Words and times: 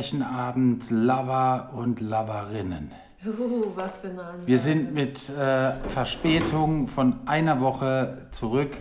Pärchenabend, 0.00 0.88
Lover 0.88 1.72
und 1.74 2.00
Loverinnen. 2.00 2.90
Uh, 3.22 3.66
was 3.74 3.98
für 3.98 4.08
eine 4.08 4.22
Ansage. 4.22 4.46
Wir 4.46 4.58
sind 4.58 4.94
mit 4.94 5.28
äh, 5.28 5.72
Verspätung 5.90 6.88
von 6.88 7.28
einer 7.28 7.60
Woche 7.60 8.26
zurück. 8.30 8.78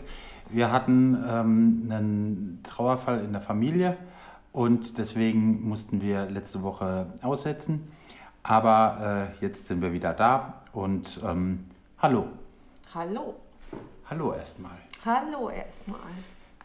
Wir 0.50 0.72
hatten 0.72 1.22
ähm, 1.30 1.90
einen 1.90 2.62
Trauerfall 2.64 3.22
in 3.26 3.34
der 3.34 3.42
Familie 3.42 3.98
und 4.54 4.98
deswegen 4.98 5.68
mussten 5.68 6.02
wir 6.02 6.30
letzte 6.30 6.64
Woche 6.64 7.08
aussetzen. 7.22 7.92
Aber 8.42 9.34
äh, 9.42 9.44
jetzt 9.44 9.68
sind 9.68 9.82
wir 9.82 9.92
wieder 9.92 10.14
da 10.14 10.62
und 10.72 11.20
ähm, 11.26 11.66
hallo. 12.02 12.28
Hallo. 12.96 13.36
Hallo 14.10 14.32
erstmal. 14.32 14.78
Hallo 15.04 15.50
erstmal. 15.50 16.00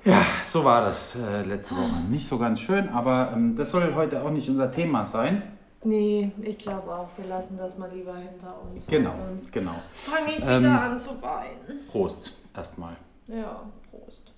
Ja, 0.04 0.22
so 0.42 0.64
war 0.64 0.82
das 0.82 1.16
äh, 1.16 1.42
letzte 1.42 1.76
Woche. 1.76 2.00
Nicht 2.10 2.26
so 2.26 2.38
ganz 2.38 2.60
schön, 2.60 2.88
aber 2.90 3.32
ähm, 3.34 3.56
das 3.56 3.70
soll 3.70 3.94
heute 3.94 4.22
auch 4.22 4.30
nicht 4.30 4.48
unser 4.48 4.70
Thema 4.70 5.06
sein. 5.06 5.42
Nee, 5.82 6.30
ich 6.42 6.58
glaube 6.58 6.90
auch, 6.94 7.08
wir 7.16 7.26
lassen 7.26 7.56
das 7.58 7.76
mal 7.78 7.90
lieber 7.90 8.14
hinter 8.16 8.54
uns. 8.62 8.86
Genau, 8.86 9.12
Sonst 9.12 9.52
genau. 9.52 9.74
fange 9.92 10.32
ich 10.36 10.42
Ähm, 10.44 10.62
wieder 10.62 10.80
an 10.82 10.98
zu 10.98 11.10
weinen. 11.22 11.86
Prost 11.90 12.32
erstmal. 12.54 12.96
Ja, 13.26 13.62
Prost. 13.90 14.32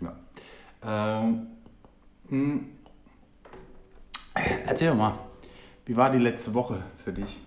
Ja. 0.00 0.12
Ähm, 1.20 1.46
hm. 2.28 2.68
Erzähl 4.66 4.88
doch 4.90 4.96
mal, 4.96 5.14
wie 5.84 5.96
war 5.96 6.10
die 6.10 6.18
letzte 6.18 6.54
Woche 6.54 6.82
für 7.04 7.12
dich? 7.12 7.38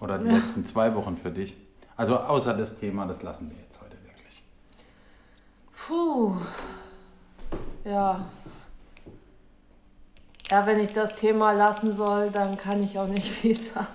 Oder 0.00 0.18
die 0.18 0.28
Ja. 0.28 0.36
letzten 0.36 0.64
zwei 0.64 0.94
Wochen 0.94 1.16
für 1.16 1.30
dich? 1.30 1.56
Also 1.96 2.18
außer 2.18 2.54
das 2.54 2.78
Thema, 2.78 3.06
das 3.06 3.22
lassen 3.22 3.50
wir 3.50 3.58
jetzt 3.58 3.78
heute 3.80 3.96
wirklich. 4.04 4.42
Puh. 5.86 6.34
Ja. 7.84 8.24
Ja, 10.50 10.66
wenn 10.66 10.80
ich 10.80 10.92
das 10.92 11.14
Thema 11.16 11.52
lassen 11.52 11.92
soll, 11.92 12.30
dann 12.30 12.56
kann 12.56 12.82
ich 12.82 12.98
auch 12.98 13.06
nicht 13.06 13.28
viel 13.28 13.58
sagen. 13.58 13.86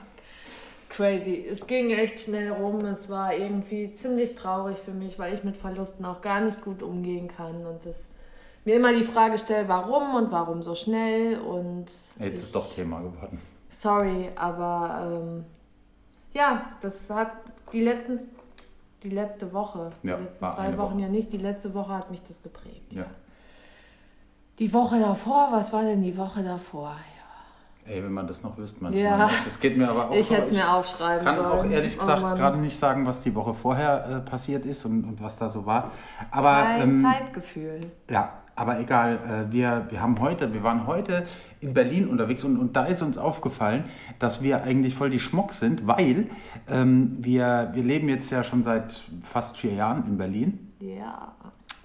Crazy. 0.89 1.45
Es 1.51 1.67
ging 1.67 1.89
echt 1.91 2.21
schnell 2.21 2.51
rum. 2.53 2.79
Es 2.85 3.09
war 3.09 3.33
irgendwie 3.35 3.91
ziemlich 3.93 4.35
traurig 4.35 4.77
für 4.77 4.91
mich, 4.91 5.19
weil 5.19 5.33
ich 5.33 5.43
mit 5.43 5.57
Verlusten 5.57 6.05
auch 6.05 6.21
gar 6.21 6.39
nicht 6.39 6.63
gut 6.63 6.81
umgehen 6.81 7.27
kann 7.27 7.65
und 7.65 7.85
es 7.85 8.09
mir 8.63 8.75
immer 8.77 8.93
die 8.93 9.03
Frage 9.03 9.37
stelle, 9.37 9.67
warum 9.67 10.15
und 10.15 10.31
warum 10.31 10.63
so 10.63 10.73
schnell 10.73 11.37
und 11.39 11.85
Jetzt 11.85 12.19
ich- 12.19 12.33
ist 12.35 12.55
doch 12.55 12.73
Thema 12.73 13.01
geworden. 13.01 13.39
Sorry, 13.69 14.29
aber 14.37 15.21
ähm, 15.21 15.43
ja, 16.33 16.71
das 16.81 17.09
hat 17.09 17.31
die 17.73 17.81
letztens, 17.81 18.35
die 19.03 19.09
letzte 19.09 19.51
Woche, 19.51 19.91
Ja, 20.03 20.15
die 20.15 20.23
letzten 20.23 20.47
zwei 20.47 20.77
Wochen 20.77 20.93
Woche. 20.93 21.01
ja 21.01 21.07
nicht, 21.09 21.33
die 21.33 21.37
letzte 21.37 21.73
Woche 21.73 21.91
hat 21.93 22.09
mich 22.09 22.21
das 22.25 22.41
geprägt. 22.41 22.93
Ja. 22.93 23.05
Die 24.59 24.71
Woche 24.73 24.99
davor, 24.99 25.49
was 25.51 25.73
war 25.73 25.83
denn 25.83 26.01
die 26.01 26.15
Woche 26.17 26.41
davor? 26.43 26.95
Ey, 27.87 28.03
wenn 28.03 28.13
man 28.13 28.25
das 28.25 28.41
noch 28.41 28.57
wüsste 28.57 28.83
manchmal. 28.83 29.03
Ja. 29.03 29.29
Das 29.43 29.59
geht 29.59 29.77
mir 29.77 29.87
aber 29.89 30.09
auch 30.09 30.15
ich 30.15 30.25
so. 30.27 30.33
hätte 30.33 30.49
es 30.49 30.57
mir 30.57 30.73
aufschreiben 30.73 31.23
kann 31.23 31.35
sollen. 31.35 31.47
auch 31.47 31.65
ehrlich 31.65 31.95
Oh 31.97 31.99
gesagt 31.99 32.21
Mann. 32.23 32.35
gerade 32.35 32.57
nicht 32.57 32.77
sagen, 32.79 33.05
was 33.05 33.21
die 33.21 33.35
Woche 33.35 33.53
vorher 33.53 34.05
äh, 34.07 34.19
passiert 34.27 34.65
ist 34.65 34.85
und, 34.85 35.03
und 35.03 35.21
was 35.21 35.37
da 35.37 35.49
so 35.49 35.67
war. 35.67 35.91
Aber 36.31 36.63
Kein 36.63 36.81
ähm, 36.95 37.03
Zeitgefühl. 37.03 37.79
Ja, 38.09 38.33
aber 38.55 38.79
egal. 38.79 39.19
Äh, 39.49 39.51
wir, 39.51 39.85
wir 39.89 40.01
haben 40.01 40.19
heute, 40.19 40.51
wir 40.51 40.63
waren 40.63 40.87
heute 40.87 41.27
in 41.61 41.75
Berlin 41.75 42.07
unterwegs 42.07 42.43
und, 42.43 42.57
und 42.57 42.75
da 42.75 42.85
ist 42.85 43.03
uns 43.03 43.19
aufgefallen, 43.19 43.83
dass 44.17 44.41
wir 44.41 44.63
eigentlich 44.63 44.95
voll 44.95 45.11
die 45.11 45.19
Schmuck 45.19 45.53
sind, 45.53 45.85
weil 45.85 46.27
ähm, 46.67 47.17
wir, 47.19 47.69
wir 47.73 47.83
leben 47.83 48.09
jetzt 48.09 48.31
ja 48.31 48.43
schon 48.43 48.63
seit 48.63 48.99
fast 49.21 49.57
vier 49.57 49.73
Jahren 49.73 50.07
in 50.07 50.17
Berlin 50.17 50.69
Ja. 50.79 51.33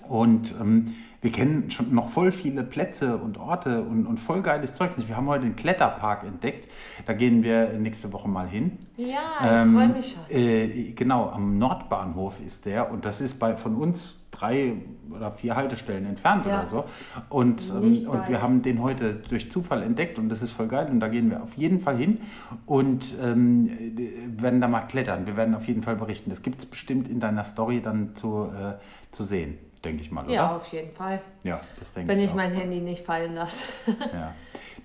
und 0.08 0.54
ähm, 0.58 0.94
wir 1.22 1.30
kennen 1.32 1.70
schon 1.70 1.94
noch 1.94 2.08
voll 2.08 2.32
viele 2.32 2.62
Plätze 2.64 3.16
und 3.18 3.38
Orte 3.38 3.82
und, 3.82 4.06
und 4.06 4.18
voll 4.18 4.40
geiles 4.42 4.74
Zeug. 4.74 4.90
Wir 4.96 5.16
haben 5.16 5.26
heute 5.26 5.44
den 5.44 5.56
Kletterpark 5.56 6.24
entdeckt. 6.24 6.66
Da 7.04 7.12
gehen 7.12 7.42
wir 7.42 7.74
nächste 7.78 8.12
Woche 8.12 8.28
mal 8.28 8.48
hin. 8.48 8.78
Ja, 8.96 9.06
ich 9.42 9.50
Ähm, 9.50 9.74
freue 9.74 9.88
mich 9.88 10.12
schon. 10.12 10.36
Äh, 10.36 10.92
genau, 10.92 11.28
am 11.28 11.58
Nordbahnhof 11.58 12.40
ist 12.46 12.64
der 12.64 12.90
und 12.90 13.04
das 13.04 13.20
ist 13.20 13.38
bei, 13.38 13.56
von 13.56 13.76
uns 13.76 14.26
drei 14.30 14.74
oder 15.10 15.30
vier 15.32 15.56
Haltestellen 15.56 16.06
entfernt 16.06 16.46
Ja. 16.46 16.60
oder 16.60 16.66
so. 16.66 16.84
Und, 17.28 17.70
ähm, 17.70 18.08
und 18.08 18.28
wir 18.28 18.40
haben 18.40 18.62
den 18.62 18.80
heute 18.80 19.14
durch 19.28 19.50
Zufall 19.50 19.82
entdeckt 19.82 20.18
und 20.18 20.28
das 20.30 20.40
ist 20.40 20.52
voll 20.52 20.68
geil 20.68 20.88
und 20.90 21.00
da 21.00 21.08
gehen 21.08 21.30
wir 21.30 21.42
auf 21.42 21.54
jeden 21.54 21.80
Fall 21.80 21.96
hin 21.98 22.18
und 22.64 23.14
ähm, 23.22 23.68
äh, 23.68 24.42
werden 24.42 24.60
da 24.60 24.68
mal 24.68 24.82
klettern. 24.82 25.26
Wir 25.26 25.36
werden 25.36 25.54
auf 25.54 25.66
jeden 25.68 25.82
Fall 25.82 25.96
berichten. 25.96 26.30
Das 26.30 26.42
gibt 26.42 26.60
es 26.60 26.66
bestimmt 26.66 27.08
in 27.08 27.20
deiner 27.20 27.44
Story 27.44 27.82
dann 27.82 28.14
zu, 28.14 28.44
äh, 28.46 28.74
zu 29.10 29.24
sehen, 29.24 29.58
denke 29.84 30.02
ich 30.02 30.10
mal, 30.10 30.24
oder? 30.24 30.32
Ja, 30.34 30.56
auf 30.56 30.66
jeden 30.68 30.92
Fall. 30.92 31.20
Ja, 31.42 31.60
das 31.78 31.92
denke 31.92 32.10
Wenn 32.12 32.18
ich 32.18 32.26
ich 32.26 32.34
mein 32.34 32.52
Handy 32.52 32.80
nicht 32.80 33.04
fallen 33.04 33.34
lasse. 33.34 33.64
Ja. 34.12 34.34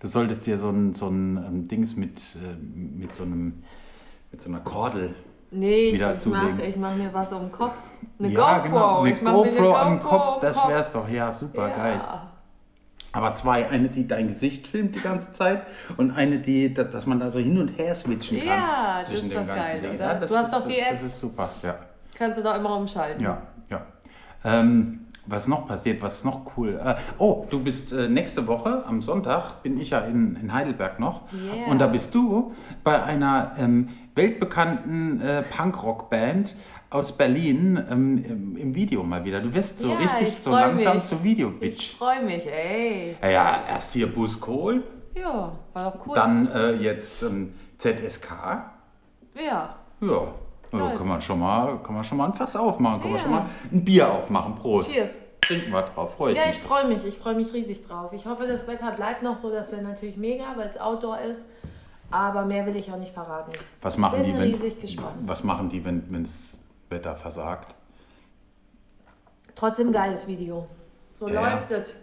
Du 0.02 0.08
solltest 0.08 0.46
dir 0.46 0.58
so 0.58 0.70
ein, 0.70 0.94
so 0.94 1.08
ein 1.08 1.38
ähm, 1.38 1.68
Dings 1.68 1.96
mit, 1.96 2.20
äh, 2.36 2.56
mit 2.62 3.16
so 3.16 3.24
einem 3.24 3.64
mit 4.32 4.42
so 4.42 4.50
einer 4.50 4.60
Kordel 4.60 5.16
Nee, 5.52 5.86
ich, 5.90 5.94
Wieder 5.94 6.16
ich 6.16 6.26
mache 6.26 6.48
zulegen. 6.50 6.70
ich 6.70 6.76
mach 6.76 6.96
mir 6.96 7.14
was 7.14 7.32
um 7.32 7.44
den 7.44 7.52
Kopf. 7.52 7.76
Eine 8.20 8.28
ja, 8.30 8.58
GoPro. 8.58 8.68
genau. 8.70 9.02
Eine 9.02 9.14
ich 9.14 9.24
GoPro 9.24 9.76
am 9.76 10.00
GoPro 10.00 10.10
Kopf, 10.18 10.42
das 10.42 10.68
wär's 10.68 10.92
doch. 10.92 11.08
Ja, 11.08 11.32
super 11.32 11.70
ja. 11.70 11.76
geil. 11.76 12.02
Aber 13.14 13.34
zwei, 13.36 13.70
eine, 13.70 13.88
die 13.88 14.06
dein 14.08 14.28
Gesicht 14.28 14.68
filmt 14.68 14.94
die 14.96 15.00
ganze 15.00 15.32
Zeit 15.32 15.66
und 15.96 16.12
eine, 16.12 16.40
die, 16.40 16.74
da- 16.74 16.84
dass 16.84 17.06
man 17.06 17.20
da 17.20 17.30
so 17.32 17.40
hin 17.40 17.58
und 17.58 17.70
her 17.78 17.96
switchen 17.96 18.40
kann. 18.40 18.48
Ja, 18.48 18.96
das 19.00 19.08
zwischen 19.08 19.32
ist 19.32 19.38
doch 19.38 19.48
geil, 19.48 19.80
Dingen. 19.82 19.96
oder? 19.96 20.06
Ja, 20.06 20.14
das 20.16 20.30
Du 20.30 20.36
hast 20.36 20.46
ist, 20.48 20.54
doch 20.56 20.68
die 20.68 20.80
App. 20.80 20.92
Das 20.92 21.04
ist 21.04 21.18
super, 21.20 21.50
ja. 21.64 21.76
Kannst 22.14 22.40
du 22.40 22.44
doch 22.44 22.56
immer 22.58 22.76
umschalten. 22.76 23.24
Ja. 23.24 23.42
Ähm, 24.46 25.02
was 25.28 25.48
noch 25.48 25.68
passiert, 25.68 26.02
was 26.02 26.18
ist 26.18 26.26
noch 26.26 26.42
cool? 26.56 26.80
Äh, 26.84 26.96
oh, 27.18 27.48
du 27.50 27.64
bist 27.64 27.92
äh, 27.94 28.08
nächste 28.08 28.46
Woche 28.48 28.84
am 28.86 29.02
Sonntag, 29.02 29.64
bin 29.64 29.80
ich 29.80 29.90
ja 29.90 30.00
in, 30.00 30.36
in 30.36 30.54
Heidelberg 30.54 31.00
noch. 31.00 31.22
Yeah. 31.34 31.68
Und 31.68 31.80
da 31.80 31.88
bist 31.88 32.14
du 32.14 32.54
bei 32.84 33.04
einer 33.04 33.54
ähm, 33.58 33.90
weltbekannten 34.14 35.22
äh, 35.22 35.42
Punkrock-Band 35.44 36.56
aus 36.92 37.12
Berlin 37.12 37.84
ähm, 37.90 38.56
im, 38.56 38.76
Video 38.76 39.04
mal 39.04 39.26
wieder. 39.26 39.42
Du 39.42 39.54
wirst 39.54 39.80
so 39.80 39.90
Ja, 39.90 39.96
richtig 39.98 40.28
ich 40.28 40.36
so 40.36 40.52
langsam 40.52 40.98
mich. 40.98 41.12
Ich 41.12 41.24
Videobitch. 41.24 41.96
freue 41.98 42.24
mich, 42.24 42.46
ey. 42.46 43.18
Ja, 43.22 43.30
ja, 43.30 43.64
erst 43.68 43.94
hier 43.94 44.14
Bus 44.14 44.40
Kohl, 44.40 44.84
Ja, 45.16 45.54
war 45.74 45.92
doch 45.92 46.08
cool. 46.08 46.14
dann 46.14 46.48
äh, 46.48 46.74
jetzt 46.74 47.24
ähm, 47.24 47.54
ZSK. 47.78 48.30
Ja. 49.36 49.76
Ja, 50.02 50.34
Ja. 50.80 50.97
kann 50.97 51.08
man 51.08 51.22
schon 51.22 51.40
mal, 51.40 51.78
kann 51.84 51.94
man 51.96 52.03
schon 52.03 52.18
mal 52.18 52.25
ein 52.28 52.34
Fass 52.34 52.56
aufmachen, 52.56 53.02
kann 53.02 53.12
man 53.12 53.18
Ja. 53.19 53.24
schon 53.24 53.31
mal 53.31 53.46
ein 53.72 53.86
Bier 53.86 54.12
aufmachen. 54.12 54.56
Prost. 54.56 54.91
Cheers. 54.91 55.22
Trinken 55.41 55.72
wir 55.72 55.81
drauf, 55.84 56.16
freue 56.16 56.31
ich 56.34 56.38
Ja, 56.40 56.47
mich. 56.47 56.58
ich 56.58 56.62
freue 56.63 56.88
mich. 56.88 57.06
Ich 57.06 57.16
freue 57.18 57.36
mich 57.36 57.53
riesig 57.53 57.86
drauf. 57.88 58.12
Ich 58.13 58.25
hoffe, 58.25 58.47
das 58.47 58.68
Wetter 58.68 58.91
bleibt 58.91 59.22
noch 59.22 59.38
so. 59.38 59.52
Das 59.52 59.72
wäre 59.72 59.84
natürlich 59.84 60.18
mega, 60.18 60.46
weil 60.56 60.68
es 60.69 60.80
Outdoor 60.80 61.19
ist. 61.19 61.46
Aber 62.12 62.46
mehr 62.46 62.66
will 62.66 62.75
ich 62.75 62.91
auch 62.91 62.97
nicht 62.97 63.14
verraten. 63.14 63.52
Was 63.81 63.97
machen 63.97 64.22
Bin 64.24 64.31
die, 64.34 64.40
wenn, 64.40 64.41
riesig 64.53 64.80
gespannt. 64.81 65.16
was 65.22 65.44
machen 65.44 65.69
die, 65.69 65.84
wenn 65.85 66.24
das 66.24 66.58
Wetter 66.90 67.16
versagt? 67.16 67.75
Trotzdem 69.56 69.91
geiles 69.91 70.28
Video. 70.28 70.68
So 71.14 71.28
Ja. 71.28 71.41
läuft 71.41 71.72
es. 71.72 71.94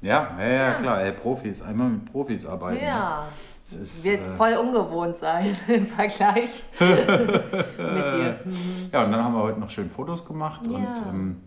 Ja, 0.00 0.34
ja, 0.38 0.46
ja, 0.48 0.72
klar. 0.74 1.00
Ey, 1.02 1.12
Profis, 1.12 1.62
einmal 1.62 1.88
mit 1.90 2.10
Profis 2.10 2.46
arbeiten. 2.46 2.84
Ja. 2.84 3.26
Es 3.64 3.72
ist, 3.74 4.04
Wird 4.04 4.20
äh, 4.20 4.36
voll 4.36 4.54
ungewohnt 4.54 5.16
sein 5.18 5.56
im 5.68 5.86
Vergleich 5.86 6.62
mit 6.80 6.88
dir. 7.78 8.40
ja, 8.92 9.04
und 9.04 9.12
dann 9.12 9.22
haben 9.22 9.34
wir 9.34 9.42
heute 9.42 9.60
noch 9.60 9.70
schön 9.70 9.88
Fotos 9.90 10.24
gemacht 10.24 10.62
und, 10.66 10.82
Ja. 10.82 10.94
ähm, 11.08 11.40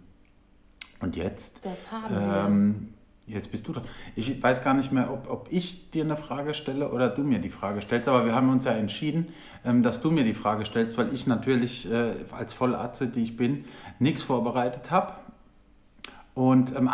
und 1.02 1.16
jetzt, 1.16 1.60
Das 1.64 1.92
haben 1.92 2.16
wir. 2.16 2.46
ähm, 2.48 2.94
jetzt 3.28 3.52
bist 3.52 3.68
du 3.68 3.74
dran. 3.74 3.84
Ich 4.16 4.42
weiß 4.42 4.64
gar 4.64 4.74
nicht 4.74 4.92
mehr, 4.92 5.12
ob, 5.12 5.30
ob 5.30 5.48
ich 5.52 5.92
dir 5.92 6.04
eine 6.06 6.16
Frage 6.16 6.54
stelle 6.54 6.90
oder 6.90 7.10
du 7.10 7.22
mir 7.24 7.40
die 7.40 7.50
Frage 7.50 7.82
stellst, 7.82 8.08
aber 8.08 8.26
wir 8.26 8.34
haben 8.34 8.50
uns 8.50 8.64
ja 8.66 8.72
entschieden, 8.72 9.28
ähm, 9.66 9.84
dass 9.84 10.00
du 10.02 10.10
mir 10.10 10.24
die 10.24 10.34
Frage 10.34 10.64
stellst, 10.66 10.98
weil 10.98 11.14
ich 11.14 11.28
natürlich 11.28 11.92
äh, 11.92 12.14
als 12.32 12.54
Vollatze, 12.54 13.08
die 13.08 13.24
ich 13.24 13.36
bin, 13.36 13.66
nichts 14.00 14.22
vorbereitet 14.24 14.90
habe. 14.90 15.14
Und 16.36 16.76
ähm, 16.76 16.90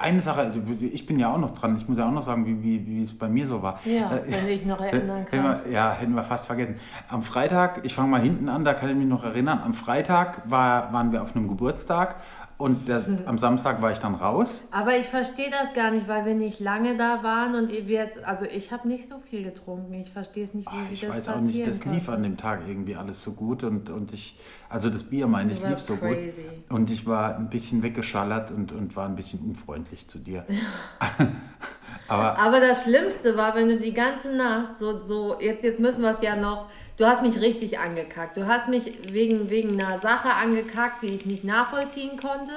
eine 0.00 0.20
Sache, 0.22 0.50
ich 0.80 1.04
bin 1.04 1.18
ja 1.18 1.30
auch 1.32 1.36
noch 1.36 1.50
dran, 1.50 1.76
ich 1.76 1.86
muss 1.86 1.98
ja 1.98 2.08
auch 2.08 2.12
noch 2.12 2.22
sagen, 2.22 2.46
wie, 2.46 2.62
wie, 2.62 2.86
wie 2.86 3.02
es 3.02 3.16
bei 3.16 3.28
mir 3.28 3.46
so 3.46 3.62
war. 3.62 3.78
Ja, 3.84 4.10
Äh, 4.10 4.22
wenn 4.32 4.40
du 4.40 4.46
dich 4.46 4.64
noch 4.64 4.80
erinnern 4.82 5.18
Hätten 5.18 5.42
kannst. 5.42 5.66
wir, 5.66 5.72
ja, 5.72 5.92
hätten 5.92 6.14
wir 6.14 6.24
fast 6.24 6.46
vergessen. 6.46 6.76
Am 7.10 7.20
Freitag, 7.20 7.80
ich 7.84 7.94
fange 7.94 8.08
mal 8.08 8.22
hinten 8.22 8.48
an, 8.48 8.64
da 8.64 8.72
kann 8.72 8.88
ich 8.88 8.96
mich 8.96 9.06
noch 9.06 9.22
erinnern. 9.22 9.60
Am 9.62 9.74
Freitag 9.74 10.42
war, 10.50 10.94
waren 10.94 11.12
wir 11.12 11.22
auf 11.22 11.36
einem 11.36 11.46
Geburtstag 11.46 12.16
und 12.58 12.88
der, 12.88 13.04
am 13.26 13.36
Samstag 13.38 13.82
war 13.82 13.90
ich 13.90 13.98
dann 13.98 14.14
raus. 14.14 14.62
Aber 14.70 14.96
ich 14.96 15.06
verstehe 15.06 15.50
das 15.50 15.74
gar 15.74 15.90
nicht, 15.90 16.08
weil 16.08 16.24
wir 16.24 16.34
nicht 16.34 16.58
lange 16.58 16.96
da 16.96 17.22
waren 17.22 17.54
und 17.54 17.70
wir 17.70 17.82
jetzt, 17.82 18.24
also 18.24 18.46
ich 18.46 18.72
habe 18.72 18.88
nicht 18.88 19.08
so 19.08 19.18
viel 19.18 19.42
getrunken. 19.42 19.92
Ich 19.94 20.10
verstehe 20.10 20.44
es 20.44 20.54
nicht, 20.54 20.66
wie, 20.66 20.74
Ah, 20.74 20.86
wie 20.88 20.94
Ich 20.94 21.00
das 21.02 21.10
weiß 21.10 21.28
auch 21.28 21.40
nicht, 21.40 21.66
das 21.66 21.84
lief 21.84 22.08
an 22.08 22.22
dem 22.22 22.36
Tag 22.38 22.62
irgendwie 22.66 22.96
alles 22.96 23.22
so 23.22 23.32
gut 23.32 23.62
und, 23.62 23.90
und 23.90 24.12
ich, 24.14 24.38
also 24.70 24.88
das 24.88 25.02
Bier 25.02 25.26
meine 25.26 25.52
ich, 25.52 25.62
lief 25.62 25.78
so 25.78 25.96
crazy. 25.96 26.42
gut. 26.42 26.70
Und 26.76 26.90
ich 26.90 27.06
war 27.06 27.36
ein 27.36 27.50
bisschen 27.50 27.82
weggeschallert 27.82 28.50
und, 28.50 28.72
und 28.72 28.96
war 28.96 29.06
ein 29.06 29.16
bisschen 29.16 29.40
unfreundlich 29.40 30.08
zu 30.08 30.18
dir. 30.18 30.46
Aber 32.08 32.38
Aber 32.38 32.60
das 32.60 32.84
Schlimmste 32.84 33.36
war, 33.36 33.54
wenn 33.54 33.68
du 33.68 33.78
die 33.78 33.92
ganze 33.92 34.34
Nacht 34.34 34.78
so, 34.78 35.00
so 35.00 35.36
jetzt, 35.40 35.64
jetzt 35.64 35.80
müssen 35.80 36.02
wir 36.02 36.10
es 36.10 36.22
ja 36.22 36.36
noch, 36.36 36.68
du 36.96 37.06
hast 37.06 37.22
mich 37.22 37.40
richtig 37.40 37.78
angekackt. 37.78 38.36
Du 38.36 38.46
hast 38.46 38.68
mich 38.68 39.12
wegen, 39.12 39.50
wegen 39.50 39.80
einer 39.80 39.98
Sache 39.98 40.30
angekackt, 40.30 41.02
die 41.02 41.14
ich 41.14 41.26
nicht 41.26 41.44
nachvollziehen 41.44 42.18
konnte. 42.18 42.52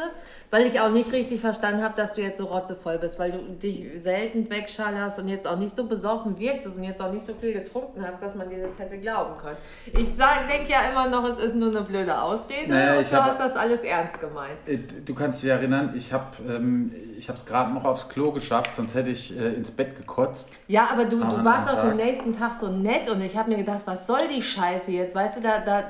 Weil 0.51 0.66
ich 0.66 0.80
auch 0.80 0.90
nicht 0.90 1.12
richtig 1.12 1.42
verstanden 1.42 1.84
habe, 1.84 1.96
dass 1.96 2.13
du 2.13 2.22
jetzt 2.22 2.40
so 2.40 2.46
rotzevoll 2.46 2.98
bist, 2.98 3.19
weil 3.19 3.31
du 3.31 3.38
dich 3.38 3.86
selten 4.01 4.50
wegschallerst 4.50 5.19
und 5.19 5.28
jetzt 5.28 5.48
auch 5.48 5.57
nicht 5.57 5.75
so 5.75 5.86
besoffen 5.86 6.40
wirktest 6.40 6.78
und 6.78 6.84
jetzt 6.84 7.01
auch 7.01 7.12
nicht 7.12 7.24
so 7.24 7.34
viel 7.34 7.54
getrunken 7.54 8.04
hast, 8.06 8.19
dass 8.22 8.34
man 8.34 8.50
dir 8.50 8.68
das 8.68 8.80
hätte 8.80 8.98
glauben 8.98 9.38
können. 9.38 9.57
Ich 9.86 9.94
denke 9.94 10.72
ja 10.72 10.90
immer 10.92 11.07
noch, 11.07 11.30
es 11.30 11.38
ist 11.38 11.56
nur 11.56 11.69
eine 11.69 11.81
blöde 11.81 12.19
Ausrede 12.19 12.72
naja, 12.72 12.98
und 12.98 13.12
du 13.12 13.16
hab, 13.16 13.25
hast 13.25 13.40
das 13.40 13.56
alles 13.56 13.84
ernst 13.84 14.19
gemeint. 14.19 14.57
Äh, 14.66 14.80
du 15.06 15.13
kannst 15.13 15.44
dich 15.44 15.50
erinnern, 15.50 15.94
ich 15.96 16.12
habe 16.12 16.25
ähm, 16.48 16.94
es 17.19 17.45
gerade 17.45 17.72
noch 17.72 17.86
aufs 17.86 18.10
Klo 18.10 18.31
geschafft, 18.31 18.74
sonst 18.74 18.95
hätte 18.95 19.12
ich 19.12 19.38
äh, 19.38 19.54
ins 19.54 19.69
Bett 19.69 19.95
gekotzt. 19.95 20.60
Ja, 20.68 20.90
aber 20.92 21.06
du, 21.06 21.19
du 21.19 21.45
warst 21.45 21.69
auch 21.69 21.81
den 21.81 21.98
nächsten 21.98 22.36
Tag 22.36 22.56
so 22.56 22.69
nett 22.69 23.07
und 23.07 23.22
ich 23.22 23.38
habe 23.38 23.52
mir 23.52 23.57
gedacht, 23.57 23.84
was 23.86 24.07
soll 24.07 24.28
die 24.36 24.42
Scheiße 24.42 24.92
jetzt? 24.92 25.13
Weißt 25.13 25.38
du, 25.38 25.42
da, 25.42 25.60
da 25.60 25.84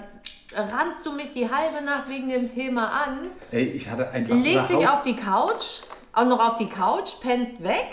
rannst 0.54 1.06
du 1.06 1.12
mich 1.12 1.34
die 1.34 1.50
halbe 1.50 1.84
Nacht 1.84 2.10
wegen 2.10 2.30
dem 2.30 2.50
Thema 2.50 2.88
an. 2.88 3.28
Ey, 3.52 3.64
ich 3.64 3.90
hatte 3.90 4.10
einfach. 4.10 4.36
Legst 4.36 4.70
dich 4.70 4.88
auf 4.88 5.04
die 5.04 5.16
Couch, 5.16 5.82
auch 6.14 6.26
noch 6.26 6.40
auf 6.40 6.56
die 6.58 6.70
Couch, 6.70 7.14
pennst 7.22 7.62
weg. 7.64 7.88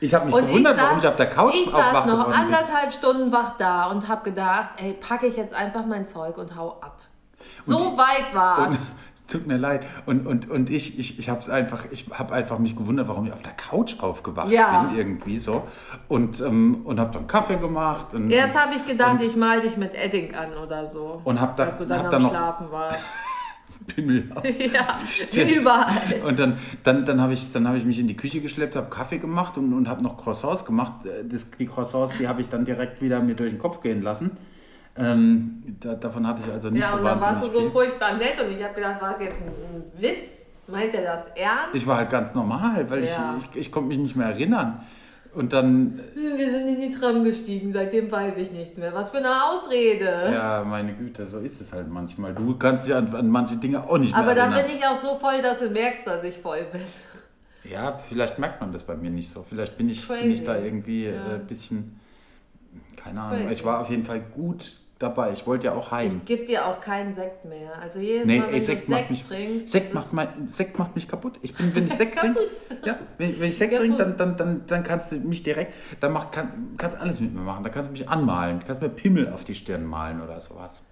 Ich 0.00 0.12
habe 0.12 0.26
mich 0.26 0.34
und 0.34 0.48
gewundert, 0.48 0.76
saß, 0.76 0.84
warum 0.84 0.98
ich 0.98 1.06
auf 1.06 1.16
der 1.16 1.30
Couch 1.30 1.54
Ich 1.54 1.70
saß 1.70 2.06
noch 2.06 2.36
anderthalb 2.36 2.90
bin. 2.90 2.92
Stunden 2.92 3.32
wach 3.32 3.56
da 3.56 3.86
und 3.86 4.08
habe 4.08 4.30
gedacht, 4.30 4.70
ey, 4.82 4.94
packe 4.94 5.26
ich 5.26 5.36
jetzt 5.36 5.54
einfach 5.54 5.86
mein 5.86 6.06
Zeug 6.06 6.36
und 6.38 6.56
hau 6.56 6.78
ab. 6.80 6.98
So 7.64 7.78
und, 7.78 7.98
weit 7.98 8.34
war's. 8.34 8.72
es 8.72 9.11
tut 9.32 9.46
mir 9.46 9.56
leid. 9.56 9.82
Und, 10.06 10.26
und, 10.26 10.50
und 10.50 10.70
ich, 10.70 10.98
ich, 10.98 11.18
ich 11.18 11.28
habe 11.28 11.52
einfach, 11.52 11.86
ich 11.90 12.06
habe 12.12 12.34
einfach 12.34 12.58
mich 12.58 12.76
gewundert, 12.76 13.08
warum 13.08 13.26
ich 13.26 13.32
auf 13.32 13.42
der 13.42 13.52
Couch 13.52 14.00
aufgewacht 14.00 14.50
ja. 14.50 14.84
bin, 14.84 14.98
irgendwie 14.98 15.38
so. 15.38 15.66
Und, 16.08 16.40
ähm, 16.40 16.82
und 16.84 17.00
habe 17.00 17.12
dann 17.12 17.26
Kaffee 17.26 17.56
gemacht. 17.56 18.14
Und, 18.14 18.30
Erst 18.30 18.58
habe 18.58 18.74
ich 18.74 18.84
gedacht, 18.86 19.20
und, 19.20 19.26
ich 19.26 19.36
mal 19.36 19.60
dich 19.60 19.76
mit 19.76 19.94
Edding 19.94 20.34
an 20.34 20.54
oder 20.62 20.86
so. 20.86 21.20
Und 21.24 21.40
habe 21.40 21.54
da, 21.56 21.66
dass 21.66 21.78
du 21.78 21.84
dann 21.86 21.98
hab 21.98 22.06
am 22.06 22.22
dann 22.22 22.30
Schlafen 22.30 22.70
warst. 22.70 23.06
Pimmel 23.86 24.30
auf. 24.34 24.44
Ja, 24.44 24.98
überall. 25.56 26.22
Und 26.24 26.38
dann, 26.38 26.58
dann, 26.84 27.04
dann 27.04 27.20
habe 27.20 27.32
ich, 27.32 27.52
hab 27.54 27.74
ich 27.74 27.84
mich 27.84 27.98
in 27.98 28.08
die 28.08 28.16
Küche 28.16 28.40
geschleppt, 28.40 28.76
habe 28.76 28.88
Kaffee 28.88 29.18
gemacht 29.18 29.58
und, 29.58 29.72
und 29.72 29.88
habe 29.88 30.02
noch 30.02 30.16
Croissants 30.16 30.64
gemacht. 30.64 30.92
Das, 31.24 31.50
die 31.50 31.66
Croissants, 31.66 32.16
die 32.18 32.28
habe 32.28 32.40
ich 32.40 32.48
dann 32.48 32.64
direkt 32.64 33.02
wieder 33.02 33.20
mir 33.20 33.34
durch 33.34 33.50
den 33.50 33.58
Kopf 33.58 33.80
gehen 33.80 34.02
lassen. 34.02 34.32
Ähm, 34.96 35.76
da, 35.80 35.94
davon 35.94 36.26
hatte 36.26 36.42
ich 36.44 36.52
also 36.52 36.68
nicht 36.68 36.82
ja, 36.82 36.88
so 36.88 36.96
Ja, 36.96 36.98
und 37.00 37.06
dann 37.06 37.20
warst 37.20 37.44
du 37.44 37.48
so 37.48 37.70
furchtbar 37.70 38.14
nett 38.16 38.34
und 38.44 38.56
ich 38.56 38.62
habe 38.62 38.74
gedacht, 38.74 39.00
war 39.00 39.12
es 39.12 39.20
jetzt 39.20 39.40
ein, 39.40 39.48
ein, 39.48 40.02
Witz? 40.02 40.50
Meint 40.66 40.94
er 40.94 41.02
das 41.02 41.28
ernst? 41.28 41.74
Ich 41.74 41.86
war 41.86 41.96
halt 41.96 42.10
ganz 42.10 42.34
normal, 42.34 42.88
weil 42.88 43.04
ja. 43.04 43.36
ich, 43.38 43.44
ich, 43.44 43.56
ich 43.56 43.72
konnte 43.72 43.88
mich 43.88 43.98
nicht 43.98 44.16
mehr 44.16 44.28
erinnern. 44.28 44.80
Und 45.34 45.52
dann. 45.54 45.98
Wir 46.14 46.50
sind 46.50 46.68
in 46.68 46.80
die 46.80 46.90
Tram 46.90 47.24
gestiegen, 47.24 47.72
seitdem 47.72 48.12
weiß 48.12 48.36
ich 48.36 48.52
nichts 48.52 48.76
mehr. 48.76 48.92
Was 48.92 49.10
für 49.10 49.16
eine 49.16 49.44
Ausrede. 49.46 50.30
Ja, 50.30 50.62
meine 50.62 50.92
Güte, 50.92 51.24
so 51.24 51.38
ist 51.38 51.60
es 51.60 51.72
halt 51.72 51.88
manchmal. 51.88 52.34
Du 52.34 52.56
kannst 52.58 52.86
dich 52.86 52.94
an, 52.94 53.14
an 53.14 53.28
manche 53.28 53.56
Dinge 53.56 53.82
auch 53.82 53.96
nicht 53.96 54.12
mehr 54.12 54.22
Aber 54.22 54.32
erinnern. 54.32 54.56
dann 54.56 54.66
bin 54.66 54.76
ich 54.76 54.86
auch 54.86 54.96
so 54.96 55.14
voll, 55.14 55.40
dass 55.40 55.60
du 55.60 55.70
merkst, 55.70 56.06
dass 56.06 56.22
ich 56.22 56.36
voll 56.36 56.66
bin. 56.70 56.82
Ja, 57.64 57.96
vielleicht 57.96 58.38
merkt 58.38 58.60
man 58.60 58.72
das 58.72 58.82
bei 58.82 58.94
mir 58.94 59.10
nicht 59.10 59.30
so. 59.30 59.44
Vielleicht 59.48 59.78
bin 59.78 59.88
ich, 59.88 60.06
bin 60.06 60.30
ich 60.30 60.44
da 60.44 60.58
irgendwie 60.58 61.08
ein 61.08 61.14
ja. 61.14 61.36
äh, 61.36 61.38
bisschen. 61.38 61.98
Keine 62.96 63.20
Ahnung. 63.20 63.50
Ich 63.50 63.64
war 63.64 63.80
auf 63.80 63.90
jeden 63.90 64.04
Fall 64.04 64.20
gut 64.20 64.80
dabei. 65.02 65.32
Ich 65.32 65.46
wollte 65.46 65.66
ja 65.66 65.74
auch 65.74 65.90
heim. 65.90 66.20
Ich 66.24 66.24
gebe 66.24 66.46
dir 66.46 66.66
auch 66.66 66.80
keinen 66.80 67.12
Sekt 67.12 67.44
mehr. 67.44 67.76
Also 67.80 67.98
jedes 67.98 68.26
nee, 68.26 68.38
Mal, 68.38 68.48
wenn 68.48 68.54
ey, 68.54 68.60
Sekt 68.60 68.88
du 68.88 68.92
Sekt 68.92 69.10
mich, 69.10 69.24
trinkst... 69.24 69.70
Sekt 69.70 69.94
macht, 69.94 70.12
mein, 70.12 70.28
Sekt 70.48 70.78
macht 70.78 70.94
mich 70.94 71.08
kaputt. 71.08 71.38
Ich 71.42 71.54
bin, 71.54 71.74
wenn 71.74 71.86
ich 71.86 71.94
Sekt 71.94 72.18
trinke, 72.20 72.40
ja, 72.84 72.98
wenn, 73.18 73.38
wenn 73.40 73.48
ich 73.48 73.58
Sekt 73.58 73.76
trinke, 73.76 73.96
dann, 73.96 74.16
dann, 74.16 74.36
dann, 74.36 74.66
dann 74.66 74.84
kannst 74.84 75.12
du 75.12 75.16
mich 75.16 75.42
direkt, 75.42 75.74
dann 76.00 76.12
mach, 76.12 76.30
kann, 76.30 76.74
kannst 76.76 76.96
alles 76.96 77.20
mit 77.20 77.34
mir 77.34 77.40
machen. 77.40 77.64
Da 77.64 77.70
kannst 77.70 77.88
du 77.88 77.92
mich 77.92 78.08
anmalen, 78.08 78.60
du 78.60 78.66
kannst 78.66 78.80
mir 78.80 78.88
Pimmel 78.88 79.32
auf 79.32 79.44
die 79.44 79.54
Stirn 79.54 79.84
malen 79.84 80.20
oder 80.22 80.40
sowas. 80.40 80.82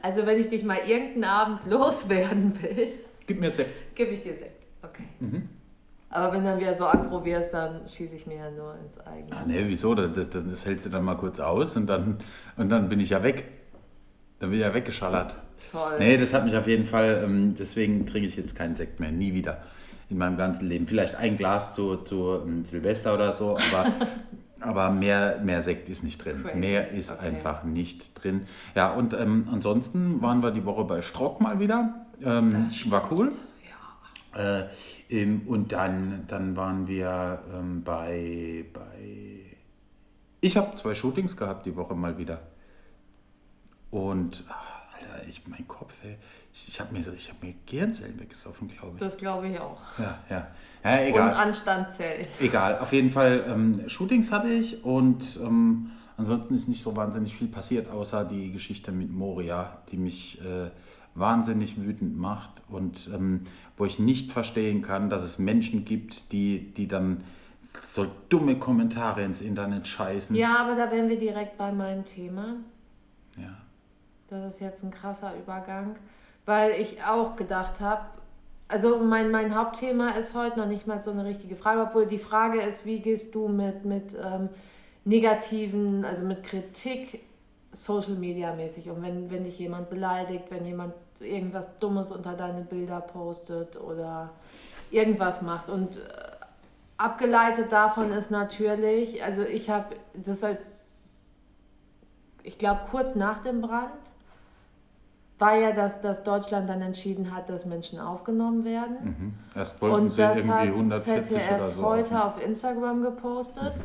Also 0.00 0.26
wenn 0.26 0.40
ich 0.40 0.48
dich 0.48 0.64
mal 0.64 0.78
irgendeinen 0.86 1.24
Abend 1.24 1.66
loswerden 1.70 2.60
will... 2.62 2.94
Gib 3.26 3.40
mir 3.40 3.50
Sekt. 3.50 3.94
Gib 3.94 4.10
ich 4.10 4.22
dir 4.22 4.34
Sekt, 4.34 4.62
okay. 4.82 5.04
Mhm. 5.20 5.48
Aber 6.12 6.34
wenn 6.34 6.44
dann 6.44 6.60
wieder 6.60 6.74
so 6.74 6.86
aggro 6.86 7.24
wirst, 7.24 7.54
dann 7.54 7.88
schieße 7.88 8.16
ich 8.16 8.26
mir 8.26 8.36
ja 8.36 8.50
nur 8.50 8.76
ins 8.84 9.00
eigene. 9.00 9.34
Ah, 9.34 9.44
nee, 9.46 9.64
wieso? 9.66 9.94
Das, 9.94 10.12
das, 10.12 10.28
das, 10.28 10.66
hältst 10.66 10.84
du 10.84 10.90
dann 10.90 11.04
mal 11.04 11.16
kurz 11.16 11.40
aus 11.40 11.74
und 11.76 11.86
dann, 11.86 12.18
und 12.58 12.68
dann 12.68 12.90
bin 12.90 13.00
ich 13.00 13.10
ja 13.10 13.22
weg. 13.22 13.44
Dann 14.38 14.50
bin 14.50 14.58
ich 14.58 14.64
ja 14.64 14.74
weggeschallert. 14.74 15.36
Toll. 15.70 15.94
Nee, 15.98 16.18
das 16.18 16.34
hat 16.34 16.44
mich 16.44 16.54
auf 16.54 16.66
jeden 16.66 16.84
Fall, 16.84 17.22
ähm, 17.24 17.54
deswegen 17.58 18.04
trinke 18.04 18.28
ich 18.28 18.36
jetzt 18.36 18.54
keinen 18.54 18.76
Sekt 18.76 19.00
mehr, 19.00 19.10
nie 19.10 19.32
wieder 19.32 19.62
in 20.10 20.18
meinem 20.18 20.36
ganzen 20.36 20.68
Leben. 20.68 20.86
Vielleicht 20.86 21.16
ein 21.16 21.38
Glas 21.38 21.74
zu, 21.74 21.96
zu 21.96 22.42
um, 22.42 22.64
Silvester 22.66 23.14
oder 23.14 23.32
so, 23.32 23.56
aber, 23.56 23.86
aber 24.60 24.90
mehr, 24.90 25.40
mehr 25.42 25.62
Sekt 25.62 25.88
ist 25.88 26.04
nicht 26.04 26.22
drin. 26.22 26.42
Crazy. 26.42 26.58
Mehr 26.58 26.90
ist 26.90 27.10
okay. 27.10 27.28
einfach 27.28 27.64
nicht 27.64 28.22
drin. 28.22 28.42
Ja, 28.74 28.92
und 28.92 29.14
ähm, 29.14 29.48
ansonsten 29.50 30.20
waren 30.20 30.42
wir 30.42 30.50
die 30.50 30.66
Woche 30.66 30.84
bei 30.84 31.00
Strock 31.00 31.40
mal 31.40 31.58
wieder. 31.58 31.94
Ähm, 32.22 32.68
war 32.90 33.10
cool. 33.10 33.32
Äh, 34.34 34.64
ähm, 35.10 35.42
und 35.46 35.72
dann, 35.72 36.24
dann 36.26 36.56
waren 36.56 36.86
wir 36.86 37.42
ähm, 37.52 37.82
bei, 37.84 38.64
bei. 38.72 39.40
Ich 40.40 40.56
habe 40.56 40.74
zwei 40.74 40.94
Shootings 40.94 41.36
gehabt 41.36 41.66
die 41.66 41.76
Woche 41.76 41.94
mal 41.94 42.18
wieder. 42.18 42.40
Und, 43.90 44.44
ach, 44.48 44.94
Alter, 44.94 45.28
ich, 45.28 45.46
mein 45.46 45.68
Kopf, 45.68 46.02
ey, 46.02 46.16
ich, 46.52 46.68
ich 46.68 46.80
habe 46.80 46.92
mir, 46.92 47.04
hab 47.04 47.42
mir 47.42 47.54
Gehirnzellen 47.66 48.18
weggesoffen, 48.18 48.68
glaube 48.68 48.92
ich. 48.94 49.00
Das 49.00 49.18
glaube 49.18 49.48
ich 49.48 49.60
auch. 49.60 49.80
Ja, 49.98 50.18
ja. 50.30 50.46
ja 50.82 51.02
egal. 51.02 51.30
Und 51.30 51.36
Anstandszellen. 51.36 52.26
Egal, 52.40 52.78
auf 52.78 52.92
jeden 52.92 53.10
Fall 53.10 53.44
ähm, 53.46 53.88
Shootings 53.88 54.32
hatte 54.32 54.48
ich 54.48 54.82
und 54.82 55.38
ähm, 55.42 55.90
ansonsten 56.16 56.56
ist 56.56 56.68
nicht 56.68 56.82
so 56.82 56.96
wahnsinnig 56.96 57.36
viel 57.36 57.48
passiert, 57.48 57.90
außer 57.90 58.24
die 58.24 58.50
Geschichte 58.50 58.92
mit 58.92 59.12
Moria, 59.12 59.82
die 59.90 59.98
mich 59.98 60.40
äh, 60.40 60.70
wahnsinnig 61.14 61.80
wütend 61.80 62.16
macht 62.16 62.62
und 62.68 63.10
ähm, 63.14 63.42
wo 63.76 63.84
ich 63.84 63.98
nicht 63.98 64.32
verstehen 64.32 64.82
kann, 64.82 65.10
dass 65.10 65.22
es 65.22 65.38
Menschen 65.38 65.84
gibt, 65.84 66.32
die, 66.32 66.72
die 66.74 66.88
dann 66.88 67.24
so 67.62 68.06
dumme 68.28 68.58
Kommentare 68.58 69.22
ins 69.22 69.40
Internet 69.40 69.86
scheißen. 69.86 70.34
Ja, 70.36 70.56
aber 70.56 70.74
da 70.74 70.90
wären 70.90 71.08
wir 71.08 71.18
direkt 71.18 71.58
bei 71.58 71.72
meinem 71.72 72.04
Thema. 72.04 72.56
Ja. 73.36 73.56
Das 74.28 74.54
ist 74.54 74.60
jetzt 74.60 74.82
ein 74.82 74.90
krasser 74.90 75.32
Übergang, 75.38 75.96
weil 76.46 76.72
ich 76.80 77.04
auch 77.04 77.36
gedacht 77.36 77.80
habe, 77.80 78.06
also 78.68 78.98
mein, 78.98 79.30
mein 79.30 79.54
Hauptthema 79.54 80.10
ist 80.10 80.34
heute 80.34 80.58
noch 80.58 80.66
nicht 80.66 80.86
mal 80.86 81.02
so 81.02 81.10
eine 81.10 81.26
richtige 81.26 81.56
Frage, 81.56 81.82
obwohl 81.82 82.06
die 82.06 82.18
Frage 82.18 82.60
ist, 82.60 82.86
wie 82.86 83.00
gehst 83.00 83.34
du 83.34 83.48
mit, 83.48 83.84
mit 83.84 84.14
ähm, 84.14 84.48
negativen, 85.04 86.04
also 86.06 86.24
mit 86.24 86.42
Kritik 86.42 87.20
Social 87.72 88.14
Media 88.14 88.54
mäßig 88.54 88.88
um, 88.90 89.02
wenn, 89.02 89.30
wenn 89.30 89.44
dich 89.44 89.58
jemand 89.58 89.88
beleidigt, 89.90 90.44
wenn 90.50 90.64
jemand 90.66 90.94
irgendwas 91.20 91.78
Dummes 91.78 92.12
unter 92.12 92.34
deine 92.34 92.62
Bilder 92.62 93.00
postet 93.00 93.80
oder 93.80 94.30
irgendwas 94.90 95.42
macht. 95.42 95.68
Und 95.70 95.96
äh, 95.96 96.00
abgeleitet 96.98 97.72
davon 97.72 98.12
ist 98.12 98.30
natürlich, 98.30 99.24
also 99.24 99.42
ich 99.42 99.70
habe 99.70 99.96
das 100.14 100.44
als, 100.44 101.20
ich 102.42 102.58
glaube, 102.58 102.82
kurz 102.90 103.14
nach 103.14 103.42
dem 103.42 103.62
Brand 103.62 103.90
war 105.38 105.56
ja, 105.56 105.72
dass, 105.72 106.00
dass 106.00 106.22
Deutschland 106.22 106.68
dann 106.68 106.80
entschieden 106.82 107.34
hat, 107.34 107.50
dass 107.50 107.66
Menschen 107.66 107.98
aufgenommen 107.98 108.64
werden. 108.64 108.96
Mhm. 109.02 109.34
Erst 109.56 109.82
wollten 109.82 110.02
Und 110.02 110.08
sie 110.08 110.22
irgendwie 110.22 110.52
140 110.52 111.30
ZDF 111.30 111.56
oder 111.56 111.70
so. 111.70 111.82
heute 111.82 112.24
auf 112.24 112.44
Instagram 112.46 113.02
gepostet. 113.02 113.76
Mhm. 113.76 113.82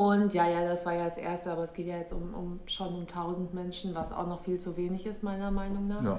Und 0.00 0.32
ja, 0.32 0.48
ja, 0.48 0.64
das 0.64 0.86
war 0.86 0.94
ja 0.94 1.04
das 1.04 1.18
Erste, 1.18 1.52
aber 1.52 1.62
es 1.62 1.74
geht 1.74 1.86
ja 1.86 1.98
jetzt 1.98 2.14
um, 2.14 2.32
um 2.32 2.60
schon 2.64 2.94
um 2.94 3.00
1000 3.02 3.52
Menschen, 3.52 3.94
was 3.94 4.12
auch 4.12 4.26
noch 4.26 4.42
viel 4.44 4.58
zu 4.58 4.78
wenig 4.78 5.04
ist, 5.04 5.22
meiner 5.22 5.50
Meinung 5.50 5.88
nach. 5.88 6.02
Ja. 6.02 6.18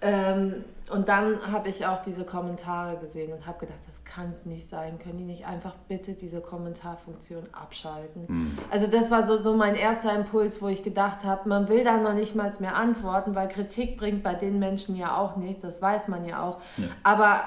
Ähm, 0.00 0.64
und 0.92 1.08
dann 1.08 1.50
habe 1.50 1.68
ich 1.68 1.84
auch 1.84 1.98
diese 1.98 2.22
Kommentare 2.22 2.96
gesehen 2.98 3.32
und 3.32 3.44
habe 3.48 3.58
gedacht, 3.58 3.80
das 3.88 4.04
kann 4.04 4.30
es 4.30 4.46
nicht 4.46 4.68
sein. 4.68 5.00
Können 5.00 5.18
die 5.18 5.24
nicht 5.24 5.48
einfach 5.48 5.74
bitte 5.88 6.12
diese 6.12 6.40
Kommentarfunktion 6.40 7.42
abschalten? 7.50 8.26
Mhm. 8.28 8.58
Also 8.70 8.86
das 8.86 9.10
war 9.10 9.26
so, 9.26 9.42
so 9.42 9.56
mein 9.56 9.74
erster 9.74 10.14
Impuls, 10.14 10.62
wo 10.62 10.68
ich 10.68 10.84
gedacht 10.84 11.24
habe, 11.24 11.48
man 11.48 11.68
will 11.68 11.82
da 11.82 11.96
noch 11.96 12.14
nicht 12.14 12.36
mal 12.36 12.52
mehr 12.60 12.76
antworten, 12.76 13.34
weil 13.34 13.48
Kritik 13.48 13.98
bringt 13.98 14.22
bei 14.22 14.34
den 14.34 14.60
Menschen 14.60 14.94
ja 14.94 15.16
auch 15.16 15.34
nichts, 15.34 15.62
das 15.62 15.82
weiß 15.82 16.06
man 16.06 16.24
ja 16.24 16.40
auch. 16.44 16.60
Ja. 16.76 16.86
Aber 17.02 17.40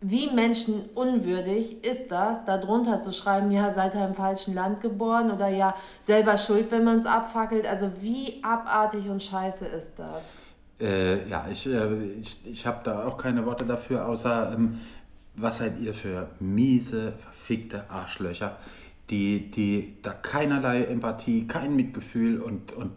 wie 0.00 0.30
menschenunwürdig 0.30 1.84
ist 1.84 2.10
das, 2.10 2.44
darunter 2.44 3.00
zu 3.00 3.12
schreiben, 3.12 3.50
ja, 3.50 3.70
seid 3.70 3.94
ihr 3.94 4.06
im 4.06 4.14
falschen 4.14 4.54
Land 4.54 4.80
geboren 4.80 5.30
oder 5.30 5.48
ja, 5.48 5.74
selber 6.00 6.38
schuld, 6.38 6.70
wenn 6.70 6.84
man 6.84 6.98
es 6.98 7.06
abfackelt. 7.06 7.66
Also 7.66 7.90
wie 8.00 8.42
abartig 8.42 9.08
und 9.08 9.22
scheiße 9.22 9.66
ist 9.66 9.98
das? 9.98 10.34
Äh, 10.80 11.28
ja, 11.28 11.46
ich, 11.50 11.66
äh, 11.66 12.04
ich, 12.20 12.46
ich 12.46 12.66
habe 12.66 12.80
da 12.84 13.06
auch 13.06 13.16
keine 13.16 13.44
Worte 13.44 13.64
dafür, 13.64 14.06
außer 14.06 14.52
ähm, 14.52 14.78
was 15.34 15.58
seid 15.58 15.80
ihr 15.80 15.94
für 15.94 16.28
miese, 16.38 17.14
verfickte 17.18 17.90
Arschlöcher, 17.90 18.56
die, 19.10 19.50
die 19.50 19.96
da 20.02 20.12
keinerlei 20.12 20.84
Empathie, 20.84 21.48
kein 21.48 21.74
Mitgefühl 21.74 22.40
und, 22.40 22.72
und 22.72 22.92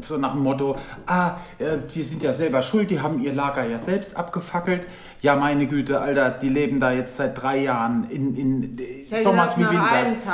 so 0.00 0.16
nach 0.16 0.32
dem 0.32 0.42
Motto, 0.42 0.76
ah, 1.06 1.36
äh, 1.58 1.78
die 1.94 2.02
sind 2.02 2.22
ja 2.22 2.32
selber 2.32 2.62
schuld, 2.62 2.90
die 2.90 3.00
haben 3.00 3.22
ihr 3.22 3.32
Lager 3.32 3.64
ja 3.64 3.78
selbst 3.78 4.16
abgefackelt. 4.16 4.86
Ja, 5.20 5.36
meine 5.36 5.66
Güte, 5.66 6.00
Alter, 6.00 6.30
die 6.30 6.48
leben 6.48 6.80
da 6.80 6.90
jetzt 6.90 7.16
seit 7.16 7.40
drei 7.40 7.58
Jahren 7.58 8.10
in, 8.10 8.34
in 8.34 8.78
Sommers 9.22 9.56
wie 9.56 9.62
Winters. 9.62 10.24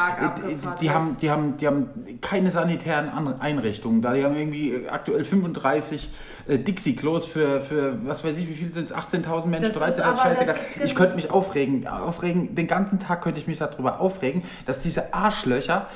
Die, 0.48 0.56
die, 0.80 0.90
haben, 0.90 1.16
die, 1.18 1.30
haben, 1.30 1.56
die 1.56 1.66
haben 1.66 1.90
keine 2.20 2.50
sanitären 2.50 3.10
Einrichtungen 3.40 4.00
da. 4.00 4.14
Die 4.14 4.24
haben 4.24 4.36
irgendwie 4.36 4.88
aktuell 4.88 5.24
35 5.24 6.10
äh, 6.48 6.58
Dixie-Klos 6.58 7.26
für, 7.26 7.60
für, 7.60 7.98
was 8.04 8.24
weiß 8.24 8.36
ich, 8.38 8.48
wie 8.48 8.54
viel 8.54 8.72
sind 8.72 8.90
es, 8.90 8.94
18.000 8.96 9.46
Menschen, 9.46 9.72
Das 9.74 9.88
ist 9.90 9.98
13, 9.98 10.04
aber- 10.04 10.16
scheißegal. 10.18 10.54
das 10.56 10.70
ist 10.76 10.84
Ich 10.84 10.94
könnte 10.94 11.14
mich 11.14 11.30
aufregen, 11.30 11.86
aufregen, 11.86 12.54
den 12.54 12.66
ganzen 12.66 12.98
Tag 12.98 13.22
könnte 13.22 13.38
ich 13.40 13.46
mich 13.46 13.58
darüber 13.58 14.00
aufregen, 14.00 14.42
dass 14.66 14.80
diese 14.80 15.12
Arschlöcher, 15.14 15.86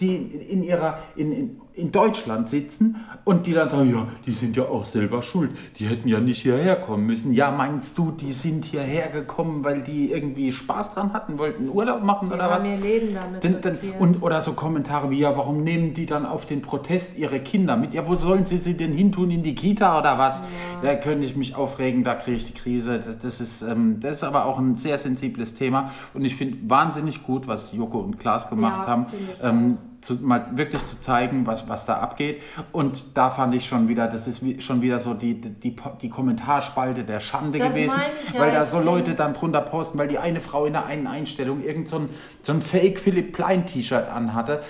die 0.00 0.16
in 0.16 0.62
ihrer, 0.62 0.98
in, 1.16 1.32
in, 1.32 1.60
in 1.74 1.90
Deutschland 1.92 2.48
sitzen 2.48 2.96
und 3.24 3.46
die 3.46 3.52
dann 3.52 3.68
sagen, 3.68 3.90
ja, 3.92 4.06
die 4.26 4.32
sind 4.32 4.56
ja 4.56 4.64
auch 4.64 4.84
selber 4.84 5.22
schuld, 5.22 5.50
die 5.78 5.86
hätten 5.86 6.08
ja 6.08 6.20
nicht 6.20 6.42
hierher 6.42 6.76
kommen 6.76 7.06
müssen. 7.06 7.32
Ja, 7.32 7.50
meinst 7.50 7.96
du, 7.98 8.10
die 8.12 8.30
sind 8.32 8.64
hierher 8.64 9.08
gekommen, 9.08 9.64
weil 9.64 9.82
die 9.82 10.10
irgendwie 10.12 10.52
Spaß 10.52 10.94
dran 10.94 11.12
hatten, 11.12 11.38
wollten 11.38 11.68
Urlaub 11.68 12.02
machen 12.02 12.28
Die 12.28 12.34
oder 12.34 12.50
was? 12.50 12.64
ihr 12.64 12.76
Leben 12.76 13.14
damit 13.14 13.42
dann, 13.64 13.72
riskiert. 13.72 14.00
und, 14.00 14.22
oder 14.22 14.40
so 14.40 14.52
Kommentare 14.52 15.10
wie, 15.10 15.18
ja, 15.20 15.36
warum 15.36 15.64
nehmen 15.64 15.94
die 15.94 16.06
dann 16.06 16.26
auf 16.26 16.46
den 16.46 16.62
Protest 16.62 17.18
ihre 17.18 17.40
Kinder 17.40 17.76
mit? 17.76 17.92
Ja, 17.94 18.06
wo 18.06 18.14
sollen 18.14 18.44
sie 18.46 18.58
sie 18.58 18.76
denn 18.76 18.92
hintun? 18.92 19.30
In 19.30 19.42
die 19.42 19.54
Kita 19.54 19.83
oder 19.98 20.18
was? 20.18 20.42
Da 20.82 20.94
könnte 20.96 21.26
ich 21.26 21.36
mich 21.36 21.54
aufregen, 21.54 22.04
da 22.04 22.14
kriege 22.14 22.36
ich 22.36 22.46
die 22.46 22.54
Krise. 22.54 22.98
Das, 22.98 23.18
das, 23.18 23.40
ist, 23.40 23.62
ähm, 23.62 24.00
das 24.00 24.18
ist 24.18 24.24
aber 24.24 24.44
auch 24.46 24.58
ein 24.58 24.76
sehr 24.76 24.98
sensibles 24.98 25.54
Thema. 25.54 25.90
Und 26.12 26.24
ich 26.24 26.36
finde 26.36 26.58
wahnsinnig 26.68 27.22
gut, 27.22 27.46
was 27.46 27.72
Joko 27.72 27.98
und 28.00 28.18
Klaas 28.18 28.48
gemacht 28.48 28.82
Ja, 28.82 28.86
haben. 28.86 29.06
Ähm, 29.42 29.78
zu, 30.04 30.14
mal 30.14 30.48
wirklich 30.52 30.84
zu 30.84 31.00
zeigen, 31.00 31.46
was, 31.46 31.68
was 31.68 31.86
da 31.86 31.94
abgeht. 31.94 32.42
Und 32.72 33.16
da 33.16 33.30
fand 33.30 33.54
ich 33.54 33.66
schon 33.66 33.88
wieder, 33.88 34.06
das 34.06 34.28
ist 34.28 34.44
wie, 34.44 34.60
schon 34.60 34.82
wieder 34.82 35.00
so 35.00 35.14
die, 35.14 35.40
die, 35.40 35.74
die 36.02 36.08
Kommentarspalte 36.08 37.04
der 37.04 37.20
Schande 37.20 37.58
Das 37.58 37.68
gewesen, 37.68 38.00
ich 38.28 38.34
ja, 38.34 38.40
weil 38.40 38.52
da 38.52 38.66
so 38.66 38.80
Leute 38.80 39.14
dann 39.14 39.34
drunter 39.34 39.62
posten, 39.62 39.98
weil 39.98 40.08
die 40.08 40.18
eine 40.18 40.40
Frau 40.40 40.66
in 40.66 40.74
der 40.74 40.86
einen 40.86 41.06
Einstellung 41.06 41.64
irgend 41.64 41.88
so 41.88 41.96
ein, 41.96 42.08
so 42.44 42.52
ein 42.52 42.62
Fake 42.62 43.00
Philipp 43.00 43.32
Plein 43.32 43.64
T-Shirt 43.64 44.08
anhatte, 44.08 44.62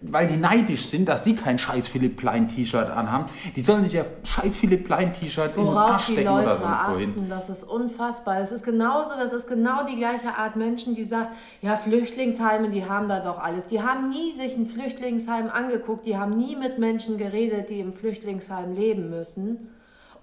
weil 0.00 0.26
die 0.26 0.36
neidisch 0.36 0.86
sind, 0.86 1.08
dass 1.08 1.24
sie 1.24 1.36
kein 1.36 1.58
scheiß 1.58 1.88
Philipp 1.88 2.16
Plein 2.16 2.48
T-Shirt 2.48 2.90
anhaben. 2.90 3.26
Die 3.54 3.62
sollen 3.62 3.84
sich 3.84 3.92
ja 3.92 4.04
scheiß 4.24 4.56
Philipp 4.56 4.84
Plein 4.84 5.12
T-Shirt 5.12 5.56
in 5.56 5.64
den 5.64 5.74
Arsch 5.74 6.04
stecken 6.04 6.28
oder 6.28 6.44
Leute 6.44 6.58
sonst 6.58 6.88
wohin. 6.88 7.28
das 7.28 7.48
ist 7.48 7.64
unfassbar. 7.64 8.40
Es 8.40 8.50
ist 8.50 8.64
genauso, 8.64 9.14
das 9.16 9.32
ist 9.32 9.46
genau 9.46 9.84
die 9.84 9.96
gleiche 9.96 10.34
Art 10.36 10.56
Menschen, 10.56 10.94
die 10.94 11.04
sagt, 11.04 11.32
ja, 11.62 11.76
Flüchtlingsheime, 11.76 12.70
die 12.70 12.88
haben 12.88 13.08
da 13.08 13.20
doch 13.20 13.38
alles. 13.38 13.66
Die 13.66 13.80
haben 13.80 14.08
nie 14.08 14.32
sich 14.32 14.56
ein 14.56 14.66
Flüchtlingsheim 14.66 15.48
angeguckt, 15.50 16.06
die 16.06 16.18
haben 16.18 16.36
nie 16.36 16.56
mit 16.56 16.78
Menschen 16.78 17.16
geredet, 17.16 17.70
die 17.70 17.80
im 17.80 17.92
Flüchtlingsheim 17.92 18.74
leben 18.74 19.10
müssen. 19.10 19.68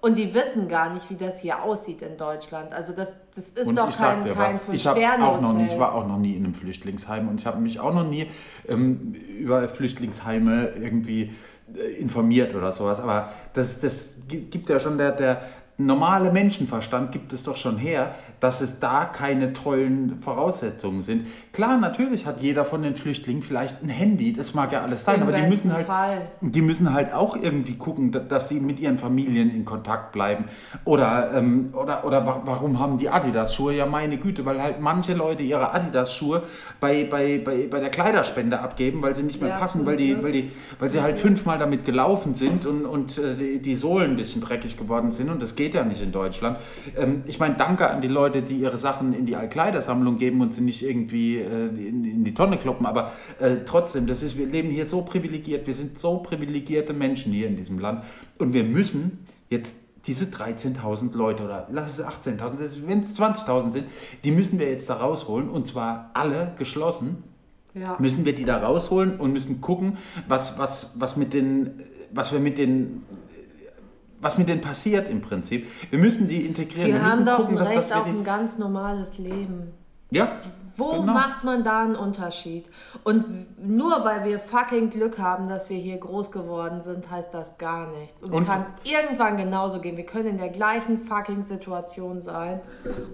Und 0.00 0.16
die 0.16 0.32
wissen 0.32 0.68
gar 0.68 0.94
nicht, 0.94 1.10
wie 1.10 1.16
das 1.16 1.40
hier 1.40 1.62
aussieht 1.62 2.02
in 2.02 2.16
Deutschland. 2.16 2.72
Also 2.72 2.92
das, 2.92 3.16
das 3.34 3.48
ist 3.48 3.66
Und 3.66 3.74
sag 3.92 4.22
kein, 4.22 4.34
kein 4.34 4.54
ich, 4.72 4.82
auch 5.22 5.40
noch 5.40 5.52
nie, 5.54 5.66
ich 5.66 5.78
war 5.78 5.94
auch 5.94 6.06
noch 6.06 6.18
nie 6.18 6.34
in 6.34 6.44
einem 6.44 6.54
Flüchtlingsheim 6.54 7.28
und 7.28 7.40
ich 7.40 7.46
habe 7.46 7.58
mich 7.60 7.80
auch 7.80 7.92
noch 7.92 8.06
nie 8.06 8.30
ähm, 8.68 9.14
über 9.14 9.68
Flüchtlingsheime 9.68 10.68
irgendwie 10.68 11.32
äh, 11.74 11.80
informiert 12.00 12.54
oder 12.54 12.72
sowas. 12.72 13.00
Aber 13.00 13.32
das, 13.54 13.80
das 13.80 14.14
gi- 14.28 14.42
gibt 14.42 14.68
ja 14.68 14.78
schon 14.78 14.98
der, 14.98 15.10
der 15.12 15.42
normale 15.80 16.32
Menschenverstand 16.32 17.12
gibt 17.12 17.32
es 17.32 17.44
doch 17.44 17.56
schon 17.56 17.76
her, 17.78 18.14
dass 18.40 18.60
es 18.60 18.80
da 18.80 19.04
keine 19.04 19.52
tollen 19.52 20.18
Voraussetzungen 20.20 21.02
sind. 21.02 21.26
Klar, 21.52 21.78
natürlich 21.78 22.26
hat 22.26 22.40
jeder 22.40 22.64
von 22.64 22.82
den 22.82 22.96
Flüchtlingen 22.96 23.42
vielleicht 23.42 23.82
ein 23.82 23.88
Handy, 23.88 24.32
das 24.32 24.54
mag 24.54 24.72
ja 24.72 24.82
alles 24.82 25.04
sein, 25.04 25.16
Im 25.16 25.22
aber 25.28 25.32
die 25.32 25.46
müssen 25.48 25.72
halt 25.72 25.86
Fall. 25.86 26.22
die 26.40 26.62
müssen 26.62 26.92
halt 26.92 27.12
auch 27.12 27.36
irgendwie 27.36 27.74
gucken, 27.76 28.10
da- 28.10 28.18
dass 28.18 28.48
sie 28.48 28.58
mit 28.58 28.80
ihren 28.80 28.98
Familien 28.98 29.50
in 29.50 29.64
Kontakt 29.64 30.10
bleiben. 30.12 30.46
Oder, 30.84 31.30
ähm, 31.34 31.70
oder, 31.72 32.04
oder 32.04 32.26
wa- 32.26 32.42
warum 32.44 32.80
haben 32.80 32.98
die 32.98 33.08
Adidas-Schuhe? 33.08 33.74
Ja, 33.74 33.86
meine 33.86 34.18
Güte, 34.18 34.44
weil 34.44 34.60
halt 34.62 34.80
manche 34.80 35.14
Leute 35.14 35.44
ihre 35.44 35.72
Adidas-Schuhe 35.74 36.42
bei, 36.80 37.04
bei, 37.08 37.40
bei, 37.44 37.68
bei 37.70 37.78
der 37.80 37.90
Kleiderspende 37.90 38.58
abgeben, 38.60 39.00
weil 39.02 39.14
sie 39.14 39.22
nicht 39.22 39.40
mehr 39.40 39.50
Ja, 39.50 39.58
passen, 39.58 39.86
weil, 39.86 39.96
die, 39.96 40.20
weil, 40.22 40.32
die, 40.32 40.50
weil 40.80 40.90
sie 40.90 41.00
halt 41.02 41.18
fünfmal 41.20 41.58
damit 41.58 41.84
gelaufen 41.84 42.34
sind 42.34 42.66
und, 42.66 42.84
und 42.84 43.16
äh, 43.18 43.34
die, 43.36 43.58
die 43.62 43.76
Sohlen 43.76 44.12
ein 44.12 44.16
bisschen 44.16 44.42
dreckig 44.42 44.76
geworden 44.76 45.10
sind. 45.12 45.30
Und 45.30 45.40
das 45.40 45.54
geht 45.54 45.67
ja 45.74 45.84
nicht 45.84 46.00
in 46.02 46.12
Deutschland. 46.12 46.58
Ähm, 46.96 47.22
ich 47.26 47.38
meine, 47.38 47.56
danke 47.56 47.88
an 47.88 48.00
die 48.00 48.08
Leute, 48.08 48.42
die 48.42 48.56
ihre 48.56 48.78
Sachen 48.78 49.12
in 49.12 49.26
die 49.26 49.36
Altkleidersammlung 49.36 50.18
geben 50.18 50.40
und 50.40 50.54
sie 50.54 50.62
nicht 50.62 50.82
irgendwie 50.82 51.38
äh, 51.38 51.66
in, 51.68 52.04
in 52.04 52.24
die 52.24 52.34
Tonne 52.34 52.58
kloppen. 52.58 52.86
Aber 52.86 53.12
äh, 53.40 53.58
trotzdem, 53.64 54.06
das 54.06 54.22
ist, 54.22 54.38
wir 54.38 54.46
leben 54.46 54.70
hier 54.70 54.86
so 54.86 55.02
privilegiert. 55.02 55.66
Wir 55.66 55.74
sind 55.74 55.98
so 55.98 56.18
privilegierte 56.18 56.92
Menschen 56.92 57.32
hier 57.32 57.46
in 57.46 57.56
diesem 57.56 57.78
Land. 57.78 58.04
Und 58.38 58.52
wir 58.52 58.64
müssen 58.64 59.26
jetzt 59.50 59.76
diese 60.06 60.26
13.000 60.26 61.16
Leute 61.16 61.44
oder 61.44 61.66
lass 61.70 61.98
es 61.98 62.04
18.000, 62.04 62.86
wenn 62.86 63.00
es 63.00 63.18
20.000 63.18 63.72
sind, 63.72 63.84
die 64.24 64.30
müssen 64.30 64.58
wir 64.58 64.70
jetzt 64.70 64.88
da 64.88 64.94
rausholen. 64.94 65.48
Und 65.50 65.66
zwar 65.66 66.10
alle 66.14 66.54
geschlossen 66.56 67.24
Ja. 67.74 67.96
müssen 67.98 68.24
wir 68.24 68.34
die 68.34 68.44
da 68.44 68.58
rausholen 68.58 69.18
und 69.18 69.32
müssen 69.32 69.60
gucken, 69.60 69.98
was, 70.26 70.58
was, 70.58 70.98
was, 70.98 71.16
mit 71.16 71.34
den, 71.34 71.80
was 72.12 72.32
wir 72.32 72.40
mit 72.40 72.56
den 72.58 73.02
was 74.20 74.38
mit 74.38 74.48
denen 74.48 74.60
passiert 74.60 75.08
im 75.08 75.20
Prinzip. 75.20 75.68
Wir 75.90 75.98
müssen 75.98 76.28
die 76.28 76.44
integrieren. 76.46 76.86
Die 76.86 76.94
wir 76.94 77.02
haben 77.02 77.24
müssen 77.24 77.26
doch 77.26 77.36
gucken, 77.38 77.58
ein 77.58 77.66
Recht 77.66 77.90
dass 77.90 77.92
auf 77.92 78.06
wir 78.06 78.12
ein 78.12 78.24
ganz 78.24 78.58
normales 78.58 79.18
Leben. 79.18 79.72
Ja, 80.10 80.38
Wo 80.76 80.92
genau. 80.92 81.12
macht 81.12 81.44
man 81.44 81.64
da 81.64 81.82
einen 81.82 81.96
Unterschied? 81.96 82.70
Und 83.04 83.46
nur 83.62 84.04
weil 84.04 84.24
wir 84.24 84.38
fucking 84.38 84.88
Glück 84.88 85.18
haben, 85.18 85.48
dass 85.48 85.68
wir 85.68 85.76
hier 85.76 85.98
groß 85.98 86.32
geworden 86.32 86.80
sind, 86.80 87.10
heißt 87.10 87.34
das 87.34 87.58
gar 87.58 87.90
nichts. 87.98 88.22
Uns 88.22 88.46
kann 88.46 88.62
es 88.62 88.74
irgendwann 88.90 89.36
genauso 89.36 89.80
gehen. 89.80 89.96
Wir 89.96 90.06
können 90.06 90.28
in 90.28 90.38
der 90.38 90.48
gleichen 90.48 90.98
fucking 90.98 91.42
Situation 91.42 92.22
sein. 92.22 92.60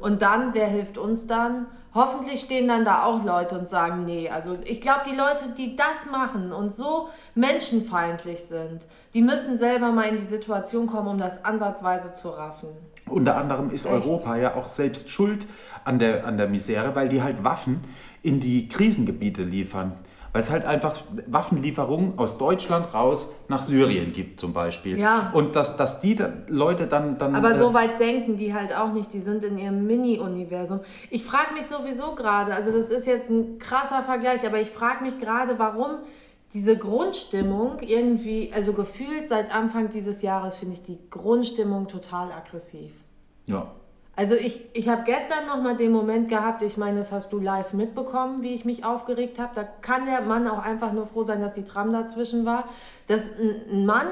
Und 0.01 0.23
dann, 0.23 0.55
wer 0.55 0.69
hilft 0.69 0.99
uns 0.99 1.27
dann? 1.27 1.67
Hoffentlich 1.95 2.41
stehen 2.41 2.67
dann 2.67 2.85
da 2.85 3.05
auch 3.05 3.25
Leute 3.25 3.57
und 3.57 3.69
sagen, 3.69 4.05
nee, 4.05 4.29
also 4.29 4.59
ich 4.65 4.81
glaube, 4.81 5.03
die 5.09 5.15
Leute, 5.15 5.55
die 5.57 5.77
das 5.77 6.11
machen 6.11 6.53
und 6.53 6.75
so 6.75 7.09
menschenfeindlich 7.37 8.41
sind, 8.41 8.85
die 9.15 9.23
müssen 9.23 9.57
selber 9.57 9.93
mal 9.93 10.09
in 10.09 10.17
die 10.17 10.25
Situation 10.25 10.89
kommen, 10.89 11.07
um 11.07 11.19
das 11.19 11.45
ansatzweise 11.45 12.13
zu 12.13 12.31
raffen. 12.31 12.69
Unter 13.09 13.37
anderem 13.37 13.71
ist 13.71 13.87
Echt? 13.87 13.95
Europa 13.95 14.37
ja 14.37 14.57
auch 14.57 14.67
selbst 14.67 15.09
schuld 15.09 15.47
an 15.85 16.01
der, 16.01 16.27
an 16.27 16.37
der 16.37 16.49
Misere, 16.49 16.97
weil 16.97 17.09
die 17.09 17.23
halt 17.23 17.45
Waffen 17.45 17.85
in 18.23 18.41
die 18.41 18.69
Krisengebiete 18.69 19.45
liefern. 19.45 19.93
Weil 20.35 20.43
es 20.43 20.51
halt 20.51 20.65
einfach 20.65 20.97
Waffenlieferungen 21.29 22.19
aus 22.19 22.39
Deutschland 22.39 22.93
raus 22.93 23.29
nach 23.47 23.63
Syrien 23.63 24.13
gibt 24.13 24.41
zum 24.41 24.53
Beispiel. 24.53 24.99
Ja. 24.99 25.31
Und 25.33 25.55
dass, 25.55 25.77
dass 25.77 26.01
die 26.01 26.17
da, 26.17 26.33
Leute 26.49 26.89
dann... 26.89 27.17
dann 27.17 27.37
Aber 27.37 27.53
äh, 27.53 27.59
so 27.61 27.73
weit 27.73 28.01
denken 28.01 28.37
die 28.37 28.53
halt 28.53 28.77
auch 28.77 28.93
nicht. 28.93 29.15
Die 29.15 29.21
sind 29.21 29.45
in 29.45 29.59
ihrem 29.59 29.87
Mini-Universum. 29.87 30.81
Ich 31.09 31.25
frage 31.25 31.55
mich 31.55 31.67
sowieso 31.67 32.17
gerade, 32.17 32.53
also 32.53 32.73
das 32.73 32.91
ist 32.91 33.07
jetzt 33.07 33.31
ein 33.31 33.61
krasser 33.61 34.03
Vergleich, 34.03 34.45
aber 34.45 34.61
ich 34.61 34.71
frage 34.71 35.05
mich 35.05 35.21
gerade, 35.21 35.57
warum 35.61 35.99
diese 36.53 36.77
Grundstimmung 36.77 37.79
irgendwie, 37.83 38.51
also 38.53 38.73
gefühlt 38.73 39.29
seit 39.29 39.55
Anfang 39.55 39.89
dieses 39.89 40.21
Jahres 40.23 40.57
finde 40.57 40.75
ich 40.75 40.83
die 40.83 40.99
Grundstimmung 41.11 41.87
total 41.87 42.33
aggressiv. 42.33 42.91
Ja. 43.47 43.71
Also 44.17 44.35
ich, 44.37 44.65
ich 44.75 44.89
habe 44.89 45.03
gestern 45.05 45.47
noch 45.47 45.61
mal 45.61 45.77
den 45.77 45.91
Moment 45.91 46.29
gehabt, 46.29 46.63
ich 46.63 46.77
meine, 46.77 46.99
das 46.99 47.11
hast 47.11 47.33
du 47.33 47.41
live 47.41 47.73
mitbekommen, 47.73 48.43
wie 48.43 48.55
ich 48.55 48.65
mich 48.65 48.85
aufgeregt 48.85 49.39
habe. 49.39 49.53
Da 49.55 49.65
kann 49.65 50.07
der 50.07 50.21
Mann 50.23 50.47
auch 50.47 50.61
einfach 50.61 50.93
nur 50.93 51.07
froh 51.07 51.25
sein, 51.25 51.41
dass 51.41 51.55
die 51.55 51.65
Tram 51.65 51.93
dazwischen 51.93 52.45
war. 52.45 52.69
Dass 53.09 53.29
ein, 53.39 53.85
Mann 53.85 54.07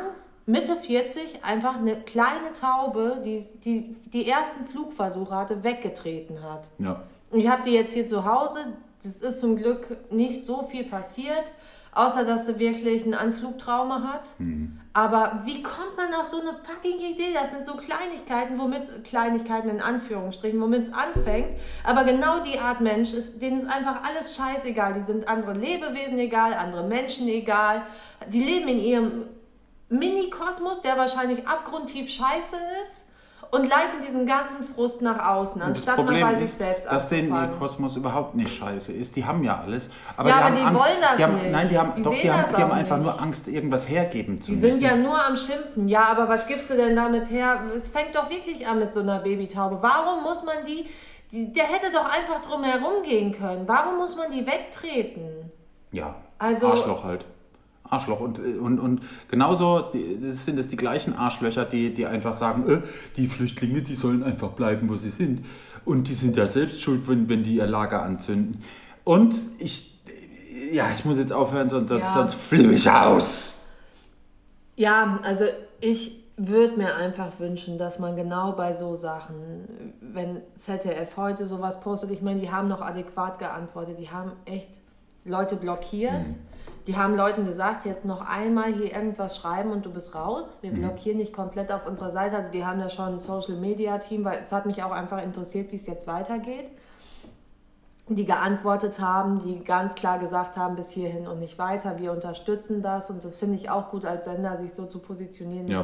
Mitte 0.44 0.74
40 0.74 1.44
einfach 1.44 1.76
eine 1.76 1.94
kleine 1.94 2.52
Taube, 2.60 3.22
die, 3.24 3.44
die 3.64 3.96
die 4.12 4.28
ersten 4.28 4.64
Flugversuche 4.64 5.34
hatte, 5.34 5.62
weggetreten 5.62 6.42
hat. 6.42 6.68
Ja. 6.78 7.04
Und 7.30 7.38
Ich 7.38 7.48
habe 7.48 7.62
die 7.62 7.70
jetzt 7.70 7.94
hier 7.94 8.06
zu 8.06 8.24
Hause. 8.24 8.60
Das 9.02 9.16
ist 9.16 9.40
zum 9.40 9.56
Glück 9.56 9.96
nicht 10.12 10.44
so 10.44 10.62
viel 10.62 10.84
passiert, 10.84 11.52
außer 11.92 12.24
dass 12.24 12.46
sie 12.46 12.58
wirklich 12.58 13.04
ein 13.04 13.14
Anflugtrauma 13.14 14.02
hat. 14.02 14.30
Aber 14.94 15.42
wie 15.44 15.62
kommt 15.62 15.96
man 15.96 16.12
auf 16.14 16.26
so 16.26 16.40
eine 16.40 16.52
fucking 16.52 16.98
Idee? 16.98 17.32
Das 17.34 17.50
sind 17.50 17.64
so 17.64 17.76
Kleinigkeiten, 17.76 18.58
womit 18.58 19.04
Kleinigkeiten 19.04 19.68
in 19.68 19.80
Anführungsstrichen, 19.80 20.60
womit 20.60 20.82
es 20.82 20.92
anfängt. 20.92 21.48
Aber 21.84 22.04
genau 22.04 22.40
die 22.40 22.58
Art 22.58 22.80
Mensch 22.80 23.12
ist, 23.12 23.40
denen 23.40 23.58
ist 23.58 23.68
einfach 23.68 24.02
alles 24.04 24.36
scheißegal. 24.36 24.94
Die 24.94 25.02
sind 25.02 25.28
andere 25.28 25.52
Lebewesen 25.52 26.18
egal, 26.18 26.54
andere 26.54 26.86
Menschen 26.86 27.28
egal. 27.28 27.82
Die 28.28 28.42
leben 28.42 28.68
in 28.68 28.78
ihrem 28.78 29.24
Mini-Kosmos, 29.90 30.80
der 30.82 30.96
wahrscheinlich 30.96 31.46
abgrundtief 31.46 32.10
scheiße 32.10 32.56
ist. 32.82 33.11
Und 33.54 33.68
leiten 33.68 34.00
diesen 34.02 34.24
ganzen 34.24 34.64
Frust 34.66 35.02
nach 35.02 35.28
außen, 35.28 35.60
anstatt 35.60 35.98
mal 35.98 36.18
bei 36.22 36.34
sich 36.34 36.46
ist, 36.46 36.56
selbst 36.56 36.86
dass 36.90 37.10
denen 37.10 37.30
ihr. 37.34 37.50
Kosmos 37.58 37.96
überhaupt 37.96 38.34
nicht 38.34 38.50
scheiße 38.56 38.92
ist. 38.94 39.14
Die 39.14 39.26
haben 39.26 39.44
ja 39.44 39.60
alles. 39.60 39.90
Aber 40.16 40.30
Ja, 40.30 40.36
die 40.36 40.40
aber 40.40 40.46
haben 40.48 40.56
die 40.56 40.62
Angst. 40.62 40.80
wollen 40.80 40.96
das 41.02 41.16
die 41.16 41.22
haben, 41.22 41.34
nicht. 41.34 41.50
Nein, 41.52 41.68
die 41.68 41.78
haben, 41.78 41.92
Die 41.94 42.02
doch, 42.02 42.14
die 42.14 42.32
haben, 42.32 42.50
die 42.50 42.62
haben 42.62 42.72
einfach 42.72 42.96
nicht. 42.96 43.04
nur 43.04 43.20
Angst, 43.20 43.48
irgendwas 43.48 43.86
hergeben 43.90 44.40
zu 44.40 44.52
Die 44.52 44.56
müssen. 44.56 44.72
sind 44.72 44.82
ja 44.82 44.96
nur 44.96 45.22
am 45.22 45.36
Schimpfen. 45.36 45.86
Ja, 45.86 46.04
aber 46.04 46.30
was 46.30 46.46
gibst 46.46 46.70
du 46.70 46.76
denn 46.76 46.96
damit 46.96 47.28
her? 47.30 47.60
Es 47.74 47.90
fängt 47.90 48.16
doch 48.16 48.30
wirklich 48.30 48.66
an 48.66 48.78
mit 48.78 48.94
so 48.94 49.00
einer 49.00 49.18
Babytaube. 49.18 49.78
Warum 49.82 50.22
muss 50.22 50.42
man 50.44 50.64
die, 50.66 50.88
die 51.30 51.52
der 51.52 51.64
hätte 51.64 51.92
doch 51.92 52.06
einfach 52.06 52.40
drum 52.40 52.64
herum 52.64 53.02
gehen 53.04 53.32
können. 53.32 53.64
Warum 53.68 53.98
muss 53.98 54.16
man 54.16 54.32
die 54.32 54.46
wegtreten? 54.46 55.52
ja, 55.92 56.14
Also- 56.38 56.68
Arschloch 56.70 57.04
halt. 57.04 57.26
Arschloch. 57.92 58.20
Und, 58.20 58.38
und, 58.38 58.78
und 58.78 59.00
genauso 59.28 59.90
sind 60.30 60.58
es 60.58 60.68
die 60.68 60.76
gleichen 60.76 61.14
Arschlöcher, 61.14 61.64
die, 61.64 61.92
die 61.92 62.06
einfach 62.06 62.34
sagen, 62.34 62.68
äh, 62.68 62.80
die 63.16 63.28
Flüchtlinge, 63.28 63.82
die 63.82 63.94
sollen 63.94 64.22
einfach 64.22 64.50
bleiben, 64.50 64.88
wo 64.88 64.96
sie 64.96 65.10
sind. 65.10 65.44
Und 65.84 66.08
die 66.08 66.14
sind 66.14 66.36
ja 66.36 66.48
selbst 66.48 66.80
schuld, 66.80 67.08
wenn, 67.08 67.28
wenn 67.28 67.42
die 67.42 67.56
ihr 67.56 67.66
Lager 67.66 68.02
anzünden. 68.02 68.62
Und 69.04 69.34
ich, 69.58 70.00
ja, 70.72 70.90
ich 70.92 71.04
muss 71.04 71.18
jetzt 71.18 71.32
aufhören, 71.32 71.68
sonst, 71.68 71.88
sonst, 71.88 72.02
Ja. 72.02 72.12
sonst 72.12 72.34
flippe 72.34 72.72
ich 72.72 72.88
aus. 72.90 73.64
Ja, 74.76 75.18
also 75.24 75.44
ich 75.80 76.22
würde 76.36 76.76
mir 76.76 76.96
einfach 76.96 77.38
wünschen, 77.38 77.78
dass 77.78 77.98
man 77.98 78.16
genau 78.16 78.52
bei 78.52 78.72
so 78.74 78.94
Sachen, 78.94 79.34
wenn 80.00 80.40
ZDF 80.54 81.16
heute 81.16 81.46
sowas 81.46 81.80
postet, 81.80 82.10
ich 82.10 82.22
meine, 82.22 82.40
die 82.40 82.50
haben 82.50 82.68
noch 82.68 82.80
adäquat 82.80 83.38
geantwortet, 83.38 83.98
die 83.98 84.10
haben 84.10 84.32
echt 84.46 84.70
Leute 85.24 85.56
blockiert. 85.56 86.28
Mhm. 86.28 86.36
Die 86.86 86.96
haben 86.96 87.14
Leuten 87.14 87.44
gesagt, 87.46 87.86
jetzt 87.86 88.04
noch 88.04 88.20
einmal 88.22 88.72
hier 88.72 88.92
irgendwas 88.92 89.36
schreiben 89.36 89.70
und 89.70 89.86
du 89.86 89.90
bist 89.90 90.14
raus. 90.14 90.58
Wir 90.62 90.72
mhm. 90.72 90.80
blockieren 90.80 91.18
dich 91.18 91.32
komplett 91.32 91.70
auf 91.70 91.86
unserer 91.86 92.10
Seite. 92.10 92.36
Also 92.36 92.50
die 92.50 92.64
haben 92.64 92.80
da 92.80 92.90
schon 92.90 93.06
ein 93.06 93.18
Social 93.20 93.54
Media 93.54 93.98
Team, 93.98 94.24
weil 94.24 94.38
es 94.40 94.50
hat 94.50 94.66
mich 94.66 94.82
auch 94.82 94.90
einfach 94.90 95.22
interessiert, 95.22 95.70
wie 95.70 95.76
es 95.76 95.86
jetzt 95.86 96.06
weitergeht. 96.06 96.66
Die 98.08 98.24
geantwortet 98.24 98.98
haben, 98.98 99.42
die 99.44 99.62
ganz 99.62 99.94
klar 99.94 100.18
gesagt 100.18 100.56
haben, 100.56 100.74
bis 100.74 100.90
hierhin 100.90 101.28
und 101.28 101.38
nicht 101.38 101.56
weiter. 101.56 101.98
Wir 101.98 102.10
unterstützen 102.10 102.82
das 102.82 103.10
und 103.10 103.24
das 103.24 103.36
finde 103.36 103.56
ich 103.56 103.70
auch 103.70 103.88
gut 103.88 104.04
als 104.04 104.24
Sender, 104.24 104.56
sich 104.58 104.74
so 104.74 104.86
zu 104.86 104.98
positionieren. 104.98 105.68
Ja, 105.68 105.82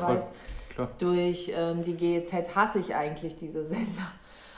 Klar. 0.75 0.89
Durch 0.99 1.53
ähm, 1.57 1.85
die 1.85 1.95
GEZ 1.95 2.55
hasse 2.55 2.81
ich 2.81 2.95
eigentlich 2.95 3.37
diese 3.37 3.65
Sender. 3.65 4.13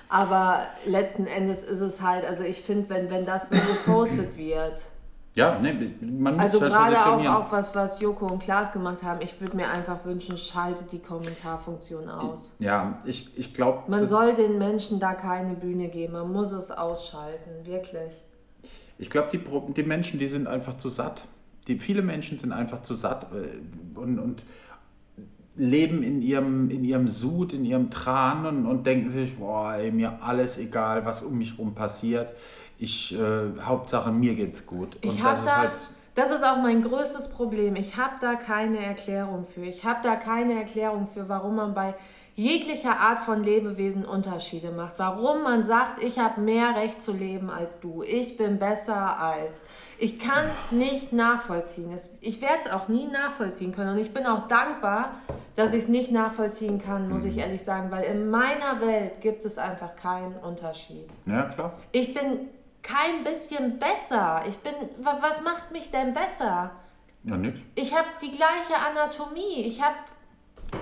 Aber 0.08 0.66
letzten 0.86 1.26
Endes 1.26 1.62
ist 1.62 1.80
es 1.80 2.02
halt, 2.02 2.26
also 2.26 2.44
ich 2.44 2.62
finde, 2.62 2.88
wenn, 2.90 3.10
wenn 3.10 3.24
das 3.24 3.50
so 3.50 3.56
gepostet 3.56 4.36
wird, 4.36 4.82
ja, 5.40 5.58
nee, 5.58 5.94
man 6.00 6.34
muss 6.34 6.42
Also 6.42 6.60
halt 6.60 6.72
gerade 6.72 7.30
auch, 7.30 7.46
auch 7.46 7.52
was, 7.52 7.74
was 7.74 8.00
Joko 8.00 8.26
und 8.26 8.42
Klaas 8.42 8.72
gemacht 8.72 9.02
haben, 9.02 9.20
ich 9.22 9.40
würde 9.40 9.56
mir 9.56 9.68
einfach 9.68 10.04
wünschen, 10.04 10.36
schaltet 10.36 10.92
die 10.92 10.98
Kommentarfunktion 10.98 12.08
aus. 12.08 12.54
Ja, 12.58 12.98
ich, 13.04 13.38
ich 13.38 13.54
glaube... 13.54 13.90
Man 13.90 14.06
soll 14.06 14.34
den 14.34 14.58
Menschen 14.58 15.00
da 15.00 15.14
keine 15.14 15.54
Bühne 15.54 15.88
geben, 15.88 16.12
man 16.12 16.30
muss 16.30 16.52
es 16.52 16.70
ausschalten, 16.70 17.64
wirklich. 17.64 18.20
Ich 18.98 19.08
glaube, 19.08 19.28
die, 19.32 19.40
die 19.74 19.82
Menschen, 19.82 20.20
die 20.20 20.28
sind 20.28 20.46
einfach 20.46 20.76
zu 20.76 20.90
satt. 20.90 21.22
Die, 21.66 21.78
viele 21.78 22.02
Menschen 22.02 22.38
sind 22.38 22.52
einfach 22.52 22.82
zu 22.82 22.94
satt 22.94 23.28
äh, 23.32 23.98
und, 23.98 24.18
und 24.18 24.44
leben 25.56 26.02
in 26.02 26.20
ihrem, 26.20 26.68
in 26.70 26.84
ihrem 26.84 27.08
Sud, 27.08 27.54
in 27.54 27.64
ihrem 27.64 27.90
Tran 27.90 28.44
und, 28.44 28.66
und 28.66 28.86
denken 28.86 29.08
sich, 29.08 29.38
boah, 29.38 29.74
ey, 29.74 29.90
mir 29.90 30.22
alles 30.22 30.58
egal, 30.58 31.06
was 31.06 31.22
um 31.22 31.38
mich 31.38 31.58
rum 31.58 31.74
passiert 31.74 32.28
ich, 32.80 33.14
äh, 33.14 33.50
Hauptsache 33.62 34.10
mir 34.10 34.34
geht's 34.34 34.66
gut. 34.66 34.96
Und 34.96 35.04
ich 35.04 35.22
das 35.22 35.40
ist 35.40 35.48
da, 35.48 35.56
halt. 35.56 35.72
Das 36.14 36.30
ist 36.30 36.42
auch 36.44 36.56
mein 36.56 36.82
größtes 36.82 37.28
Problem. 37.30 37.76
Ich 37.76 37.96
habe 37.96 38.14
da 38.20 38.34
keine 38.34 38.84
Erklärung 38.84 39.44
für. 39.44 39.62
Ich 39.62 39.84
habe 39.84 40.00
da 40.02 40.16
keine 40.16 40.54
Erklärung 40.54 41.06
für, 41.06 41.28
warum 41.28 41.56
man 41.56 41.74
bei 41.74 41.94
jeglicher 42.34 42.98
Art 42.98 43.20
von 43.20 43.44
Lebewesen 43.44 44.06
Unterschiede 44.06 44.70
macht. 44.70 44.94
Warum 44.98 45.42
man 45.42 45.62
sagt, 45.64 46.02
ich 46.02 46.18
habe 46.18 46.40
mehr 46.40 46.74
Recht 46.74 47.02
zu 47.02 47.12
leben 47.12 47.50
als 47.50 47.80
du. 47.80 48.02
Ich 48.02 48.38
bin 48.38 48.58
besser 48.58 49.18
als. 49.18 49.62
Ich 49.98 50.18
kann 50.18 50.46
es 50.50 50.72
nicht 50.72 51.12
nachvollziehen. 51.12 51.94
Ich 52.22 52.40
werde 52.40 52.60
es 52.64 52.70
auch 52.70 52.88
nie 52.88 53.06
nachvollziehen 53.06 53.72
können. 53.72 53.90
Und 53.90 53.98
ich 53.98 54.14
bin 54.14 54.26
auch 54.26 54.48
dankbar, 54.48 55.16
dass 55.54 55.74
ich 55.74 55.82
es 55.82 55.88
nicht 55.88 56.12
nachvollziehen 56.12 56.80
kann, 56.80 57.10
muss 57.10 57.26
ich 57.26 57.34
mhm. 57.34 57.40
ehrlich 57.40 57.62
sagen. 57.62 57.90
Weil 57.90 58.04
in 58.04 58.30
meiner 58.30 58.80
Welt 58.80 59.20
gibt 59.20 59.44
es 59.44 59.58
einfach 59.58 59.94
keinen 59.96 60.36
Unterschied. 60.36 61.08
Ja, 61.26 61.42
klar. 61.42 61.74
Ich 61.92 62.14
bin 62.14 62.48
kein 62.82 63.24
bisschen 63.24 63.78
besser. 63.78 64.42
Ich 64.48 64.58
bin, 64.58 64.74
was 64.98 65.42
macht 65.42 65.70
mich 65.70 65.90
denn 65.90 66.14
besser? 66.14 66.70
Ja, 67.24 67.36
nichts. 67.36 67.60
Ich 67.74 67.94
habe 67.94 68.08
die 68.22 68.30
gleiche 68.30 68.76
Anatomie. 68.76 69.62
Ich 69.62 69.82
habe 69.82 69.96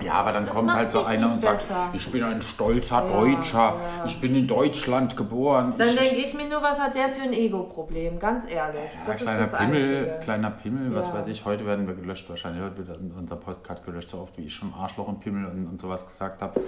ja, 0.04 0.14
aber 0.14 0.32
dann 0.32 0.44
das 0.44 0.54
kommt 0.54 0.72
halt 0.72 0.90
so 0.90 1.04
einer 1.04 1.32
und 1.32 1.42
sagt, 1.42 1.58
besser. 1.58 1.90
ich 1.92 2.10
bin 2.10 2.22
ein 2.22 2.42
stolzer 2.42 3.04
ja, 3.04 3.20
Deutscher, 3.20 3.58
ja. 3.58 4.04
ich 4.04 4.20
bin 4.20 4.34
in 4.34 4.46
Deutschland 4.46 5.16
geboren. 5.16 5.74
Dann 5.76 5.96
denke 5.96 6.16
ich 6.16 6.34
mir 6.34 6.48
nur, 6.48 6.62
was 6.62 6.78
hat 6.78 6.94
der 6.94 7.08
für 7.08 7.22
ein 7.22 7.32
Ego-Problem, 7.32 8.18
ganz 8.18 8.44
ehrlich. 8.44 8.92
Ja, 8.94 9.00
das 9.06 9.16
kleiner 9.18 9.40
ist 9.40 9.52
das 9.52 9.60
Pimmel, 9.60 9.80
Einzige. 9.80 10.18
Kleiner 10.22 10.50
Pimmel, 10.50 10.94
was 10.94 11.12
weiß 11.12 11.26
ich, 11.28 11.44
heute 11.44 11.66
werden 11.66 11.86
wir 11.86 11.94
gelöscht 11.94 12.28
wahrscheinlich, 12.28 12.62
heute 12.62 12.86
wird 12.86 12.98
unser 13.18 13.36
Postcard 13.36 13.84
gelöscht, 13.84 14.10
so 14.10 14.18
oft 14.18 14.36
wie 14.38 14.44
ich 14.44 14.54
schon 14.54 14.72
Arschloch 14.74 15.08
und 15.08 15.20
Pimmel 15.20 15.46
und, 15.46 15.66
und 15.66 15.80
sowas 15.80 16.06
gesagt 16.06 16.42
habe. 16.42 16.60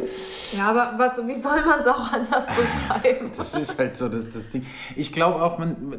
Ja, 0.57 0.71
aber 0.71 0.95
was, 0.97 1.27
wie 1.27 1.35
soll 1.35 1.65
man 1.65 1.81
es 1.81 1.87
auch 1.87 2.13
anders 2.13 2.47
beschreiben? 2.57 3.31
das 3.37 3.55
ist 3.55 3.79
halt 3.79 3.97
so 3.97 4.09
das, 4.09 4.31
das 4.31 4.51
Ding. 4.51 4.67
Ich 4.97 5.13
glaube 5.13 5.43
auch, 5.43 5.59
man, 5.59 5.95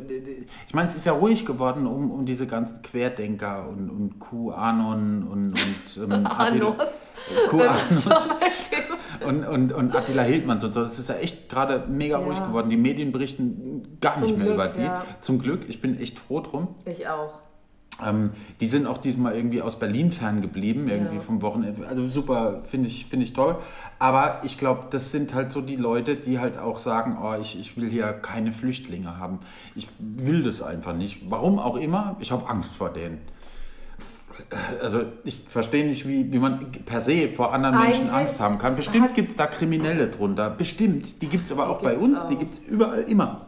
ich 0.67 0.73
meine, 0.73 0.89
es 0.89 0.95
ist 0.95 1.05
ja 1.05 1.13
ruhig 1.13 1.45
geworden 1.45 1.87
um, 1.87 2.11
um 2.11 2.25
diese 2.25 2.47
ganzen 2.47 2.81
Querdenker 2.81 3.67
und, 3.69 3.89
und 3.89 4.19
QAnon 4.19 5.23
und, 5.23 5.53
und 5.53 6.13
ähm, 6.13 6.25
Anos. 6.37 7.10
und, 9.25 9.45
und, 9.45 9.71
und 9.73 9.95
Attila 9.95 10.23
Hildmanns 10.23 10.63
und 10.63 10.73
so. 10.73 10.81
Das 10.81 10.97
ist 10.97 11.09
ja 11.09 11.15
echt 11.15 11.49
gerade 11.49 11.85
mega 11.87 12.19
ja. 12.19 12.25
ruhig 12.25 12.39
geworden. 12.39 12.69
Die 12.69 12.77
Medien 12.77 13.11
berichten 13.11 13.97
gar 14.01 14.13
Zum 14.13 14.23
nicht 14.23 14.37
mehr 14.37 14.45
Glück, 14.45 14.55
über 14.55 14.67
die. 14.67 14.81
Ja. 14.81 15.05
Zum 15.21 15.39
Glück, 15.39 15.61
ich 15.67 15.81
bin 15.81 15.99
echt 15.99 16.19
froh 16.19 16.41
drum. 16.41 16.69
Ich 16.85 17.07
auch. 17.07 17.39
Ähm, 18.03 18.31
die 18.59 18.67
sind 18.67 18.87
auch 18.87 18.97
diesmal 18.97 19.35
irgendwie 19.35 19.61
aus 19.61 19.77
Berlin 19.77 20.11
ferngeblieben, 20.11 20.87
irgendwie 20.87 21.15
ja. 21.15 21.21
vom 21.21 21.41
Wochenende. 21.41 21.87
Also 21.87 22.07
super, 22.07 22.61
finde 22.63 22.87
ich, 22.87 23.05
find 23.05 23.21
ich 23.21 23.33
toll. 23.33 23.57
Aber 23.99 24.41
ich 24.43 24.57
glaube, 24.57 24.87
das 24.89 25.11
sind 25.11 25.33
halt 25.33 25.51
so 25.51 25.61
die 25.61 25.75
Leute, 25.75 26.15
die 26.15 26.39
halt 26.39 26.57
auch 26.57 26.79
sagen, 26.79 27.17
oh, 27.21 27.35
ich, 27.39 27.59
ich 27.59 27.77
will 27.77 27.89
hier 27.89 28.11
keine 28.13 28.53
Flüchtlinge 28.53 29.17
haben. 29.17 29.39
Ich 29.75 29.87
will 29.99 30.43
das 30.43 30.61
einfach 30.61 30.93
nicht. 30.93 31.29
Warum 31.29 31.59
auch 31.59 31.75
immer, 31.75 32.15
ich 32.19 32.31
habe 32.31 32.49
Angst 32.49 32.75
vor 32.75 32.89
denen 32.89 33.19
also 34.81 35.03
ich 35.23 35.45
verstehe 35.47 35.85
nicht, 35.85 36.07
wie, 36.07 36.31
wie 36.31 36.39
man 36.39 36.71
per 36.85 37.01
se 37.01 37.29
vor 37.29 37.53
anderen 37.53 37.75
Eigentlich 37.75 37.99
Menschen 37.99 38.13
Angst 38.13 38.39
haben 38.39 38.57
kann. 38.57 38.75
Bestimmt 38.75 39.13
gibt 39.15 39.29
es 39.29 39.35
da 39.35 39.47
Kriminelle 39.47 40.07
drunter. 40.07 40.49
Bestimmt. 40.49 41.21
Die 41.21 41.27
gibt 41.27 41.45
es 41.45 41.51
aber 41.51 41.69
auch 41.69 41.81
bei 41.81 41.97
uns. 41.97 42.21
Auch. 42.21 42.29
Die 42.29 42.35
gibt 42.35 42.53
es 42.53 42.59
überall 42.59 43.01
immer. 43.01 43.47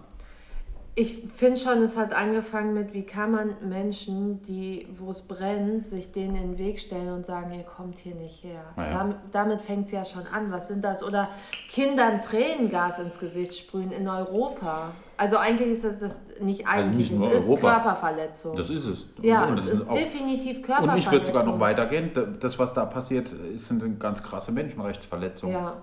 Ich 0.96 1.28
finde 1.36 1.58
schon, 1.58 1.82
es 1.82 1.98
hat 1.98 2.14
angefangen 2.14 2.76
mit, 2.76 2.94
wie 2.94 3.02
kann 3.02 3.32
man 3.32 3.56
Menschen, 3.68 4.44
die, 4.44 4.88
wo 5.00 5.10
es 5.10 5.24
brennt, 5.24 5.86
sich 5.86 6.12
denen 6.12 6.36
in 6.36 6.42
den 6.52 6.58
Weg 6.60 6.80
stellen 6.80 7.12
und 7.14 7.26
sagen, 7.26 7.52
ihr 7.52 7.64
kommt 7.64 7.98
hier 7.98 8.14
nicht 8.14 8.44
her. 8.44 8.62
Ja. 8.78 9.00
Damit, 9.00 9.18
damit 9.32 9.62
fängt 9.62 9.88
es 9.88 9.92
ja 9.92 10.06
schon 10.06 10.28
an. 10.28 10.52
Was 10.52 10.68
sind 10.68 10.86
das? 10.86 11.02
Oder 11.02 11.30
Kindern 11.68 12.22
Tränengas 12.22 13.00
ins 13.00 13.18
Gesicht 13.18 13.56
sprühen 13.56 13.92
in 13.92 14.08
Europa. 14.08 14.92
Also 15.18 15.38
eigentlich 15.38 15.70
ist 15.70 15.84
das, 15.84 16.00
das 16.00 16.22
nicht 16.40 16.68
eigentlich, 16.68 17.12
also 17.12 17.26
nicht 17.26 17.36
es 17.36 17.48
Europa. 17.48 17.54
ist 17.54 17.74
Körperverletzung. 17.74 18.56
Das 18.56 18.70
ist 18.70 18.86
es. 18.86 19.08
Ja, 19.22 19.46
und 19.46 19.58
es 19.58 19.70
ist 19.70 19.90
auch, 19.90 19.96
definitiv 19.96 20.62
Körperverletzung. 20.62 20.94
Und 20.94 20.98
ich 21.00 21.12
würde 21.12 21.26
sogar 21.26 21.46
noch 21.46 21.60
weitergehen. 21.60 22.12
Das, 22.40 22.60
was 22.60 22.72
da 22.76 22.86
passiert, 22.86 23.32
sind 23.56 24.00
ganz 24.00 24.22
krasse 24.22 24.52
Menschenrechtsverletzungen. 24.52 25.56
Ja. 25.56 25.82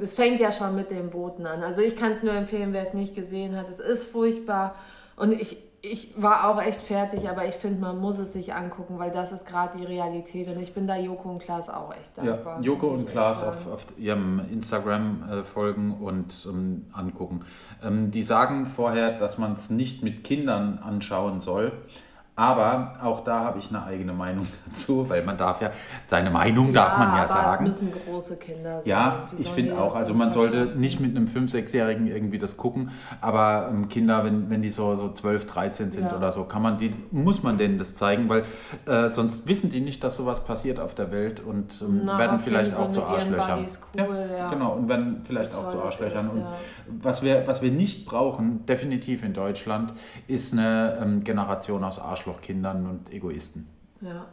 Es 0.00 0.14
fängt 0.14 0.40
ja 0.40 0.52
schon 0.52 0.74
mit 0.74 0.90
den 0.90 1.10
Booten 1.10 1.46
an. 1.46 1.62
Also 1.62 1.82
ich 1.82 1.96
kann 1.96 2.12
es 2.12 2.22
nur 2.22 2.32
empfehlen, 2.32 2.72
wer 2.72 2.82
es 2.82 2.94
nicht 2.94 3.14
gesehen 3.14 3.56
hat. 3.56 3.68
Es 3.68 3.80
ist 3.80 4.04
furchtbar. 4.04 4.74
Und 5.16 5.32
ich, 5.32 5.58
ich 5.82 6.14
war 6.16 6.48
auch 6.48 6.62
echt 6.62 6.80
fertig, 6.80 7.28
aber 7.28 7.46
ich 7.46 7.54
finde, 7.54 7.80
man 7.80 7.98
muss 7.98 8.18
es 8.18 8.32
sich 8.32 8.54
angucken, 8.54 8.98
weil 8.98 9.10
das 9.10 9.32
ist 9.32 9.46
gerade 9.46 9.76
die 9.78 9.84
Realität. 9.84 10.48
Und 10.48 10.62
ich 10.62 10.72
bin 10.72 10.86
da 10.86 10.96
Joko 10.96 11.30
und 11.30 11.40
Klaas 11.40 11.68
auch 11.68 11.92
echt 11.94 12.16
dankbar. 12.16 12.56
Ja, 12.58 12.62
Joko 12.62 12.88
und 12.88 13.06
Klaas 13.06 13.42
auf, 13.42 13.66
auf, 13.66 13.86
ihrem 13.98 14.40
Instagram 14.50 15.24
äh, 15.30 15.42
folgen 15.44 15.98
und 16.00 16.34
ähm, 16.48 16.86
angucken. 16.92 17.40
Ähm, 17.82 18.10
die 18.10 18.22
sagen 18.22 18.66
vorher, 18.66 19.18
dass 19.18 19.38
man 19.38 19.54
es 19.54 19.70
nicht 19.70 20.02
mit 20.02 20.24
Kindern 20.24 20.78
anschauen 20.78 21.40
soll. 21.40 21.72
Aber 22.34 22.94
auch 23.02 23.24
da 23.24 23.40
habe 23.40 23.58
ich 23.58 23.68
eine 23.68 23.84
eigene 23.84 24.14
Meinung 24.14 24.46
dazu, 24.66 25.08
weil 25.10 25.22
man 25.22 25.36
darf 25.36 25.60
ja, 25.60 25.70
seine 26.06 26.30
Meinung 26.30 26.68
ja, 26.68 26.72
darf 26.72 26.98
man 26.98 27.08
ja 27.08 27.22
aber 27.24 27.28
sagen. 27.28 27.66
Es 27.66 27.82
müssen 27.82 27.92
große 28.06 28.36
Kinder 28.38 28.80
sein. 28.80 28.88
Ja, 28.88 29.28
ich 29.36 29.48
finde 29.48 29.78
auch. 29.78 29.94
Also 29.94 30.14
man 30.14 30.32
sollte 30.32 30.72
nicht 30.78 30.98
mit 30.98 31.14
einem 31.14 31.26
5-, 31.26 31.52
6-Jährigen 31.52 32.06
irgendwie 32.06 32.38
das 32.38 32.56
gucken, 32.56 32.90
aber 33.20 33.68
ähm, 33.70 33.90
Kinder, 33.90 34.24
wenn, 34.24 34.48
wenn 34.48 34.62
die 34.62 34.70
so, 34.70 34.96
so 34.96 35.12
12, 35.12 35.46
13 35.46 35.90
sind 35.90 36.10
ja. 36.10 36.16
oder 36.16 36.32
so, 36.32 36.44
kann 36.44 36.62
man 36.62 36.78
die, 36.78 36.94
muss 37.10 37.42
man 37.42 37.58
denen 37.58 37.76
das 37.76 37.96
zeigen, 37.96 38.30
weil 38.30 38.44
äh, 38.86 39.10
sonst 39.10 39.46
wissen 39.46 39.68
die 39.68 39.80
nicht, 39.80 40.02
dass 40.02 40.16
sowas 40.16 40.42
passiert 40.42 40.80
auf 40.80 40.94
der 40.94 41.12
Welt 41.12 41.40
und 41.40 41.82
ähm, 41.82 42.02
Na, 42.04 42.18
werden 42.18 42.38
vielleicht 42.38 42.74
auch 42.74 42.88
zu 42.88 43.04
Arschlöchern. 43.04 43.66
Cool, 43.94 44.30
ja, 44.38 44.48
genau, 44.48 44.72
und 44.72 44.88
werden 44.88 45.20
vielleicht 45.22 45.54
auch 45.54 45.68
zu 45.68 45.82
Arschlöchern. 45.82 46.24
Ist, 46.24 46.32
und 46.32 46.46
was, 47.02 47.22
wir, 47.22 47.46
was 47.46 47.60
wir 47.60 47.70
nicht 47.70 48.06
brauchen, 48.06 48.64
definitiv 48.64 49.22
in 49.22 49.34
Deutschland, 49.34 49.92
ist 50.28 50.54
eine 50.54 50.98
ähm, 51.00 51.22
Generation 51.22 51.84
aus 51.84 51.98
Arschlöchern. 51.98 52.21
Arschlochkindern 52.22 52.86
und 52.86 53.12
Egoisten. 53.12 53.66
Ja. 54.00 54.26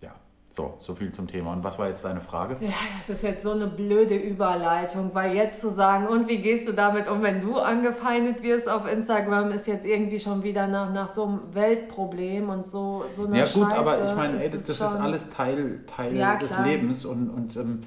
Ja, 0.00 0.14
so, 0.50 0.74
so 0.78 0.94
viel 0.94 1.12
zum 1.12 1.26
Thema. 1.26 1.52
Und 1.52 1.62
was 1.64 1.78
war 1.78 1.88
jetzt 1.88 2.04
deine 2.04 2.20
Frage? 2.20 2.56
Ja, 2.60 2.72
das 2.98 3.10
ist 3.10 3.22
jetzt 3.22 3.42
so 3.42 3.52
eine 3.52 3.66
blöde 3.66 4.16
Überleitung, 4.16 5.10
weil 5.12 5.34
jetzt 5.34 5.60
zu 5.60 5.70
sagen, 5.70 6.06
und 6.06 6.28
wie 6.28 6.38
gehst 6.38 6.68
du 6.68 6.72
damit 6.72 7.08
um, 7.08 7.22
wenn 7.22 7.42
du 7.42 7.58
angefeindet 7.58 8.42
wirst 8.42 8.68
auf 8.68 8.90
Instagram, 8.90 9.50
ist 9.52 9.66
jetzt 9.66 9.86
irgendwie 9.86 10.20
schon 10.20 10.42
wieder 10.42 10.66
nach, 10.66 10.92
nach 10.92 11.08
so 11.08 11.24
einem 11.24 11.40
Weltproblem 11.54 12.48
und 12.48 12.66
so, 12.66 13.04
so 13.10 13.26
eine 13.26 13.40
Ja 13.40 13.44
gut, 13.44 13.70
Scheiße 13.70 13.76
aber 13.76 14.04
ich 14.04 14.14
meine, 14.14 14.34
das, 14.38 14.52
das 14.52 14.68
ist 14.68 14.82
alles 14.82 15.30
Teil, 15.30 15.84
Teil 15.86 16.16
ja, 16.16 16.36
des 16.36 16.52
Lebens 16.64 17.04
und, 17.04 17.28
und 17.28 17.56
ähm, 17.56 17.80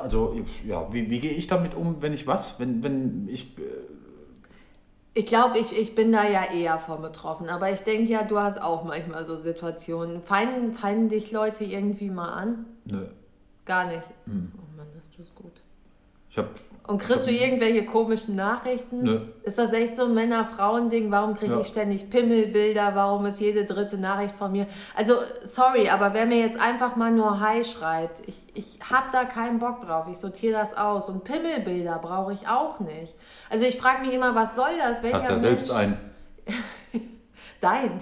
also 0.00 0.36
ja, 0.66 0.92
wie, 0.92 1.10
wie 1.10 1.18
gehe 1.18 1.32
ich 1.32 1.46
damit 1.46 1.74
um, 1.74 2.02
wenn 2.02 2.12
ich 2.12 2.26
was? 2.26 2.60
Wenn, 2.60 2.82
wenn 2.82 3.28
ich 3.28 3.58
äh, 3.58 3.62
ich 5.14 5.26
glaube, 5.26 5.58
ich, 5.58 5.78
ich 5.78 5.94
bin 5.94 6.10
da 6.12 6.26
ja 6.26 6.44
eher 6.52 6.78
von 6.78 7.02
betroffen. 7.02 7.48
Aber 7.48 7.70
ich 7.70 7.80
denke 7.80 8.10
ja, 8.10 8.22
du 8.22 8.38
hast 8.38 8.62
auch 8.62 8.84
manchmal 8.84 9.26
so 9.26 9.36
Situationen. 9.36 10.22
Feinden, 10.22 10.72
feinden 10.72 11.08
dich 11.08 11.32
Leute 11.32 11.64
irgendwie 11.64 12.10
mal 12.10 12.32
an? 12.32 12.66
Nö. 12.84 13.06
Gar 13.64 13.86
nicht. 13.86 14.02
Hm. 14.24 14.52
Oh 14.56 14.76
Mann, 14.76 14.86
das 14.96 15.10
tust 15.10 15.34
gut. 15.34 15.52
Ich 16.30 16.38
habe 16.38 16.48
Und 16.92 16.98
kriegst 16.98 17.26
du 17.26 17.30
irgendwelche 17.30 17.86
komischen 17.86 18.36
Nachrichten? 18.36 19.02
Nö. 19.02 19.20
Ist 19.44 19.56
das 19.56 19.72
echt 19.72 19.96
so 19.96 20.04
ein 20.04 20.12
Männer-Frauen-Ding? 20.12 21.10
Warum 21.10 21.34
kriege 21.34 21.54
Ja. 21.54 21.60
ich 21.60 21.68
ständig 21.68 22.10
Pimmelbilder? 22.10 22.92
Warum 22.94 23.24
ist 23.24 23.40
jede 23.40 23.64
dritte 23.64 23.96
Nachricht 23.96 24.36
von 24.36 24.52
mir? 24.52 24.66
Also, 24.94 25.14
sorry, 25.42 25.88
aber 25.88 26.12
wer 26.12 26.26
mir 26.26 26.38
jetzt 26.38 26.60
einfach 26.60 26.94
mal 26.96 27.10
nur 27.10 27.40
Hi 27.40 27.64
schreibt, 27.64 28.28
ich, 28.28 28.36
ich 28.52 28.78
hab 28.90 29.10
da 29.10 29.24
keinen 29.24 29.58
Bock 29.58 29.80
drauf. 29.80 30.04
Ich 30.10 30.18
sortiere 30.18 30.52
das 30.52 30.76
aus. 30.76 31.08
Und 31.08 31.24
Pimmelbilder 31.24 31.98
brauche 31.98 32.34
ich 32.34 32.46
auch 32.46 32.78
nicht. 32.80 33.14
Also, 33.48 33.64
ich 33.64 33.78
frage 33.78 34.02
mich 34.04 34.12
immer, 34.12 34.34
was 34.34 34.54
soll 34.54 34.76
das? 34.78 35.02
Welcher 35.02 35.16
hast 35.16 35.30
ja 35.30 35.38
selbst 35.38 35.70
einen. 35.72 35.96
Dein. 37.62 38.00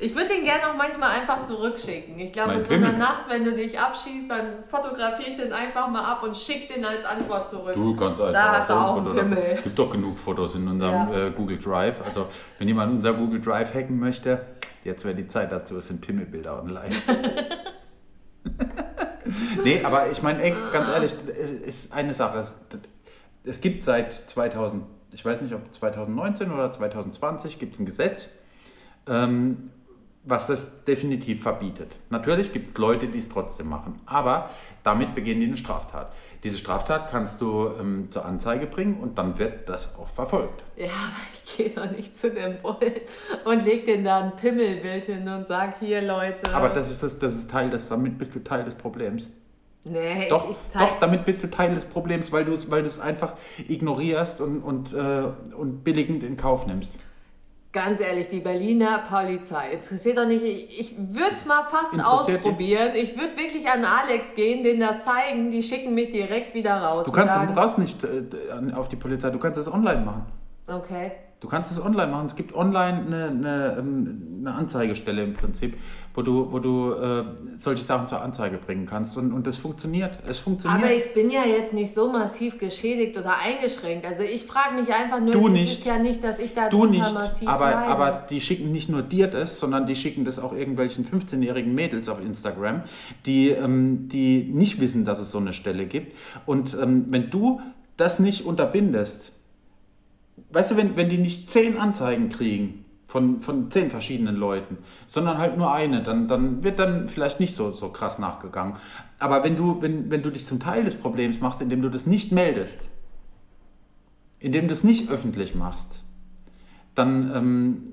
Ich 0.00 0.14
würde 0.14 0.28
den 0.28 0.44
gerne 0.44 0.68
auch 0.68 0.76
manchmal 0.76 1.10
einfach 1.20 1.44
zurückschicken. 1.44 2.18
Ich 2.18 2.32
glaube, 2.32 2.52
Mein 2.52 2.60
in 2.60 2.66
so 2.66 2.74
einer. 2.74 2.92
Nacht, 2.92 3.24
wenn 3.28 3.44
du 3.44 3.52
dich 3.52 3.78
abschießt, 3.78 4.30
dann 4.30 4.64
fotografiere 4.66 5.30
ich 5.30 5.36
den 5.36 5.52
einfach 5.52 5.88
mal 5.88 6.02
ab 6.02 6.22
und 6.22 6.36
schick 6.36 6.72
den 6.72 6.84
als 6.84 7.04
Antwort 7.04 7.48
zurück. 7.48 7.74
Du 7.74 7.96
kannst 7.96 8.20
einfach 8.20 8.32
Da 8.32 8.52
hast 8.58 8.70
du 8.70 8.74
ein 8.74 8.78
auch 8.78 8.96
einen 8.96 9.16
Pimmel. 9.16 9.38
Es 9.54 9.62
gibt 9.62 9.78
doch 9.78 9.90
genug 9.90 10.18
Fotos 10.18 10.54
in 10.54 10.68
unserem 10.68 11.12
Ja. 11.12 11.26
äh, 11.26 11.30
Google 11.30 11.58
Drive. 11.58 11.96
Also 12.04 12.26
wenn 12.58 12.68
jemand 12.68 12.92
unser 12.92 13.14
Google 13.14 13.40
Drive 13.40 13.74
hacken 13.74 13.98
möchte, 13.98 14.44
jetzt 14.84 15.04
wäre 15.04 15.14
die 15.14 15.28
Zeit 15.28 15.52
dazu. 15.52 15.76
Es 15.78 15.88
sind 15.88 16.00
Pimmelbilder 16.00 16.62
online. 16.62 16.94
nee, 19.64 19.82
aber 19.84 20.10
ich 20.10 20.22
meine, 20.22 20.52
ganz 20.72 20.88
ehrlich, 20.88 21.14
es 21.40 21.50
ist 21.50 21.92
eine 21.92 22.14
Sache. 22.14 22.38
Es, 22.38 22.56
es 23.44 23.60
gibt 23.60 23.84
seit 23.84 24.12
2000, 24.12 24.84
ich 25.12 25.24
weiß 25.24 25.40
nicht, 25.40 25.54
ob 25.54 25.72
2019 25.72 26.52
oder 26.52 26.70
2020, 26.70 27.58
gibt 27.58 27.74
es 27.74 27.80
ein 27.80 27.86
Gesetz, 27.86 28.30
ähm, 29.08 29.70
was 30.26 30.48
das 30.48 30.84
definitiv 30.84 31.42
verbietet. 31.42 31.96
Natürlich 32.10 32.52
gibt 32.52 32.70
es 32.70 32.78
Leute, 32.78 33.06
die 33.06 33.18
es 33.18 33.28
trotzdem 33.28 33.68
machen, 33.68 34.00
aber 34.06 34.50
damit 34.82 35.14
begehen 35.14 35.40
die 35.40 35.46
eine 35.46 35.56
Straftat. 35.56 36.12
Diese 36.42 36.58
Straftat 36.58 37.10
kannst 37.10 37.40
du 37.40 37.70
ähm, 37.80 38.10
zur 38.10 38.24
Anzeige 38.24 38.66
bringen 38.66 38.98
und 39.00 39.18
dann 39.18 39.38
wird 39.38 39.68
das 39.68 39.96
auch 39.96 40.08
verfolgt. 40.08 40.64
Ja, 40.76 40.86
aber 40.86 41.26
ich 41.32 41.56
gehe 41.56 41.70
doch 41.70 41.90
nicht 41.90 42.16
zu 42.18 42.30
dem 42.30 42.58
Bullen 42.60 43.00
und 43.44 43.64
leg 43.64 43.86
den 43.86 44.04
da 44.04 44.20
ein 44.20 44.36
Pimmelbild 44.36 45.04
hin 45.04 45.28
und 45.28 45.46
sag, 45.46 45.78
hier 45.78 46.02
Leute. 46.02 46.52
Aber 46.52 46.70
das 46.70 46.90
ist, 46.90 47.04
das, 47.04 47.18
das 47.18 47.36
ist 47.36 47.50
Teil 47.50 47.70
des, 47.70 47.88
damit 47.88 48.18
bist 48.18 48.34
du 48.34 48.42
Teil 48.42 48.64
des 48.64 48.74
Problems. 48.74 49.28
nee, 49.84 50.28
Doch, 50.28 50.44
ich, 50.44 50.56
ich 50.56 50.56
zeig, 50.70 50.88
doch, 50.88 50.98
damit 50.98 51.24
bist 51.24 51.44
du 51.44 51.50
Teil 51.50 51.72
des 51.72 51.84
Problems, 51.84 52.32
weil 52.32 52.44
du 52.44 52.52
es 52.52 52.68
weil 52.70 52.84
einfach 53.00 53.36
ignorierst 53.68 54.40
und, 54.40 54.60
und, 54.62 54.92
äh, 54.92 55.22
und 55.56 55.84
billigend 55.84 56.24
in 56.24 56.36
Kauf 56.36 56.66
nimmst. 56.66 56.90
Ganz 57.72 58.00
ehrlich, 58.00 58.28
die 58.30 58.40
Berliner 58.40 59.00
Polizei 59.08 59.72
interessiert 59.72 60.16
doch 60.16 60.26
nicht. 60.26 60.42
Ich, 60.42 60.80
ich 60.80 60.96
würde 60.98 61.32
es 61.32 61.44
mal 61.44 61.62
fast 61.64 61.92
ausprobieren. 62.02 62.92
Ich 62.94 63.18
würde 63.18 63.36
wirklich 63.36 63.68
an 63.68 63.84
Alex 63.84 64.34
gehen, 64.34 64.64
denen 64.64 64.80
das 64.80 65.04
zeigen. 65.04 65.50
Die 65.50 65.62
schicken 65.62 65.94
mich 65.94 66.10
direkt 66.10 66.54
wieder 66.54 66.80
raus. 66.80 67.04
Du 67.04 67.12
kannst, 67.12 67.34
du 67.34 67.38
sagen, 67.40 67.54
brauchst 67.54 67.78
nicht 67.78 68.02
äh, 68.02 68.72
auf 68.74 68.88
die 68.88 68.96
Polizei, 68.96 69.28
du 69.30 69.38
kannst 69.38 69.58
es 69.58 69.70
online 69.70 70.00
machen. 70.00 70.24
Okay. 70.66 71.12
Du 71.38 71.48
kannst 71.48 71.70
es 71.70 71.78
online 71.84 72.10
machen. 72.10 72.26
Es 72.26 72.34
gibt 72.34 72.54
online 72.54 73.04
eine, 73.06 73.24
eine, 73.26 73.76
ähm, 73.78 74.38
eine 74.40 74.54
Anzeigestelle 74.54 75.22
im 75.22 75.34
Prinzip, 75.34 75.76
wo 76.14 76.22
du, 76.22 76.50
wo 76.50 76.60
du 76.60 76.92
äh, 76.92 77.24
solche 77.58 77.84
Sachen 77.84 78.08
zur 78.08 78.22
Anzeige 78.22 78.56
bringen 78.56 78.86
kannst. 78.86 79.18
Und, 79.18 79.32
und 79.32 79.46
das 79.46 79.58
funktioniert. 79.58 80.18
Es 80.26 80.38
funktioniert. 80.38 80.82
Aber 80.82 80.90
ich 80.92 81.12
bin 81.12 81.30
ja 81.30 81.42
jetzt 81.44 81.74
nicht 81.74 81.92
so 81.92 82.10
massiv 82.10 82.58
geschädigt 82.58 83.18
oder 83.18 83.34
eingeschränkt. 83.38 84.06
Also 84.06 84.22
ich 84.22 84.44
frage 84.46 84.80
mich 84.80 84.88
einfach 84.94 85.20
nur, 85.20 85.32
Du 85.32 85.46
es 85.48 85.52
nicht. 85.52 85.78
ist 85.80 85.86
ja 85.86 85.98
nicht, 85.98 86.24
dass 86.24 86.38
ich 86.38 86.54
da 86.54 86.70
Du 86.70 86.86
nicht, 86.86 87.12
massiv 87.12 87.46
aber, 87.46 87.70
leide. 87.70 87.86
aber 87.90 88.26
die 88.30 88.40
schicken 88.40 88.72
nicht 88.72 88.88
nur 88.88 89.02
dir 89.02 89.26
das, 89.26 89.58
sondern 89.58 89.84
die 89.86 89.94
schicken 89.94 90.24
das 90.24 90.38
auch 90.38 90.54
irgendwelchen 90.54 91.06
15-jährigen 91.06 91.74
Mädels 91.74 92.08
auf 92.08 92.18
Instagram, 92.18 92.82
die, 93.26 93.50
ähm, 93.50 94.08
die 94.08 94.42
nicht 94.42 94.80
wissen, 94.80 95.04
dass 95.04 95.18
es 95.18 95.30
so 95.30 95.38
eine 95.38 95.52
Stelle 95.52 95.84
gibt. 95.84 96.16
Und 96.46 96.76
ähm, 96.80 97.04
wenn 97.10 97.28
du 97.28 97.60
das 97.98 98.20
nicht 98.20 98.46
unterbindest, 98.46 99.32
weißt 100.50 100.72
du, 100.72 100.76
wenn, 100.76 100.96
wenn 100.96 101.08
die 101.08 101.18
nicht 101.18 101.50
zehn 101.50 101.78
Anzeigen 101.78 102.28
kriegen 102.28 102.84
von, 103.06 103.40
von 103.40 103.70
zehn 103.70 103.90
verschiedenen 103.90 104.36
Leuten, 104.36 104.78
sondern 105.06 105.38
halt 105.38 105.56
nur 105.56 105.72
eine, 105.72 106.02
dann, 106.02 106.28
dann 106.28 106.64
wird 106.64 106.78
dann 106.78 107.08
vielleicht 107.08 107.40
nicht 107.40 107.54
so, 107.54 107.70
so 107.72 107.88
krass 107.88 108.18
nachgegangen. 108.18 108.76
Aber 109.18 109.44
wenn 109.44 109.56
du, 109.56 109.80
wenn, 109.80 110.10
wenn 110.10 110.22
du 110.22 110.30
dich 110.30 110.44
zum 110.44 110.60
Teil 110.60 110.84
des 110.84 110.96
Problems 110.96 111.40
machst, 111.40 111.60
indem 111.62 111.82
du 111.82 111.88
das 111.88 112.06
nicht 112.06 112.32
meldest, 112.32 112.90
indem 114.38 114.68
du 114.68 114.74
es 114.74 114.84
nicht 114.84 115.10
öffentlich 115.10 115.54
machst, 115.54 116.02
dann, 116.94 117.32
ähm, 117.34 117.92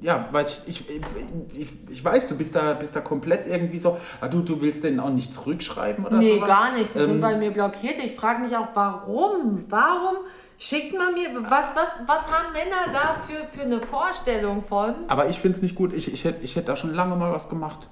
ja, 0.00 0.28
weiß 0.32 0.64
ich, 0.66 0.80
ich, 0.80 0.90
ich, 1.56 1.68
ich 1.88 2.04
weiß, 2.04 2.28
du 2.28 2.36
bist 2.36 2.56
da, 2.56 2.74
bist 2.74 2.96
da 2.96 3.00
komplett 3.00 3.46
irgendwie 3.46 3.78
so, 3.78 3.98
ah, 4.20 4.26
du, 4.26 4.40
du 4.42 4.60
willst 4.60 4.82
denen 4.82 4.98
auch 4.98 5.10
nicht 5.10 5.32
zurückschreiben 5.32 6.04
oder 6.04 6.16
so? 6.16 6.22
Nee, 6.22 6.40
gar 6.40 6.76
nicht. 6.76 6.92
Die 6.92 6.98
sind 6.98 7.10
Ähm, 7.10 7.20
bei 7.20 7.36
mir 7.36 7.52
blockiert. 7.52 7.94
Ich 8.04 8.16
frage 8.16 8.42
mich 8.42 8.56
auch, 8.56 8.68
warum? 8.74 9.64
Warum 9.68 10.16
schickt 10.62 10.96
man 10.96 11.14
mir. 11.14 11.28
Was, 11.50 11.74
was, 11.74 11.96
was 12.06 12.30
haben 12.30 12.52
Männer 12.52 12.92
da 12.92 13.16
für, 13.26 13.44
für 13.48 13.64
eine 13.64 13.80
Vorstellung 13.80 14.62
von? 14.62 14.94
Aber 15.08 15.28
ich 15.28 15.40
finde 15.40 15.56
es 15.56 15.62
nicht 15.62 15.74
gut. 15.74 15.92
Ich, 15.92 16.12
ich, 16.12 16.24
hätte, 16.24 16.42
ich 16.42 16.54
hätte 16.56 16.66
da 16.66 16.76
schon 16.76 16.94
lange 16.94 17.16
mal 17.16 17.32
was 17.32 17.48
gemacht. 17.48 17.88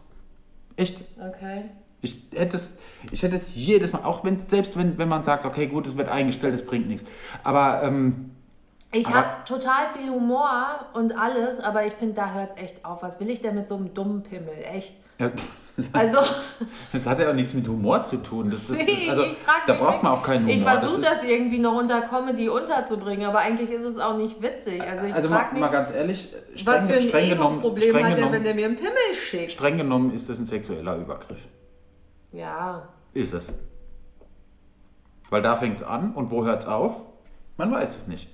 Echt. 0.76 1.00
Okay. 1.18 1.64
Ich 2.00 2.22
hätte 2.32 2.56
es, 2.56 2.78
ich 3.10 3.22
hätte 3.22 3.36
es 3.36 3.54
jedes 3.54 3.92
Mal, 3.92 4.04
auch 4.04 4.24
wenn, 4.24 4.40
selbst 4.40 4.78
wenn, 4.78 4.96
wenn 4.96 5.08
man 5.08 5.22
sagt, 5.22 5.44
okay, 5.44 5.66
gut, 5.66 5.86
es 5.86 5.96
wird 5.96 6.08
eingestellt, 6.08 6.54
es 6.54 6.64
bringt 6.64 6.88
nichts. 6.88 7.06
Aber 7.44 7.82
ähm, 7.82 8.30
Ich 8.92 9.06
habe 9.06 9.44
total 9.44 9.88
viel 9.94 10.08
Humor 10.08 10.86
und 10.94 11.18
alles, 11.18 11.60
aber 11.60 11.84
ich 11.84 11.92
finde, 11.92 12.14
da 12.14 12.32
hört 12.32 12.56
es 12.56 12.62
echt 12.62 12.84
auf. 12.86 13.02
Was 13.02 13.20
will 13.20 13.28
ich 13.28 13.42
denn 13.42 13.54
mit 13.54 13.68
so 13.68 13.76
einem 13.76 13.92
dummen 13.92 14.22
Pimmel? 14.22 14.54
Echt. 14.72 14.94
ja, 15.20 15.30
Also, 15.92 16.18
das 16.92 17.06
hat 17.06 17.18
ja 17.18 17.30
auch 17.30 17.34
nichts 17.34 17.54
mit 17.54 17.66
Humor 17.68 18.04
zu 18.04 18.18
tun. 18.18 18.50
Das 18.50 18.68
ist, 18.70 18.84
Nee, 18.86 19.08
also, 19.10 19.24
da 19.66 19.74
braucht 19.74 20.02
man 20.02 20.12
auch 20.12 20.22
keinen 20.22 20.44
Humor. 20.46 20.54
ich 20.56 20.62
versuche 20.62 21.00
ist- 21.00 21.10
das, 21.10 21.24
irgendwie 21.24 21.58
noch 21.58 21.74
unter 21.76 22.02
Comedy 22.02 22.48
unterzubringen, 22.48 23.26
aber 23.26 23.38
eigentlich 23.40 23.70
ist 23.70 23.84
es 23.84 23.98
auch 23.98 24.16
nicht 24.16 24.40
witzig. 24.42 24.80
Also, 24.82 25.06
ich 25.06 25.14
Also 25.14 25.28
mal, 25.28 25.50
mich, 25.52 25.60
mal 25.60 25.68
ganz 25.68 25.92
ehrlich, 25.92 26.34
was 26.64 26.82
für 26.84 26.88
streng, 26.88 26.96
ein 26.96 27.02
streng, 27.08 27.28
genommen, 27.30 27.58
Ego-Problem 27.60 27.88
streng, 27.90 28.04
hat 28.04 28.10
der, 28.10 28.16
wenn 28.16 28.24
genommen, 28.30 28.44
der 28.44 28.54
mir 28.54 28.66
einen 28.66 28.76
Pimmel 28.76 28.92
schickt? 29.28 29.52
streng 29.52 29.76
genommen 29.78 30.12
ist 30.12 30.28
das 30.28 30.38
ein 30.38 30.46
sexueller 30.46 30.96
Übergriff. 30.96 31.40
Ja, 32.32 32.88
Ist 33.12 33.32
es. 33.34 33.52
Weil 35.30 35.42
da 35.42 35.56
fängt 35.56 35.76
es 35.76 35.82
an 35.86 36.12
und 36.14 36.30
wo 36.30 36.44
hört 36.44 36.62
es 36.62 36.68
auf? 36.68 37.02
Man 37.56 37.70
weiß 37.70 37.96
es 37.96 38.06
nicht. 38.08 38.28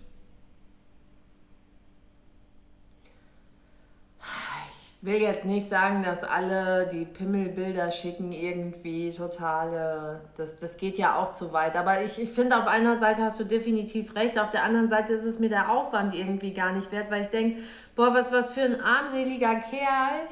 Ich 4.96 4.96
will 5.07 5.23
jetzt 5.23 5.45
nicht 5.45 5.69
sagen, 5.69 6.03
dass 6.03 6.25
alle 6.25 6.90
die 6.92 7.05
Pimmelbilder 7.05 7.92
schicken 7.92 8.33
irgendwie 8.33 9.11
totale. 9.11 10.21
Das, 10.37 10.59
das 10.59 10.77
geht 10.77 10.99
ja 10.99 11.16
auch 11.16 11.31
zu 11.31 11.53
weit. 11.53 11.77
Aber 11.77 12.03
ich, 12.03 12.21
ich 12.21 12.29
finde, 12.29 12.59
auf 12.59 12.66
einer 12.66 12.99
Seite 12.99 13.23
hast 13.23 13.38
du 13.38 13.45
definitiv 13.45 14.16
recht, 14.16 14.38
auf 14.38 14.51
der 14.51 14.64
anderen 14.64 14.88
Seite 14.88 15.12
ist 15.12 15.25
es 15.25 15.38
mir 15.38 15.49
der 15.49 15.71
Aufwand 15.71 16.14
irgendwie 16.14 16.53
gar 16.53 16.73
nicht 16.73 16.90
wert, 16.90 17.11
weil 17.11 17.23
ich 17.23 17.29
denke, 17.29 17.62
boah, 17.95 18.12
was, 18.12 18.33
was 18.33 18.53
für 18.53 18.62
ein 18.62 18.81
armseliger 18.81 19.55
Kerl, 19.55 20.27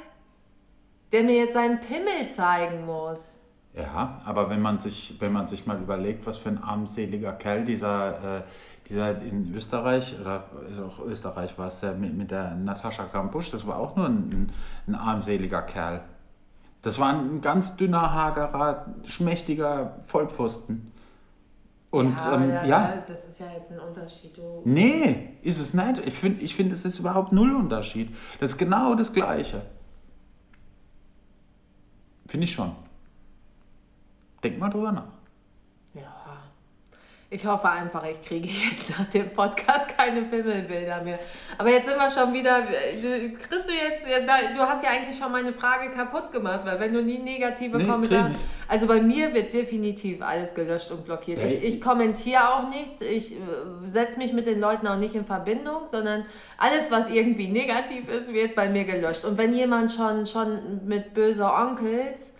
der 1.12 1.22
mir 1.22 1.36
jetzt 1.36 1.54
seinen 1.54 1.78
Pimmel 1.80 2.28
zeigen 2.28 2.84
muss. 2.84 3.38
Ja, 3.76 4.20
aber 4.24 4.50
wenn 4.50 4.60
man 4.60 4.78
sich, 4.78 5.16
wenn 5.20 5.32
man 5.32 5.48
sich 5.48 5.66
mal 5.66 5.80
überlegt, 5.80 6.26
was 6.26 6.36
für 6.36 6.48
ein 6.48 6.62
armseliger 6.62 7.32
Kerl 7.32 7.64
dieser, 7.64 8.38
äh, 8.38 8.42
dieser 8.88 9.20
in 9.22 9.54
Österreich, 9.54 10.16
oder 10.20 10.44
auch 10.86 11.00
Österreich 11.06 11.56
war 11.58 11.68
es 11.68 11.80
der 11.80 11.92
mit, 11.94 12.14
mit 12.14 12.30
der 12.30 12.54
Natascha 12.54 13.04
Kampusch, 13.04 13.50
das 13.50 13.66
war 13.66 13.78
auch 13.78 13.96
nur 13.96 14.06
ein, 14.06 14.28
ein, 14.30 14.52
ein 14.88 14.94
armseliger 14.94 15.62
Kerl. 15.62 16.02
Das 16.82 16.98
war 16.98 17.08
ein 17.14 17.40
ganz 17.40 17.76
dünner, 17.76 18.12
hagerer, 18.12 18.86
schmächtiger 19.04 19.96
Vollpfosten. 20.06 20.92
Und 21.90 22.18
ja, 22.18 22.34
ähm, 22.34 22.50
ja, 22.50 22.88
da- 22.88 23.04
das 23.06 23.24
ist 23.24 23.38
ja 23.40 23.46
jetzt 23.56 23.70
ein 23.72 23.78
Unterschied. 23.78 24.36
Du, 24.36 24.62
nee, 24.64 25.38
ist 25.42 25.58
es 25.60 25.72
nicht. 25.74 26.00
Ich 26.04 26.14
finde, 26.14 26.42
ich 26.42 26.54
find, 26.54 26.72
es 26.72 26.84
ist 26.84 26.98
überhaupt 26.98 27.32
null 27.32 27.54
Unterschied. 27.54 28.14
Das 28.40 28.50
ist 28.50 28.58
genau 28.58 28.94
das 28.96 29.12
Gleiche. 29.12 29.62
Finde 32.26 32.44
ich 32.44 32.52
schon. 32.52 32.72
Denk 34.42 34.58
mal 34.58 34.68
drüber 34.70 34.92
nach. 34.92 35.04
Ich 37.30 37.44
hoffe 37.46 37.68
einfach, 37.68 38.04
ich 38.08 38.20
kriege 38.22 38.46
jetzt 38.48 38.90
nach 38.90 39.06
dem 39.06 39.30
Podcast 39.30 39.96
keine 39.96 40.22
Pimmelbilder 40.22 41.02
mehr. 41.02 41.18
Aber 41.58 41.70
jetzt 41.70 41.88
sind 41.88 41.96
wir 41.98 42.10
schon 42.10 42.32
wieder. 42.32 42.58
äh, 42.60 43.28
Kriegst 43.30 43.68
du 43.68 43.72
jetzt. 43.72 44.06
Du 44.06 44.60
hast 44.62 44.84
ja 44.84 44.90
eigentlich 44.90 45.18
schon 45.18 45.32
meine 45.32 45.52
Frage 45.52 45.90
kaputt 45.90 46.30
gemacht, 46.30 46.60
weil 46.64 46.78
wenn 46.78 46.92
du 46.94 47.02
nie 47.02 47.18
negative 47.18 47.78
Nee, 47.78 47.86
Kommentare. 47.86 48.32
Also 48.68 48.86
bei 48.86 49.00
mir 49.00 49.32
wird 49.34 49.52
definitiv 49.52 50.22
alles 50.22 50.54
gelöscht 50.54 50.90
und 50.92 51.04
blockiert. 51.04 51.40
Ja, 51.40 51.46
Ich, 51.46 51.64
ich 51.64 51.80
kommentiere 51.80 52.48
auch 52.54 52.68
nichts. 52.68 53.00
Ich 53.00 53.34
setze 53.84 54.18
mich 54.18 54.32
mit 54.32 54.46
den 54.46 54.60
Leuten 54.60 54.86
auch 54.86 54.98
nicht 54.98 55.14
in 55.14 55.24
Verbindung, 55.24 55.86
sondern 55.90 56.26
alles, 56.58 56.90
was 56.90 57.10
irgendwie 57.10 57.48
negativ 57.48 58.08
ist, 58.08 58.32
wird 58.32 58.54
bei 58.54 58.68
mir 58.68 58.84
gelöscht. 58.84 59.24
Und 59.24 59.38
wenn 59.38 59.54
jemand 59.54 59.90
schon, 59.92 60.26
schon 60.26 60.86
mit 60.86 61.14
böse 61.14 61.46
Onkels 61.46 62.33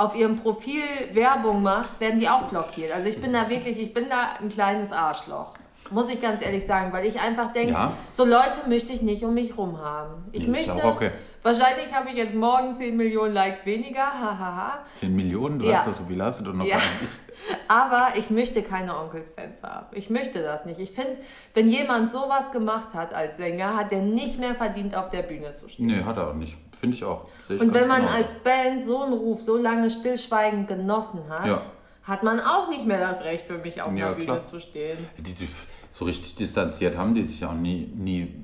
auf 0.00 0.14
ihrem 0.14 0.36
Profil 0.36 0.82
Werbung 1.12 1.62
macht, 1.62 2.00
werden 2.00 2.20
die 2.20 2.28
auch 2.28 2.44
blockiert. 2.44 2.90
Also 2.92 3.10
ich 3.10 3.20
bin 3.20 3.34
da 3.34 3.50
wirklich, 3.50 3.78
ich 3.78 3.92
bin 3.92 4.08
da 4.08 4.30
ein 4.40 4.48
kleines 4.48 4.92
Arschloch. 4.92 5.52
Muss 5.90 6.08
ich 6.10 6.20
ganz 6.20 6.42
ehrlich 6.42 6.64
sagen, 6.64 6.92
weil 6.92 7.04
ich 7.06 7.20
einfach 7.20 7.52
denke, 7.52 7.72
Ja. 7.72 7.92
so 8.10 8.24
Leute 8.24 8.60
möchte 8.68 8.92
ich 8.92 9.02
nicht 9.02 9.24
um 9.24 9.34
mich 9.34 9.56
rum 9.58 9.78
haben. 9.80 10.24
Ich 10.32 10.44
Ist 10.44 10.50
möchte, 10.50 10.72
okay. 10.84 11.10
wahrscheinlich 11.42 11.92
habe 11.92 12.08
ich 12.10 12.14
jetzt 12.16 12.34
morgen 12.34 12.72
10 12.74 12.96
Millionen 12.96 13.34
Likes 13.34 13.66
weniger, 13.66 14.02
hahaha. 14.20 14.78
10 14.94 15.14
Millionen, 15.14 15.58
du 15.58 15.66
Ja. 15.66 15.78
hast 15.78 15.88
doch 15.88 15.94
so 15.94 16.04
viel 16.04 16.22
hast 16.22 16.40
du 16.40 16.44
doch 16.44 16.54
noch 16.54 16.64
Ja. 16.64 16.76
gar 16.76 16.82
nicht. 17.00 17.12
Aber 17.68 18.08
ich 18.16 18.28
möchte 18.30 18.62
keine 18.62 18.96
Onkelsfans 18.96 19.62
haben. 19.62 19.86
Ich 19.92 20.10
möchte 20.10 20.42
das 20.42 20.66
nicht. 20.66 20.78
Ich 20.78 20.92
finde, 20.92 21.16
wenn 21.54 21.68
jemand 21.70 22.10
sowas 22.10 22.52
gemacht 22.52 22.94
hat 22.94 23.14
als 23.14 23.38
Sänger, 23.38 23.76
hat 23.76 23.90
er 23.92 24.02
nicht 24.02 24.38
mehr 24.38 24.54
verdient, 24.54 24.94
auf 24.96 25.08
der 25.10 25.22
Bühne 25.22 25.52
zu 25.54 25.68
stehen. 25.68 25.86
Nee, 25.86 26.04
hat 26.04 26.16
er 26.18 26.28
auch 26.28 26.34
nicht. 26.34 26.56
Finde 26.78 26.96
ich 26.96 27.02
auch. 27.04 27.26
Ich 27.48 27.60
Und 27.60 27.72
wenn 27.74 27.88
man 27.88 28.02
genau. 28.02 28.12
als 28.14 28.34
Band 28.34 28.84
so 28.84 29.02
einen 29.02 29.14
Ruf 29.14 29.40
so 29.40 29.56
lange 29.56 29.90
stillschweigend 29.90 30.68
genossen 30.68 31.20
hat, 31.30 31.46
Ja. 31.46 31.62
hat 32.04 32.22
man 32.22 32.40
auch 32.40 32.68
nicht 32.68 32.84
mehr 32.86 33.00
das 33.00 33.24
Recht 33.24 33.46
für 33.46 33.58
mich 33.58 33.80
auf 33.80 33.92
Ja, 33.94 34.06
einer 34.08 34.14
Bühne 34.14 34.26
klar. 34.26 34.44
zu 34.44 34.60
stehen. 34.60 34.98
Die, 35.18 35.34
die, 35.34 35.48
so 35.90 36.04
richtig 36.04 36.36
distanziert 36.36 36.96
haben 36.96 37.14
die 37.14 37.22
sich 37.24 37.44
auch 37.44 37.52
nie, 37.54 37.86
nie 37.94 38.34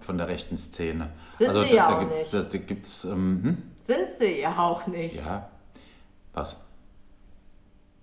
von 0.00 0.18
der 0.18 0.28
rechten 0.28 0.56
Szene. 0.58 1.10
Sind 1.32 1.48
also 1.48 1.62
sie 1.62 1.74
ja 1.74 1.88
da, 1.88 1.96
auch 1.96 2.00
gibt's, 2.00 2.16
nicht. 2.18 2.34
Da, 2.34 2.42
da 2.42 2.58
gibt's, 2.58 3.04
ähm, 3.04 3.40
hm? 3.42 3.62
Sind 3.80 4.10
sie 4.10 4.40
ja 4.40 4.58
auch 4.58 4.86
nicht. 4.86 5.16
ja, 5.16 5.48
was? 6.34 6.56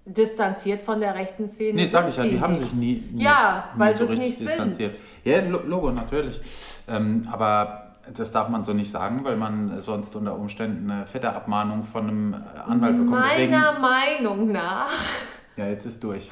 Distanziert 0.08 0.84
von 0.84 1.00
der 1.00 1.16
rechten 1.16 1.50
Szene. 1.50 1.74
Nee, 1.82 1.88
sag 1.88 2.08
ich 2.08 2.14
sind 2.16 2.26
ja, 2.26 2.30
die 2.30 2.36
sie 2.38 2.42
haben 2.42 2.54
nicht. 2.54 2.64
sich 2.64 2.74
nie, 2.74 3.04
nie 3.12 3.24
Ja, 3.24 3.70
nie 3.74 3.80
weil 3.80 3.96
so 3.96 4.06
sie 4.06 4.14
es 4.14 4.20
richtig 4.20 4.28
nicht 4.28 4.38
sind. 4.38 4.48
distanziert. 4.50 4.96
Ja, 5.24 5.42
Lo- 5.42 5.64
Logo, 5.66 5.92
natürlich. 5.92 6.40
Ähm, 6.88 7.24
aber 7.32 7.96
das 8.16 8.32
darf 8.32 8.50
man 8.50 8.64
so 8.64 8.74
nicht 8.74 8.92
sagen, 8.92 9.24
weil 9.24 9.36
man 9.36 9.82
sonst 9.82 10.16
unter 10.16 10.36
Umständen 10.38 10.92
eine 10.92 11.08
fette 11.08 11.34
Abmahnung 11.34 11.84
von 11.84 12.08
einem 12.08 12.34
äh, 12.34 12.38
Anwalt 12.68 12.98
bekommt. 13.00 13.24
Deswegen, 13.32 13.52
Meiner 13.52 13.80
Meinung 13.80 14.52
nach, 14.52 14.92
ja, 15.58 15.68
jetzt 15.68 15.86
ist 15.88 16.04
durch. 16.04 16.30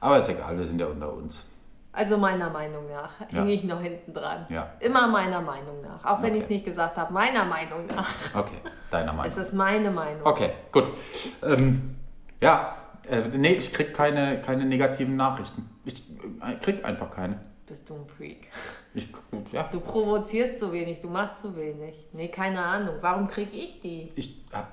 Aber 0.00 0.18
ist 0.18 0.28
egal, 0.28 0.58
wir 0.58 0.66
sind 0.66 0.78
ja 0.80 0.86
unter 0.86 1.10
uns. 1.10 1.46
Also 1.94 2.18
meiner 2.18 2.50
Meinung 2.50 2.88
nach, 2.90 3.20
Ja. 3.30 3.40
hänge 3.40 3.52
ich 3.52 3.64
noch 3.64 3.80
hinten 3.80 4.12
dran. 4.12 4.46
Ja. 4.48 4.72
Immer 4.80 5.06
meiner 5.08 5.40
Meinung 5.40 5.80
nach. 5.82 6.04
Auch 6.04 6.18
wenn 6.22 6.30
Okay. 6.30 6.38
ich 6.38 6.44
es 6.44 6.50
nicht 6.50 6.64
gesagt 6.64 6.96
habe, 6.96 7.12
meiner 7.12 7.44
Meinung 7.44 7.86
nach. 7.86 8.08
Okay, 8.34 8.56
deiner 8.90 9.12
Meinung. 9.12 9.30
Es 9.30 9.36
ist 9.38 9.52
meine 9.54 9.90
Meinung. 9.90 10.24
Okay, 10.24 10.50
gut. 10.72 10.90
Ähm, 11.42 11.96
ja, 12.40 12.76
äh, 13.08 13.22
nee, 13.28 13.52
ich 13.54 13.72
krieg 13.72 13.94
keine, 13.94 14.40
keine 14.40 14.64
negativen 14.64 15.16
Nachrichten. 15.16 15.68
Ich 15.84 16.02
äh, 16.42 16.54
krieg 16.60 16.84
einfach 16.84 17.10
keine. 17.10 17.40
Bist 17.66 17.88
du 17.88 17.94
ein 17.94 18.06
Freak. 18.06 18.48
Ich, 18.92 19.08
ja, 19.52 19.62
Du 19.72 19.80
provozierst 19.80 20.58
zu 20.60 20.70
wenig, 20.72 21.00
du 21.00 21.08
machst 21.08 21.40
zu 21.40 21.56
wenig. 21.56 22.06
Nee, 22.12 22.28
keine 22.28 22.60
Ahnung. 22.60 22.96
Warum 23.00 23.26
krieg 23.28 23.48
ich 23.54 23.80
die? 23.80 24.12
ich 24.16 24.44
hab, 24.52 24.68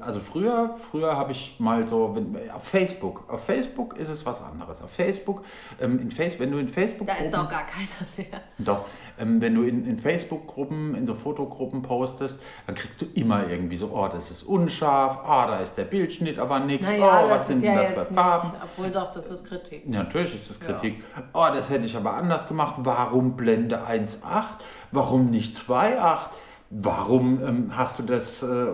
also 0.00 0.20
früher, 0.20 0.74
früher 0.90 1.16
habe 1.16 1.32
ich 1.32 1.56
mal 1.58 1.86
so, 1.86 2.14
wenn, 2.14 2.50
auf 2.50 2.64
Facebook, 2.64 3.24
auf 3.28 3.44
Facebook 3.44 3.96
ist 3.96 4.08
es 4.08 4.24
was 4.26 4.42
anderes. 4.42 4.82
Auf 4.82 4.90
Facebook, 4.90 5.44
ähm, 5.80 5.98
in 6.00 6.10
Face, 6.10 6.38
wenn 6.38 6.50
du 6.50 6.58
in 6.58 6.68
Facebook 6.68 7.06
Da 7.06 7.14
ist 7.14 7.32
doch 7.32 7.48
gar 7.48 7.64
keiner 7.64 8.06
mehr. 8.16 8.40
Doch, 8.58 8.86
ähm, 9.18 9.40
wenn 9.40 9.54
du 9.54 9.62
in, 9.62 9.86
in 9.86 9.98
Facebook-Gruppen, 9.98 10.94
in 10.94 11.06
so 11.06 11.14
Fotogruppen 11.14 11.82
postest, 11.82 12.40
dann 12.66 12.74
kriegst 12.74 13.00
du 13.00 13.06
immer 13.14 13.48
irgendwie 13.48 13.76
so, 13.76 13.90
oh, 13.92 14.08
das 14.08 14.30
ist 14.30 14.42
unscharf, 14.42 15.18
ah, 15.24 15.46
da 15.46 15.58
ist 15.58 15.74
der 15.74 15.84
Bildschnitt 15.84 16.38
aber 16.38 16.60
nichts, 16.60 16.86
Naja, 16.86 17.24
oh, 17.24 17.30
was 17.30 17.46
sind 17.46 17.62
ja 17.62 17.70
denn 17.72 17.80
das 17.80 17.88
jetzt 17.90 17.98
für 18.08 18.12
nicht. 18.12 18.22
Farben? 18.22 18.52
Obwohl 18.62 18.90
doch, 18.90 19.12
das 19.12 19.30
ist 19.30 19.44
Kritik. 19.46 19.84
Ja, 19.86 20.02
natürlich 20.02 20.34
ist 20.34 20.50
das 20.50 20.58
Ja. 20.60 20.66
Kritik. 20.66 21.02
Oh, 21.32 21.46
das 21.52 21.70
hätte 21.70 21.86
ich 21.86 21.96
aber 21.96 22.14
anders 22.14 22.48
gemacht. 22.48 22.74
Warum 22.78 23.36
Blende 23.36 23.86
1.8? 23.86 24.44
Warum 24.92 25.30
nicht 25.30 25.56
2.8? 25.58 26.18
Warum 26.70 27.42
ähm, 27.44 27.76
hast 27.76 27.98
du 27.98 28.02
das, 28.02 28.42
äh, 28.42 28.66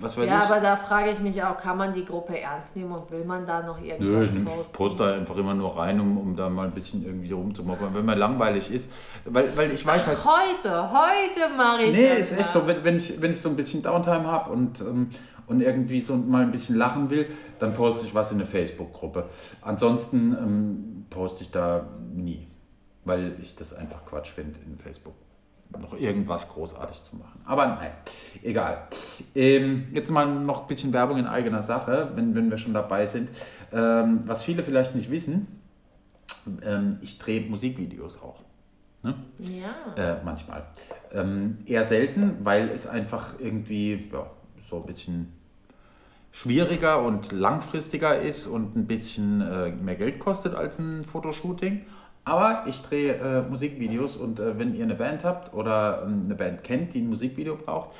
was 0.00 0.16
weiß 0.16 0.26
Ja, 0.26 0.38
ich? 0.44 0.50
aber 0.50 0.60
da 0.60 0.76
frage 0.76 1.10
ich 1.10 1.20
mich 1.20 1.42
auch, 1.42 1.56
kann 1.56 1.76
man 1.78 1.92
die 1.94 2.04
Gruppe 2.04 2.38
ernst 2.40 2.76
nehmen 2.76 2.92
und 2.92 3.10
will 3.10 3.24
man 3.24 3.46
da 3.46 3.62
noch 3.62 3.80
Nö, 3.80 3.86
irgendwas 3.86 4.28
ich 4.28 4.34
nehm- 4.34 4.44
posten? 4.44 4.72
poste 4.72 4.98
da 5.04 5.14
einfach 5.14 5.36
immer 5.36 5.54
nur 5.54 5.76
rein, 5.76 5.98
um, 6.00 6.16
um 6.18 6.36
da 6.36 6.48
mal 6.48 6.66
ein 6.66 6.72
bisschen 6.72 7.04
irgendwie 7.04 7.32
rumzumoppern, 7.32 7.94
wenn 7.94 8.04
mir 8.04 8.14
langweilig 8.14 8.70
ist. 8.72 8.90
Weil, 9.24 9.56
weil 9.56 9.72
ich 9.72 9.84
weiß 9.86 10.06
halt, 10.06 10.18
Heute, 10.24 10.90
heute 10.90 11.54
mache 11.56 11.82
ich 11.84 11.92
Nee, 11.96 12.16
ist 12.18 12.32
echt 12.38 12.52
so, 12.52 12.66
wenn, 12.66 12.82
wenn, 12.84 12.96
ich, 12.96 13.20
wenn 13.20 13.30
ich 13.30 13.40
so 13.40 13.48
ein 13.48 13.56
bisschen 13.56 13.82
Downtime 13.82 14.24
habe 14.26 14.50
und, 14.52 14.80
ähm, 14.80 15.10
und 15.46 15.60
irgendwie 15.60 16.00
so 16.00 16.16
mal 16.16 16.42
ein 16.42 16.50
bisschen 16.52 16.76
lachen 16.76 17.08
will, 17.10 17.26
dann 17.58 17.72
poste 17.72 18.04
ich 18.04 18.14
was 18.14 18.32
in 18.32 18.38
eine 18.38 18.46
Facebook-Gruppe. 18.46 19.26
Ansonsten 19.62 20.32
ähm, 20.38 21.06
poste 21.10 21.42
ich 21.42 21.50
da 21.50 21.86
nie, 22.14 22.46
weil 23.04 23.34
ich 23.40 23.54
das 23.56 23.72
einfach 23.72 24.04
Quatsch 24.04 24.30
finde 24.30 24.58
in 24.66 24.76
Facebook. 24.76 25.14
Noch 25.78 25.98
irgendwas 25.98 26.48
großartig 26.48 27.02
zu 27.02 27.16
machen. 27.16 27.40
Aber 27.44 27.66
nein, 27.66 27.90
egal. 28.42 28.88
Ähm, 29.34 29.88
jetzt 29.92 30.10
mal 30.10 30.26
noch 30.26 30.62
ein 30.62 30.66
bisschen 30.68 30.92
Werbung 30.92 31.18
in 31.18 31.26
eigener 31.26 31.62
Sache, 31.62 32.12
wenn, 32.14 32.34
wenn 32.34 32.50
wir 32.50 32.58
schon 32.58 32.72
dabei 32.72 33.06
sind. 33.06 33.28
Ähm, 33.72 34.20
was 34.26 34.42
viele 34.42 34.62
vielleicht 34.62 34.94
nicht 34.94 35.10
wissen, 35.10 35.60
ähm, 36.62 36.98
ich 37.02 37.18
drehe 37.18 37.42
Musikvideos 37.42 38.22
auch. 38.22 38.42
Ne? 39.02 39.14
Ja. 39.38 39.94
Äh, 39.96 40.24
manchmal. 40.24 40.64
Ähm, 41.12 41.58
eher 41.66 41.84
selten, 41.84 42.44
weil 42.44 42.68
es 42.70 42.86
einfach 42.86 43.38
irgendwie 43.38 44.08
ja, 44.12 44.30
so 44.68 44.76
ein 44.76 44.86
bisschen 44.86 45.32
schwieriger 46.32 47.02
und 47.02 47.32
langfristiger 47.32 48.20
ist 48.20 48.46
und 48.46 48.76
ein 48.76 48.86
bisschen 48.86 49.40
äh, 49.40 49.70
mehr 49.70 49.96
Geld 49.96 50.18
kostet 50.18 50.54
als 50.54 50.78
ein 50.78 51.04
Fotoshooting. 51.04 51.86
Aber 52.26 52.64
ich 52.66 52.82
drehe 52.82 53.14
äh, 53.14 53.42
Musikvideos 53.42 54.16
und 54.16 54.40
äh, 54.40 54.58
wenn 54.58 54.74
ihr 54.74 54.82
eine 54.82 54.96
Band 54.96 55.22
habt 55.22 55.54
oder 55.54 56.02
ähm, 56.04 56.22
eine 56.24 56.34
Band 56.34 56.64
kennt, 56.64 56.92
die 56.92 57.00
ein 57.00 57.08
Musikvideo 57.08 57.54
braucht, 57.54 57.90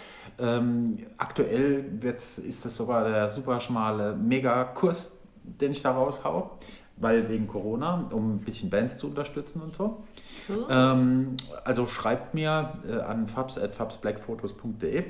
ähm, 0.40 0.96
aktuell 1.16 1.84
ist 2.02 2.64
das 2.64 2.76
sogar 2.76 3.08
der 3.08 3.28
super 3.28 3.60
schmale 3.60 4.16
Mega-Kurs, 4.16 5.16
den 5.44 5.70
ich 5.70 5.80
da 5.80 5.92
raushaue, 5.92 6.50
weil 6.96 7.28
wegen 7.28 7.46
Corona, 7.46 8.02
um 8.10 8.34
ein 8.34 8.38
bisschen 8.38 8.68
Bands 8.68 8.96
zu 8.96 9.06
unterstützen 9.06 9.62
und 9.62 9.72
so. 9.72 10.02
Cool. 10.48 10.66
Ähm, 10.70 11.36
also 11.64 11.86
schreibt 11.86 12.34
mir 12.34 12.72
äh, 12.88 12.94
an 12.94 13.28
fabs.fabsblackfotos.de 13.28 15.04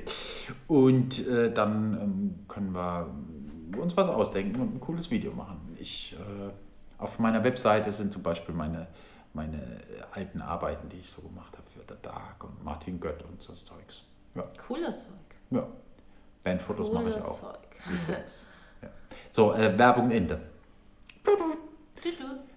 und 0.67 1.27
äh, 1.27 1.51
dann 1.51 1.97
ähm, 1.99 2.35
können 2.47 2.71
wir 2.71 3.07
uns 3.81 3.97
was 3.97 4.09
ausdenken 4.09 4.61
und 4.61 4.75
ein 4.75 4.79
cooles 4.79 5.09
Video 5.09 5.33
machen. 5.33 5.57
Ich, 5.79 6.15
äh, 6.19 6.51
auf 6.99 7.17
meiner 7.17 7.43
Webseite 7.43 7.91
sind 7.91 8.13
zum 8.13 8.21
Beispiel 8.21 8.53
meine, 8.53 8.85
meine 9.33 9.57
äh, 9.57 10.03
alten 10.11 10.41
Arbeiten, 10.41 10.89
die 10.89 10.97
ich 10.97 11.09
so 11.09 11.21
gemacht 11.21 11.57
habe 11.57 11.67
für 11.67 11.81
The 11.87 11.99
Dark 12.01 12.43
und 12.43 12.63
Martin 12.63 12.99
Gött 12.99 13.23
und 13.23 13.41
so 13.41 13.53
Zeugs. 13.53 14.03
Ja, 14.35 14.43
Cooles 14.67 15.05
Zeug. 15.05 15.15
ja. 15.51 15.67
Bandfotos 16.43 16.91
mache 16.91 17.09
ich 17.09 17.15
auch. 17.17 17.41
Zeug. 17.41 17.59
Ja. 18.81 18.89
So, 19.31 19.53
äh, 19.53 19.75
Werbung 19.75 20.11
Ende. 20.11 20.39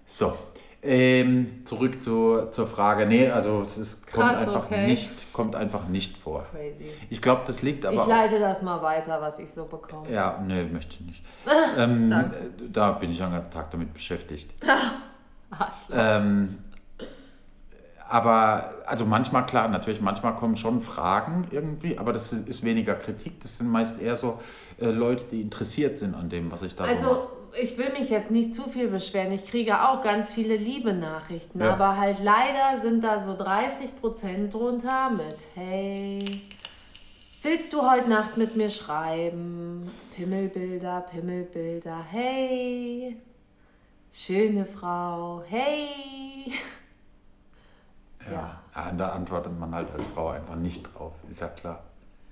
So, 0.05 0.37
ähm, 0.83 1.61
zurück 1.63 2.01
zu, 2.01 2.47
zur 2.49 2.65
Frage. 2.65 3.05
Nee, 3.05 3.29
also 3.29 3.61
es 3.61 3.77
ist, 3.77 4.11
kommt, 4.11 4.29
Krass, 4.29 4.47
einfach 4.47 4.65
okay. 4.65 4.87
nicht, 4.87 5.31
kommt 5.31 5.55
einfach 5.55 5.87
nicht 5.87 6.17
vor. 6.17 6.45
Crazy. 6.51 6.91
Ich 7.09 7.21
glaube, 7.21 7.43
das 7.45 7.61
liegt 7.61 7.85
aber 7.85 7.95
Ich 7.95 8.01
auch. 8.01 8.07
leite 8.07 8.39
das 8.39 8.63
mal 8.63 8.81
weiter, 8.81 9.21
was 9.21 9.37
ich 9.37 9.51
so 9.51 9.65
bekomme. 9.65 10.09
Ja, 10.11 10.41
nee, 10.43 10.63
möchte 10.63 10.95
ich 10.95 11.01
nicht. 11.01 11.23
ähm, 11.77 12.11
äh, 12.11 12.23
da 12.71 12.93
bin 12.93 13.11
ich 13.11 13.19
den 13.19 13.31
ganzen 13.31 13.51
Tag 13.51 13.69
damit 13.71 13.93
beschäftigt. 13.93 14.53
Ähm, 15.93 16.57
aber, 18.11 18.73
also 18.85 19.05
manchmal, 19.05 19.45
klar, 19.45 19.69
natürlich, 19.69 20.01
manchmal 20.01 20.35
kommen 20.35 20.57
schon 20.57 20.81
Fragen 20.81 21.47
irgendwie, 21.51 21.97
aber 21.97 22.11
das 22.11 22.33
ist, 22.33 22.63
weniger 22.63 22.95
Kritik. 22.95 23.39
Das 23.41 23.57
sind 23.57 23.69
meist 23.69 24.01
eher 24.01 24.17
so 24.17 24.39
äh, 24.81 24.87
Leute, 24.87 25.23
die 25.31 25.41
interessiert 25.41 25.97
sind 25.97 26.13
an 26.13 26.27
dem, 26.29 26.51
was 26.51 26.63
ich 26.63 26.75
da 26.75 26.83
so 26.83 26.91
mache. 26.91 27.05
Also, 27.05 27.29
ich 27.61 27.77
will 27.77 27.91
mich 27.97 28.09
jetzt 28.09 28.31
nicht 28.31 28.53
zu 28.53 28.63
viel 28.63 28.87
beschweren. 28.87 29.31
Ich 29.31 29.45
kriege 29.49 29.81
auch 29.81 30.01
ganz 30.01 30.29
viele 30.29 30.55
liebe 30.55 30.93
Nachrichten. 30.93 31.61
Ja. 31.61 31.73
Aber 31.73 31.97
halt 31.97 32.17
leider 32.23 32.81
sind 32.81 33.03
da 33.03 33.23
so 33.23 33.31
30% 33.31 34.49
drunter 34.51 35.09
mit 35.09 35.37
Hey, 35.55 36.41
willst 37.41 37.73
du 37.73 37.89
heute 37.89 38.09
Nacht 38.09 38.37
mit 38.37 38.55
mir 38.55 38.69
schreiben? 38.69 39.89
Pimmelbilder, 40.15 41.05
Pimmelbilder. 41.11 42.05
Hey, 42.09 43.17
schöne 44.11 44.65
Frau. 44.65 45.43
Hey. 45.47 46.51
Ja. 48.29 48.61
ja, 48.75 48.91
da 48.91 49.09
antwortet 49.09 49.57
man 49.59 49.73
halt 49.73 49.91
als 49.91 50.05
Frau 50.07 50.29
einfach 50.29 50.55
nicht 50.55 50.83
drauf, 50.83 51.13
ist 51.29 51.41
ja 51.41 51.47
klar. 51.47 51.83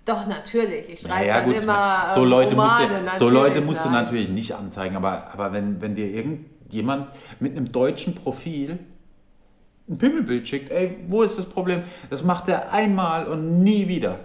Doch, 0.06 0.26
natürlich. 0.28 0.90
Ich 0.90 1.02
schreibe 1.02 1.16
Naja, 1.16 1.42
gut, 1.42 1.56
ich 1.56 1.64
immer 1.64 1.74
meine, 1.74 2.14
so 2.14 2.24
ähm, 2.24 2.30
Leute, 2.30 2.56
musst 2.56 2.80
Romane, 2.80 2.88
du, 2.88 2.94
so 2.94 3.02
natürlich, 3.30 3.34
Leute 3.34 3.62
musst 3.62 3.86
du 3.86 3.90
nein. 3.90 4.04
natürlich 4.04 4.30
nicht 4.30 4.56
anzeigen, 4.56 4.96
aber, 4.96 5.32
aber 5.34 5.52
wenn, 5.54 5.82
wenn 5.82 5.96
dir 5.96 6.08
irgendjemand 6.12 7.08
mit 7.40 7.56
einem 7.56 7.72
deutschen 7.72 8.16
Profil 8.16 8.80
ein 9.88 9.98
Pimmelbild 9.98 10.48
schickt, 10.48 10.72
ey, 10.72 10.98
wo 11.08 11.24
ist 11.24 11.38
das 11.38 11.48
Problem? 11.48 11.84
Das 12.10 12.24
macht 12.24 12.48
er 12.48 12.72
einmal 12.72 13.28
und 13.28 13.64
nie 13.64 13.88
wieder. 13.88 14.20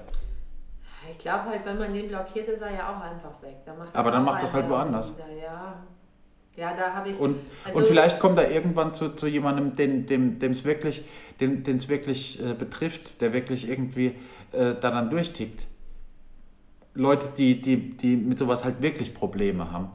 Ich 1.10 1.18
glaube 1.18 1.44
halt, 1.50 1.64
wenn 1.64 1.78
man 1.78 1.92
den 1.92 2.08
blockiert, 2.08 2.48
ist 2.48 2.60
er 2.60 2.72
ja 2.72 2.90
auch 2.90 3.00
einfach 3.00 3.40
weg. 3.42 3.56
Dann 3.64 3.76
Aber 3.92 4.10
dann 4.10 4.24
macht 4.24 4.42
das 4.42 4.52
halt 4.52 4.68
woanders. 4.68 5.14
wieder, 5.16 5.42
Ja. 5.42 5.74
Ja, 6.56 6.72
da 6.76 6.94
habe 6.94 7.10
ich. 7.10 7.18
Und, 7.18 7.36
Also- 7.64 7.78
und 7.78 7.86
vielleicht 7.86 8.18
kommt 8.20 8.38
er 8.38 8.50
irgendwann 8.50 8.94
zu, 8.94 9.10
zu 9.16 9.26
jemandem, 9.26 9.74
den 9.76 10.06
dem 10.06 10.50
es 10.52 10.64
wirklich, 10.64 11.04
dem, 11.40 11.62
den's 11.64 11.88
wirklich 11.88 12.40
äh, 12.44 12.54
betrifft, 12.54 13.20
der 13.20 13.32
wirklich 13.32 13.68
irgendwie 13.68 14.14
äh, 14.52 14.74
da 14.80 14.90
dann 14.90 15.10
durchtickt. 15.10 15.66
Leute, 16.94 17.28
die, 17.36 17.60
die, 17.60 17.96
die 17.96 18.16
mit 18.16 18.38
sowas 18.38 18.64
halt 18.64 18.80
wirklich 18.80 19.14
Probleme 19.14 19.72
haben. 19.72 19.88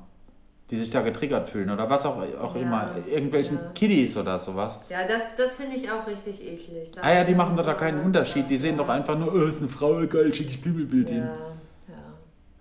die 0.70 0.78
sich 0.78 0.92
da 0.92 1.02
getriggert 1.02 1.50
fühlen 1.50 1.72
oder 1.72 1.90
was 1.90 2.06
auch, 2.06 2.18
auch 2.40 2.56
Ja, 2.56 2.62
immer. 2.62 2.96
Irgendwelchen 3.12 3.58
ja. 3.58 3.72
Kiddies 3.74 4.16
oder 4.18 4.38
sowas. 4.38 4.80
Ja, 4.90 5.00
das, 5.08 5.36
das 5.36 5.56
finde 5.56 5.78
ich 5.78 5.90
auch 5.90 6.06
richtig 6.06 6.46
eklig. 6.46 6.92
Da 6.92 7.02
Ah 7.02 7.14
ja, 7.14 7.24
die 7.24 7.34
machen 7.34 7.56
doch 7.56 7.66
da 7.66 7.74
keinen 7.74 8.04
Unterschied. 8.04 8.48
Die 8.50 8.58
sehen 8.58 8.78
doch 8.78 8.88
einfach 8.90 9.18
nur, 9.18 9.34
oh, 9.34 9.46
ist 9.48 9.62
eine 9.62 9.70
Frau, 9.70 10.06
geil, 10.08 10.32
schickes 10.34 10.58
Bibelbild 10.62 11.10
Ja, 11.10 11.16
hin. 11.16 11.30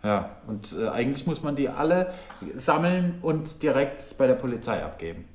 Ja. 0.02 0.30
Und 0.46 0.74
äh, 0.78 0.88
eigentlich 0.88 1.26
muss 1.26 1.42
man 1.42 1.56
die 1.56 1.68
alle 1.68 2.12
sammeln 2.56 3.18
und 3.22 3.62
direkt 3.62 4.16
bei 4.18 4.26
der 4.26 4.34
Polizei 4.34 4.82
abgeben. 4.82 5.28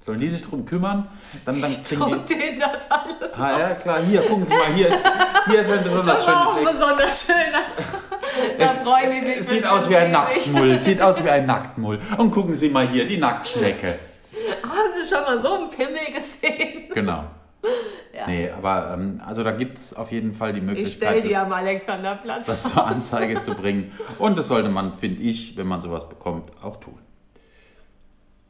Sollen 0.00 0.18
die 0.18 0.30
sich 0.30 0.42
drum 0.42 0.64
kümmern? 0.64 1.06
Dann, 1.44 1.60
dann 1.62 1.72
Tut 1.72 2.28
die. 2.28 2.34
denen 2.36 2.58
das 2.58 2.90
alles 2.90 3.38
Ah 3.38 3.58
ja, 3.58 3.74
klar, 3.74 4.00
hier, 4.02 4.22
gucken 4.22 4.44
Sie 4.44 4.52
mal, 4.52 4.66
hier 4.74 4.88
ist, 4.88 5.04
hier 5.48 5.60
ist 5.60 5.70
ein 5.70 5.84
besonders 5.84 6.16
Das 6.16 6.26
war 6.26 6.46
auch 6.48 6.56
schönes 6.56 6.70
Eck. 6.72 6.78
besonders 6.80 7.26
schön. 7.26 7.36
Da 8.58 8.64
Es- 8.64 8.78
freuen 8.78 9.10
die 9.12 9.26
sich. 9.34 9.46
Sieht 9.46 9.66
aus 9.66 9.88
wie 9.90 9.96
ein. 9.96 10.10
Nacktmull, 10.10 10.80
sieht 10.80 11.02
aus 11.02 11.22
wie 11.22 11.28
ein 11.28 11.44
Nacktmull. 11.46 12.00
Und 12.16 12.30
gucken 12.30 12.54
Sie 12.54 12.70
mal 12.70 12.88
hier, 12.88 13.06
die 13.06 13.18
Nacktschnecke. 13.18 13.98
Haben 14.62 14.88
Sie 14.98 15.14
schon 15.14 15.22
mal 15.22 15.38
so 15.38 15.54
einen 15.54 15.68
Pimmel 15.70 16.12
gesehen? 16.14 16.88
Genau. 16.94 17.24
Ja. 18.22 18.28
Nee, 18.28 18.50
aber 18.50 18.94
ähm, 18.94 19.20
also 19.24 19.42
da 19.42 19.50
gibt 19.52 19.76
es 19.76 19.94
auf 19.94 20.12
jeden 20.12 20.32
Fall 20.32 20.52
die 20.52 20.60
Ich 20.60 20.64
Möglichkeit, 20.64 21.08
stell 21.10 21.22
die 21.22 21.30
das, 21.30 21.42
am 21.42 21.52
Alexanderplatz. 21.52 22.46
das 22.46 22.72
zur 22.72 22.86
Anzeige 22.86 23.40
zu 23.40 23.54
bringen. 23.54 23.92
Und 24.18 24.38
das 24.38 24.48
sollte 24.48 24.68
man, 24.68 24.94
finde 24.94 25.22
ich, 25.22 25.56
wenn 25.56 25.66
man 25.66 25.82
sowas 25.82 26.08
bekommt, 26.08 26.50
auch 26.62 26.76
tun. 26.76 26.98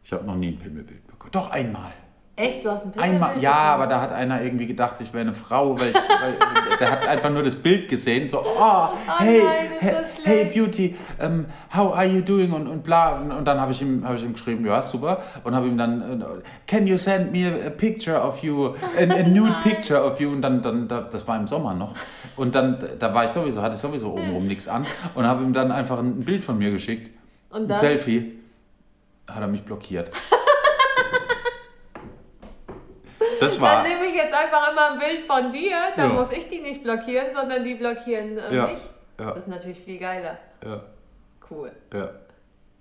Ich 0.04 0.12
habe 0.12 0.24
noch 0.24 0.36
nie 0.36 0.48
ein 0.48 0.58
Pimmelbild 0.58 1.06
bekommen. 1.06 1.32
Doch 1.32 1.50
einmal. 1.50 1.92
Echt, 2.34 2.64
du 2.64 2.70
hast 2.70 2.86
ein 2.86 2.92
Pimmel? 2.92 3.10
Einmal, 3.10 3.38
ja, 3.40 3.52
aber 3.52 3.86
da 3.86 4.00
hat 4.00 4.10
einer 4.12 4.40
irgendwie 4.42 4.66
gedacht, 4.66 4.94
ich 5.00 5.12
wäre 5.12 5.20
eine 5.20 5.34
Frau, 5.34 5.78
weil, 5.78 5.90
ich, 5.90 5.94
weil 5.94 6.78
der 6.80 6.90
hat 6.90 7.06
einfach 7.06 7.28
nur 7.28 7.42
das 7.42 7.54
Bild 7.54 7.90
gesehen, 7.90 8.30
so, 8.30 8.40
oh, 8.40 8.88
hey, 9.18 9.42
nein, 9.44 9.68
hey, 9.78 9.94
hey. 10.24 10.44
Beauty, 10.46 10.96
um, 11.22 11.44
how 11.76 11.94
are 11.94 12.06
you 12.06 12.22
doing 12.22 12.50
und, 12.52 12.66
und 12.68 12.82
bla. 12.82 13.18
Und, 13.18 13.32
und 13.32 13.44
dann 13.44 13.60
habe 13.60 13.72
ich, 13.72 13.82
ihm- 13.82 14.02
hab 14.08 14.16
ich 14.16 14.24
ihm 14.24 14.32
geschrieben, 14.32 14.64
ja, 14.64 14.80
super. 14.80 15.22
Und 15.44 15.54
habe 15.54 15.66
ihm 15.68 15.76
dann, 15.76 16.22
äh, 16.22 16.24
can 16.66 16.86
you 16.86 16.96
send 16.96 17.32
me 17.32 17.52
a 17.66 17.68
picture 17.68 18.18
of 18.18 18.42
you, 18.42 18.68
a, 18.68 19.02
a 19.02 19.28
nude 19.28 19.54
picture 19.62 20.02
of 20.02 20.18
you? 20.18 20.30
Und 20.32 20.40
dann, 20.40 20.62
dann 20.62 20.88
da, 20.88 21.02
das 21.02 21.28
war 21.28 21.36
im 21.36 21.46
Sommer 21.46 21.74
noch. 21.74 21.92
Und 22.36 22.54
dann, 22.54 22.82
da 22.98 23.12
war 23.12 23.24
ich 23.26 23.30
sowieso, 23.30 23.60
hatte 23.60 23.74
ich 23.74 23.80
sowieso 23.80 24.10
obenrum 24.14 24.46
nichts 24.46 24.68
an 24.68 24.86
und 25.14 25.26
habe 25.26 25.44
ihm 25.44 25.52
dann 25.52 25.70
einfach 25.70 25.98
ein 25.98 26.24
Bild 26.24 26.42
von 26.44 26.56
mir 26.56 26.70
geschickt, 26.70 27.10
Und 27.50 27.64
ein 27.64 27.68
dann? 27.68 27.76
Selfie. 27.78 28.38
Hat 29.30 29.42
er 29.42 29.48
mich 29.48 29.62
blockiert. 29.62 30.10
Das 33.44 33.54
Dann 33.58 33.62
war. 33.62 33.82
nehme 33.82 34.06
ich 34.06 34.14
jetzt 34.14 34.34
einfach 34.34 34.70
immer 34.72 34.92
ein 34.92 34.98
Bild 34.98 35.26
von 35.26 35.52
dir, 35.52 35.76
dann 35.96 36.10
Ja. 36.10 36.14
muss 36.14 36.32
ich 36.32 36.48
die 36.48 36.60
nicht 36.60 36.82
blockieren, 36.82 37.26
sondern 37.34 37.64
die 37.64 37.74
blockieren 37.74 38.38
äh, 38.38 38.54
Ja, 38.54 38.66
mich. 38.66 38.80
ja. 39.18 39.26
Das 39.30 39.38
ist 39.38 39.48
natürlich 39.48 39.80
viel 39.80 39.98
geiler. 39.98 40.38
Ja, 40.64 40.80
Cool. 41.50 41.72
ja. 41.92 42.10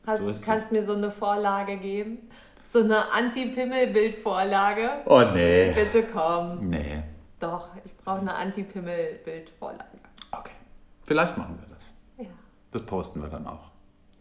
Hast, 0.08 0.22
So 0.22 0.32
kannst 0.46 0.72
mir 0.72 0.84
so 0.84 0.94
eine 0.96 1.12
Vorlage 1.12 1.78
geben? 1.78 2.30
So 2.66 2.80
eine 2.80 3.12
Anti-Pimmel-Bildvorlage? 3.12 4.90
Oh 5.06 5.22
nee. 5.34 5.74
Bitte 5.74 6.04
komm. 6.08 6.70
Nee. 6.70 7.04
Doch, 7.40 7.70
ich 7.84 7.96
brauche 7.98 8.20
eine 8.22 8.34
Anti-Pimmel-Bildvorlage. 8.36 9.84
Okay. 10.32 10.52
Vielleicht 11.04 11.38
machen 11.38 11.60
wir 11.60 11.74
das. 11.76 11.94
Ja. 12.18 12.26
Das 12.72 12.84
posten 12.84 13.22
wir 13.22 13.30
dann 13.30 13.46
auch. 13.48 13.71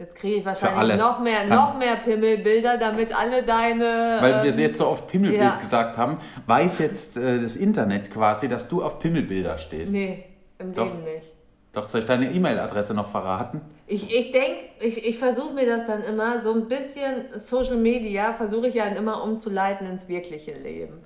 Jetzt 0.01 0.15
kriege 0.15 0.37
ich 0.37 0.47
wahrscheinlich 0.47 0.97
noch 0.97 1.21
mehr, 1.21 1.41
Kann- 1.41 1.49
noch 1.51 1.79
mehr 1.79 1.95
Pimmelbilder, 1.97 2.79
damit 2.79 3.15
alle 3.15 3.43
deine. 3.43 4.17
Weil 4.19 4.45
wir 4.45 4.51
ähm, 4.51 4.59
jetzt 4.59 4.79
so 4.79 4.87
oft 4.87 5.07
Pimmelbild 5.07 5.43
ja. 5.43 5.57
gesagt 5.57 5.99
haben, 5.99 6.17
weiß 6.47 6.79
jetzt 6.79 7.19
äh, 7.19 7.39
das 7.39 7.55
Internet 7.55 8.11
quasi, 8.11 8.49
dass 8.49 8.67
du 8.67 8.83
auf 8.83 8.99
Pimmelbilder 8.99 9.59
stehst. 9.59 9.93
Nee, 9.93 10.25
im 10.59 10.73
Doch. 10.73 10.87
Leben 10.87 11.05
nicht. 11.05 11.35
Doch, 11.75 11.87
soll 11.87 12.01
ich 12.01 12.07
deine 12.07 12.33
E-Mail-Adresse 12.33 12.95
noch 12.95 13.09
verraten? 13.09 13.61
Ich, 13.87 14.11
ich 14.11 14.33
denke, 14.33 14.61
ich, 14.81 15.07
ich 15.07 15.19
versuche 15.19 15.53
mir 15.53 15.67
das 15.67 15.87
dann 15.87 16.03
immer, 16.03 16.41
so 16.41 16.55
ein 16.55 16.67
bisschen 16.67 17.27
Social 17.37 17.77
Media 17.77 18.33
versuche 18.33 18.69
ich 18.69 18.77
ja 18.77 18.87
dann 18.87 18.97
immer 18.97 19.23
umzuleiten 19.23 19.87
ins 19.87 20.09
wirkliche 20.09 20.55
Leben. 20.55 20.97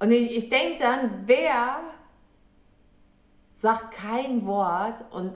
Und 0.00 0.12
ich, 0.12 0.36
ich 0.36 0.50
denke 0.50 0.80
dann, 0.80 1.22
wer 1.24 1.78
sagt 3.54 3.94
kein 3.94 4.46
Wort 4.46 5.02
und 5.12 5.32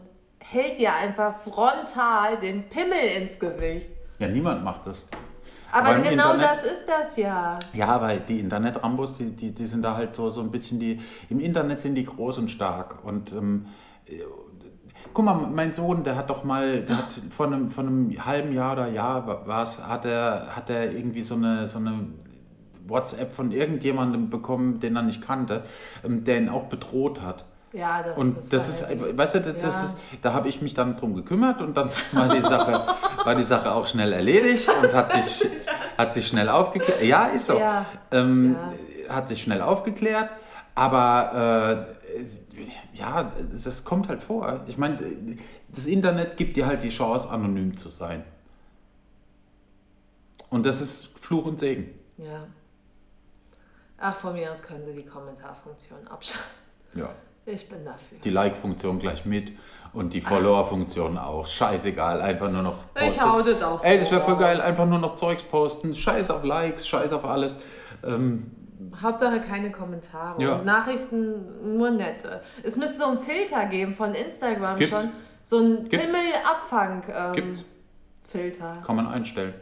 hält 0.51 0.79
dir 0.79 0.95
einfach 0.95 1.39
frontal 1.41 2.37
den 2.41 2.69
Pimmel 2.69 2.99
ins 3.21 3.39
Gesicht? 3.39 3.89
Ja, 4.19 4.29
niemand 4.29 4.63
macht 4.65 4.87
das. 4.87 5.09
Aber, 5.71 5.89
Aber 5.89 6.01
genau 6.01 6.35
Internet- 6.35 6.45
das 6.45 6.65
ist 6.65 6.85
das 6.87 7.17
ja. 7.17 7.59
Ja, 7.73 7.87
aber 7.89 8.15
die 8.17 8.41
Internet-Rambos, 8.41 9.17
die, 9.17 9.33
die, 9.35 9.53
die 9.53 9.67
sind 9.67 9.83
da 9.83 9.97
halt 9.97 10.15
so, 10.15 10.29
so 10.29 10.43
ein 10.43 10.51
bisschen 10.51 10.79
die. 10.79 11.01
Im 11.31 11.41
Internet 11.41 11.81
sind 11.81 11.95
die 11.95 12.05
groß 12.05 12.39
und 12.39 12.51
stark. 12.51 13.03
Und 13.05 13.33
ähm, 13.33 13.67
äh, 14.07 14.19
guck 15.15 15.25
mal, 15.25 15.35
mein 15.35 15.73
Sohn, 15.73 16.05
der 16.05 16.17
hat 16.17 16.29
doch 16.29 16.45
mal, 16.45 16.83
der 16.83 16.99
hat 16.99 17.15
vor 17.31 17.47
einem, 17.47 17.71
vor 17.71 17.85
einem 17.85 18.23
halben 18.25 18.53
Jahr 18.53 18.75
oder 18.75 18.89
Jahr 18.89 19.47
war 19.47 19.63
es, 19.63 19.79
hat 19.83 20.05
er, 20.05 20.55
hat 20.55 20.69
er 20.69 20.93
irgendwie 20.93 21.23
so 21.23 21.37
eine, 21.37 21.67
so 21.67 21.79
eine 21.79 22.07
WhatsApp 22.87 23.33
von 23.33 23.51
irgendjemandem 23.51 24.29
bekommen, 24.29 24.79
den 24.79 24.95
er 24.97 25.03
nicht 25.03 25.23
kannte, 25.23 25.65
ähm, 26.05 26.23
der 26.25 26.37
ihn 26.37 26.49
auch 26.51 26.65
bedroht 26.65 27.23
hat. 27.23 27.47
Ja, 27.73 28.03
das, 28.03 28.19
Und 28.19 28.37
das, 28.53 28.83
war 28.83 28.91
ist, 28.91 29.01
heavy. 29.01 29.17
weißt 29.17 29.35
du, 29.37 29.41
das, 29.41 29.55
das 29.63 29.75
Ja. 29.75 29.85
ist, 29.85 29.97
da 30.21 30.33
habe 30.35 30.49
ich 30.49 30.61
mich 30.61 30.75
dann 30.75 30.97
drum 30.97 31.15
gekümmert 31.15 31.63
und 31.63 31.75
dann 31.75 31.89
war 32.13 32.29
die 32.29 32.41
Sache, 32.43 32.87
war 33.25 33.35
die 33.35 33.43
Sache 33.43 33.73
auch 33.73 33.87
schnell 33.87 34.13
erledigt 34.13 34.69
und 34.69 34.93
hat 34.93 35.13
sich, 35.13 35.49
hat 35.99 36.13
sich 36.13 36.27
schnell 36.27 36.49
aufgeklärt. 36.51 37.03
Ja, 37.03 37.27
ist 37.29 37.47
so. 37.47 37.59
Ja. 37.59 37.87
Ähm, 38.11 38.57
Hat 39.09 39.29
sich 39.29 39.43
schnell 39.43 39.63
aufgeklärt, 39.63 40.31
aber 40.75 41.87
äh, 42.21 42.25
ja, 42.99 43.33
das 43.53 43.85
kommt 43.85 44.09
halt 44.09 44.23
vor. 44.23 44.61
Ich 44.67 44.77
meine, 44.77 44.99
das 45.69 45.87
Internet 45.87 46.37
gibt 46.37 46.57
dir 46.57 46.67
halt 46.67 46.83
die 46.83 46.91
Chance, 46.91 47.31
anonym 47.31 47.77
zu 47.77 47.89
sein. 47.91 48.23
Und 50.51 50.67
das 50.67 50.81
ist 50.83 51.19
Fluch 51.19 51.47
und 51.47 51.59
Segen. 51.59 51.89
Ja. 52.19 52.47
Ach, 53.99 54.15
von 54.15 54.35
mir 54.35 54.53
aus 54.53 54.63
können 54.63 54.85
sie 54.85 54.95
die 54.95 55.07
Kommentarfunktion 55.07 56.07
abschalten. 56.09 56.51
Ja. 56.95 57.09
Ich 57.47 57.69
bin 57.69 57.85
dafür. 57.85 58.19
Die 58.23 58.31
Like-Funktion 58.31 58.99
gleich 58.99 59.25
mit 59.25 59.53
und 59.93 60.15
die 60.15 60.21
Follower-Funktion 60.21 61.19
auch. 61.19 61.49
Scheißegal, 61.49 62.21
einfach 62.21 62.51
nur 62.51 62.63
noch. 62.63 62.79
Ich 63.01 63.21
hau 63.21 63.43
das 63.43 63.63
auch 63.63 63.83
Ey, 63.85 63.99
das 63.99 64.11
wäre 64.11 64.21
voll 64.21 64.37
geil, 64.37 64.61
einfach 64.61 64.87
nur 64.87 64.99
noch 64.99 65.17
Zeugs 65.17 65.43
posten. 65.43 65.95
Scheiß 65.95 66.31
auf 66.31 66.45
Likes, 66.45 66.87
scheiß 66.87 67.13
auf 67.13 67.25
alles. 67.25 67.57
Ähm, 68.05 68.51
Hauptsache 69.01 69.41
keine 69.41 69.71
Kommentare. 69.71 70.43
Ja. 70.43 70.63
Nachrichten 70.63 71.77
nur 71.77 71.91
nette. 71.91 72.43
Es 72.63 72.77
müsste 72.77 72.99
so 72.99 73.07
einen 73.07 73.19
Filter 73.19 73.67
geben 73.67 73.95
von 73.95 74.15
Instagram 74.15 74.77
Gibt's. 74.77 75.01
schon. 75.01 75.11
So 75.43 75.59
ein 75.59 75.89
Gibt's. 75.89 76.07
Pimmelabfang-Filter. 76.07 77.33
Gibt's. 77.33 77.65
Filter. 78.25 78.79
kann 78.85 78.97
man 78.97 79.07
einstellen. 79.09 79.53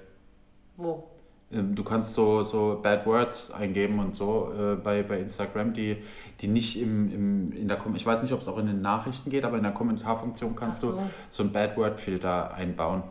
Wo? 0.77 1.11
Ähm, 1.53 1.75
Du 1.75 1.83
kannst 1.85 2.13
so, 2.15 2.43
so 2.45 2.79
Bad 2.83 3.05
Words 3.07 3.51
eingeben 3.51 3.99
und 3.99 4.15
so 4.15 4.53
äh, 4.57 4.77
bei, 4.77 5.03
bei 5.03 5.19
Instagram, 5.19 5.73
die, 5.73 5.97
die 6.41 6.47
nicht 6.49 6.81
im, 6.81 7.13
im, 7.13 7.53
in 7.53 7.67
der 7.69 7.77
Kom 7.77 7.95
ich 7.97 8.07
weiß 8.07 8.23
nicht, 8.23 8.33
ob 8.33 8.41
es 8.41 8.49
auch 8.49 8.59
in 8.59 8.67
den 8.67 8.81
Nachrichten 8.83 9.31
geht, 9.31 9.45
aber 9.45 9.57
in 9.57 9.63
der 9.65 9.73
Kommentarfunktion 9.73 10.55
kannst 10.55 10.81
so. 10.83 10.93
du 10.93 10.99
so 11.29 11.43
einen 11.43 11.53
Bad 11.53 11.77
Word 11.77 11.99
Filter 12.01 12.55
einbauen. 12.55 13.03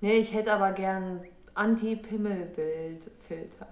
Nee, 0.00 0.18
ich 0.18 0.32
hätte 0.34 0.52
aber 0.54 0.72
gern 0.72 1.20
Anti-Pimmel-Bild-Filter. 1.54 3.66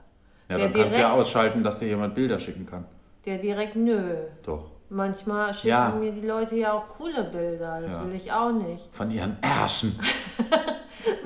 Ja, 0.49 0.57
Der 0.57 0.69
dann 0.69 0.73
kannst 0.75 0.97
du 0.97 1.01
ja 1.01 1.13
ausschalten, 1.13 1.63
dass 1.63 1.79
dir 1.79 1.89
jemand 1.89 2.15
Bilder 2.15 2.39
schicken 2.39 2.67
kann. 2.67 2.85
Der 3.25 3.39
direkt, 3.39 3.77
nö. 3.77 4.01
Doch. 4.45 4.67
Manchmal 4.91 5.55
schicken 5.55 5.69
Ja. 5.69 5.91
mir 5.91 6.13
die 6.13 6.27
Leute 6.27 6.57
ja 6.57 6.73
auch 6.73 6.89
coole 6.89 7.25
Bilder. 7.25 7.81
Das 7.81 7.95
Ja. 7.95 8.05
will 8.05 8.15
ich 8.15 8.33
auch 8.33 8.53
nicht. 8.53 8.89
Von 8.93 9.11
ihren 9.11 9.37
Ärschen. 9.43 9.99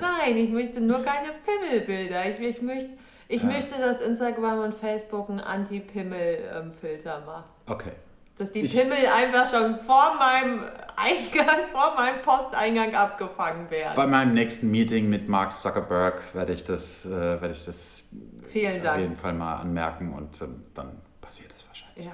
Nein, 0.00 0.37
ich 0.37 0.50
möchte 0.50 0.80
nur 0.80 1.02
keine 1.02 1.28
Pimmelbilder. 1.44 2.30
Ich, 2.30 2.40
ich, 2.40 2.62
möchte, 2.62 2.90
ich 3.28 3.42
Ja. 3.42 3.48
möchte, 3.48 3.78
dass 3.80 4.00
Instagram 4.00 4.60
und 4.60 4.74
Facebook 4.74 5.28
einen 5.30 5.40
Anti-Pimmel-Filter 5.40 7.22
macht. 7.26 7.50
Okay. 7.66 7.92
Dass 8.37 8.50
die 8.52 8.62
Ich- 8.62 8.72
Pimmel 8.76 8.98
einfach 9.06 9.48
schon 9.48 9.78
vor 9.78 10.16
meinem 10.18 10.60
Eingang, 10.96 11.56
vor 11.72 11.94
meinem 11.96 12.20
Posteingang 12.22 12.94
abgefangen 12.94 13.70
werden. 13.70 13.94
Bei 13.94 14.06
meinem 14.06 14.34
nächsten 14.34 14.70
Meeting 14.70 15.08
mit 15.08 15.28
Mark 15.28 15.52
Zuckerberg 15.52 16.20
werde 16.34 16.52
ich 16.52 16.64
das, 16.64 17.06
äh, 17.06 17.10
werde 17.10 17.52
ich 17.52 17.64
das 17.64 18.02
Vielen 18.48 18.78
auf 18.78 18.82
Dank. 18.82 19.00
jeden 19.00 19.16
Fall 19.16 19.34
mal 19.34 19.56
anmerken 19.58 20.12
und 20.14 20.40
ähm, 20.42 20.62
dann 20.74 21.00
passiert 21.20 21.52
es 21.56 21.64
wahrscheinlich. 21.68 22.06
Ja. 22.06 22.12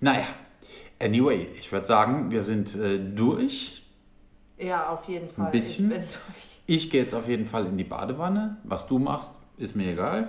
Naja, 0.00 0.24
anyway, 0.98 1.48
ich 1.58 1.70
würde 1.72 1.86
sagen, 1.86 2.30
wir 2.30 2.42
sind 2.42 2.74
äh, 2.74 2.98
durch. 2.98 3.82
ja, 4.58 4.88
auf 4.88 5.04
jeden 5.08 5.28
Fall. 5.30 5.50
bisschen? 5.50 5.90
Ich 5.90 5.98
bin 5.98 6.06
durch. 6.08 6.53
Ich 6.66 6.90
gehe 6.90 7.02
jetzt 7.02 7.14
auf 7.14 7.28
jeden 7.28 7.46
Fall 7.46 7.66
in 7.66 7.76
die 7.76 7.84
Badewanne. 7.84 8.56
Was 8.64 8.86
du 8.86 8.98
machst, 8.98 9.34
ist 9.56 9.76
mir 9.76 9.92
egal. 9.92 10.28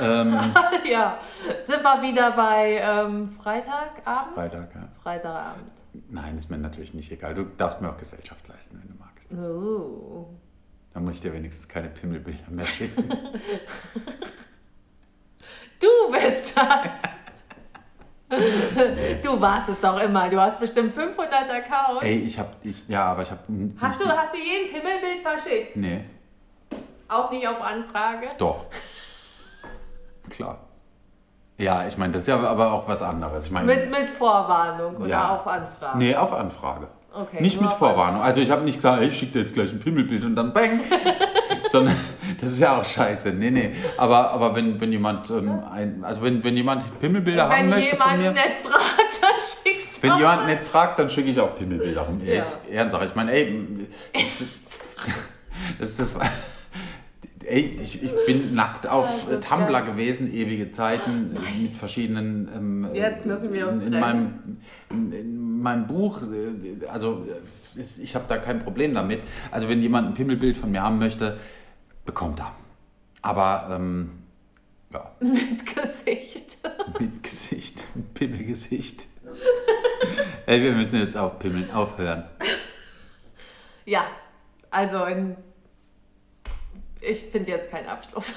Ähm, 0.00 0.38
ja, 0.90 1.18
sind 1.60 1.82
wir 1.82 2.02
wieder 2.02 2.32
bei 2.32 2.80
ähm, 2.82 3.28
Freitagabend? 3.28 4.34
Freitag, 4.34 4.74
ja. 4.74 4.88
Freitagabend. 5.02 5.72
Nein, 6.08 6.38
ist 6.38 6.50
mir 6.50 6.56
natürlich 6.56 6.94
nicht 6.94 7.12
egal. 7.12 7.34
Du 7.34 7.44
darfst 7.44 7.82
mir 7.82 7.90
auch 7.90 7.98
Gesellschaft 7.98 8.48
leisten, 8.48 8.80
wenn 8.80 8.88
du 8.88 8.98
magst. 8.98 9.30
Oh. 9.32 10.30
Dann 10.94 11.04
muss 11.04 11.16
ich 11.16 11.20
dir 11.22 11.34
wenigstens 11.34 11.68
keine 11.68 11.88
Pimmelbilder 11.88 12.50
mehr 12.50 12.64
schicken. 12.64 13.08
Du 15.82 16.12
bist 16.12 16.56
das. 16.56 17.02
du 19.22 19.40
warst 19.40 19.68
es 19.68 19.80
doch 19.80 20.00
immer. 20.00 20.28
Du 20.28 20.40
hast 20.40 20.58
bestimmt 20.58 20.94
500 20.94 21.32
Accounts. 21.50 22.02
Ey, 22.02 22.18
ich 22.24 22.38
hab, 22.38 22.48
ich, 22.62 22.88
ja, 22.88 23.04
aber 23.06 23.22
ich 23.22 23.30
hab. 23.30 23.40
hast, 23.80 24.00
du, 24.00 24.08
hast 24.08 24.32
du 24.34 24.38
jeden 24.38 24.72
Pimmelbild 24.72 25.20
verschickt? 25.22 25.76
Nee. 25.76 26.04
Auch 27.08 27.30
nicht 27.30 27.46
auf 27.46 27.60
Anfrage? 27.60 28.28
Doch. 28.38 28.66
Klar. 30.30 30.58
Ja, 31.58 31.86
ich 31.86 31.98
meine, 31.98 32.12
das 32.14 32.22
ist 32.22 32.28
ja 32.28 32.40
aber 32.40 32.72
auch 32.72 32.88
was 32.88 33.02
anderes. 33.02 33.46
Ich 33.46 33.50
meine, 33.50 33.66
Mit, 33.66 33.90
mit 33.90 34.08
Vorwarnung 34.08 34.96
oder 34.96 35.08
Ja. 35.08 35.34
auf 35.36 35.46
Anfrage? 35.46 35.98
nee, 35.98 36.14
auf 36.16 36.32
Anfrage. 36.32 36.88
Okay, 37.14 37.42
nicht 37.42 37.60
mit 37.60 37.70
Vorwarnung. 37.74 38.22
Also 38.22 38.40
ich 38.40 38.50
habe 38.50 38.62
nicht 38.62 38.76
gesagt, 38.76 39.02
ich 39.02 39.16
schicke 39.18 39.32
dir 39.34 39.40
jetzt 39.40 39.52
gleich 39.52 39.70
ein 39.70 39.80
Pimmelbild 39.80 40.24
und 40.24 40.34
dann 40.34 40.52
bang. 40.54 40.80
Sondern 41.70 41.94
das 42.40 42.52
ist 42.52 42.60
ja 42.60 42.78
auch 42.78 42.84
scheiße. 42.84 43.30
Nee, 43.30 43.50
nee. 43.50 43.72
Aber, 43.96 44.30
aber 44.30 44.54
wenn, 44.54 44.80
wenn 44.80 44.92
jemand 44.92 45.30
ähm, 45.30 45.62
ein, 45.70 46.04
also 46.04 46.22
wenn, 46.22 46.42
wenn 46.44 46.56
jemand 46.56 47.00
Pimmelbilder 47.00 47.44
haben 47.44 47.52
Wenn 47.52 47.70
möchte 47.70 47.96
von 47.96 48.18
jemand 48.18 48.36
nicht 48.36 48.56
fragt, 48.62 49.22
dann 49.22 49.40
schickst 49.40 49.98
du 49.98 50.02
Wenn 50.08 50.18
jemand 50.18 50.46
nicht 50.46 50.64
fragt, 50.64 50.98
dann 50.98 51.08
schicke 51.10 51.30
ich 51.30 51.40
auch 51.40 51.56
Pimmelbilder 51.56 52.02
rum. 52.02 52.20
Ja. 52.24 52.34
Ist 52.34 52.58
Ehrensache. 52.70 53.04
Ich 53.06 53.14
meine, 53.14 53.32
ey, 53.32 53.66
das 55.78 55.90
ist 55.90 56.00
das. 56.00 56.14
Ey, 57.44 57.76
ich, 57.82 58.02
ich 58.02 58.12
bin 58.26 58.54
nackt 58.54 58.86
auf 58.86 59.26
Ja, 59.30 59.38
Tumblr 59.38 59.72
geil. 59.72 59.84
gewesen, 59.92 60.32
ewige 60.32 60.70
Zeiten, 60.70 61.36
mit 61.60 61.76
verschiedenen. 61.76 62.48
Ähm, 62.54 62.88
Jetzt 62.94 63.26
müssen 63.26 63.52
wir 63.52 63.68
uns 63.68 63.84
in, 63.84 63.98
meinem, 63.98 64.58
in, 64.90 65.12
in 65.12 65.60
meinem 65.60 65.86
Buch, 65.86 66.22
äh, 66.22 66.86
also 66.86 67.26
ich 68.00 68.14
habe 68.14 68.26
da 68.28 68.38
kein 68.38 68.60
Problem 68.60 68.94
damit. 68.94 69.20
Also 69.50 69.68
wenn 69.68 69.82
jemand 69.82 70.08
ein 70.08 70.14
Pimmelbild 70.14 70.56
von 70.56 70.70
mir 70.70 70.82
haben 70.82 70.98
möchte, 70.98 71.36
bekommt 72.04 72.40
er. 72.40 72.54
Aber 73.22 73.68
ähm, 73.70 74.24
ja, 74.92 75.10
mit 75.20 75.64
Gesicht. 75.74 76.58
mit 77.00 77.22
Gesicht, 77.22 77.84
mit 77.94 78.14
Pimmelgesicht. 78.14 79.06
Ey, 80.46 80.62
wir 80.62 80.72
müssen 80.72 80.98
jetzt 80.98 81.16
auf 81.16 81.38
Pimmeln 81.38 81.70
aufhören. 81.72 82.24
Ja, 83.86 84.04
also 84.70 85.04
in, 85.04 85.36
ich 87.00 87.24
finde 87.24 87.50
jetzt 87.52 87.70
keinen 87.70 87.88
Abschluss. 87.88 88.34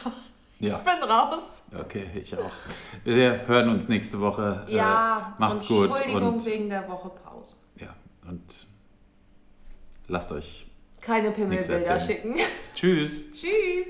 Ja, 0.59 0.78
Ich 0.78 0.84
bin 0.84 1.09
raus. 1.09 1.63
okay, 1.78 2.05
ich 2.16 2.38
auch. 2.38 2.51
Wir 3.03 3.45
hören 3.47 3.70
uns 3.70 3.89
nächste 3.89 4.20
Woche. 4.22 4.66
Ja, 4.70 5.34
äh, 5.38 5.41
macht's 5.41 5.63
und 5.63 5.68
gut 5.68 5.89
Entschuldigung 5.97 6.34
und 6.36 6.45
wegen 6.45 6.70
der 6.70 6.88
Woche 6.88 7.09
Pause. 7.09 7.55
ja 7.76 7.93
und 8.28 8.68
lasst 10.07 10.32
euch 10.32 10.66
Keine 11.06 11.32
Pimmelbilder 11.32 11.99
schicken. 11.99 12.36
Tschüss. 12.74 13.32
Tschüss. 13.32 13.88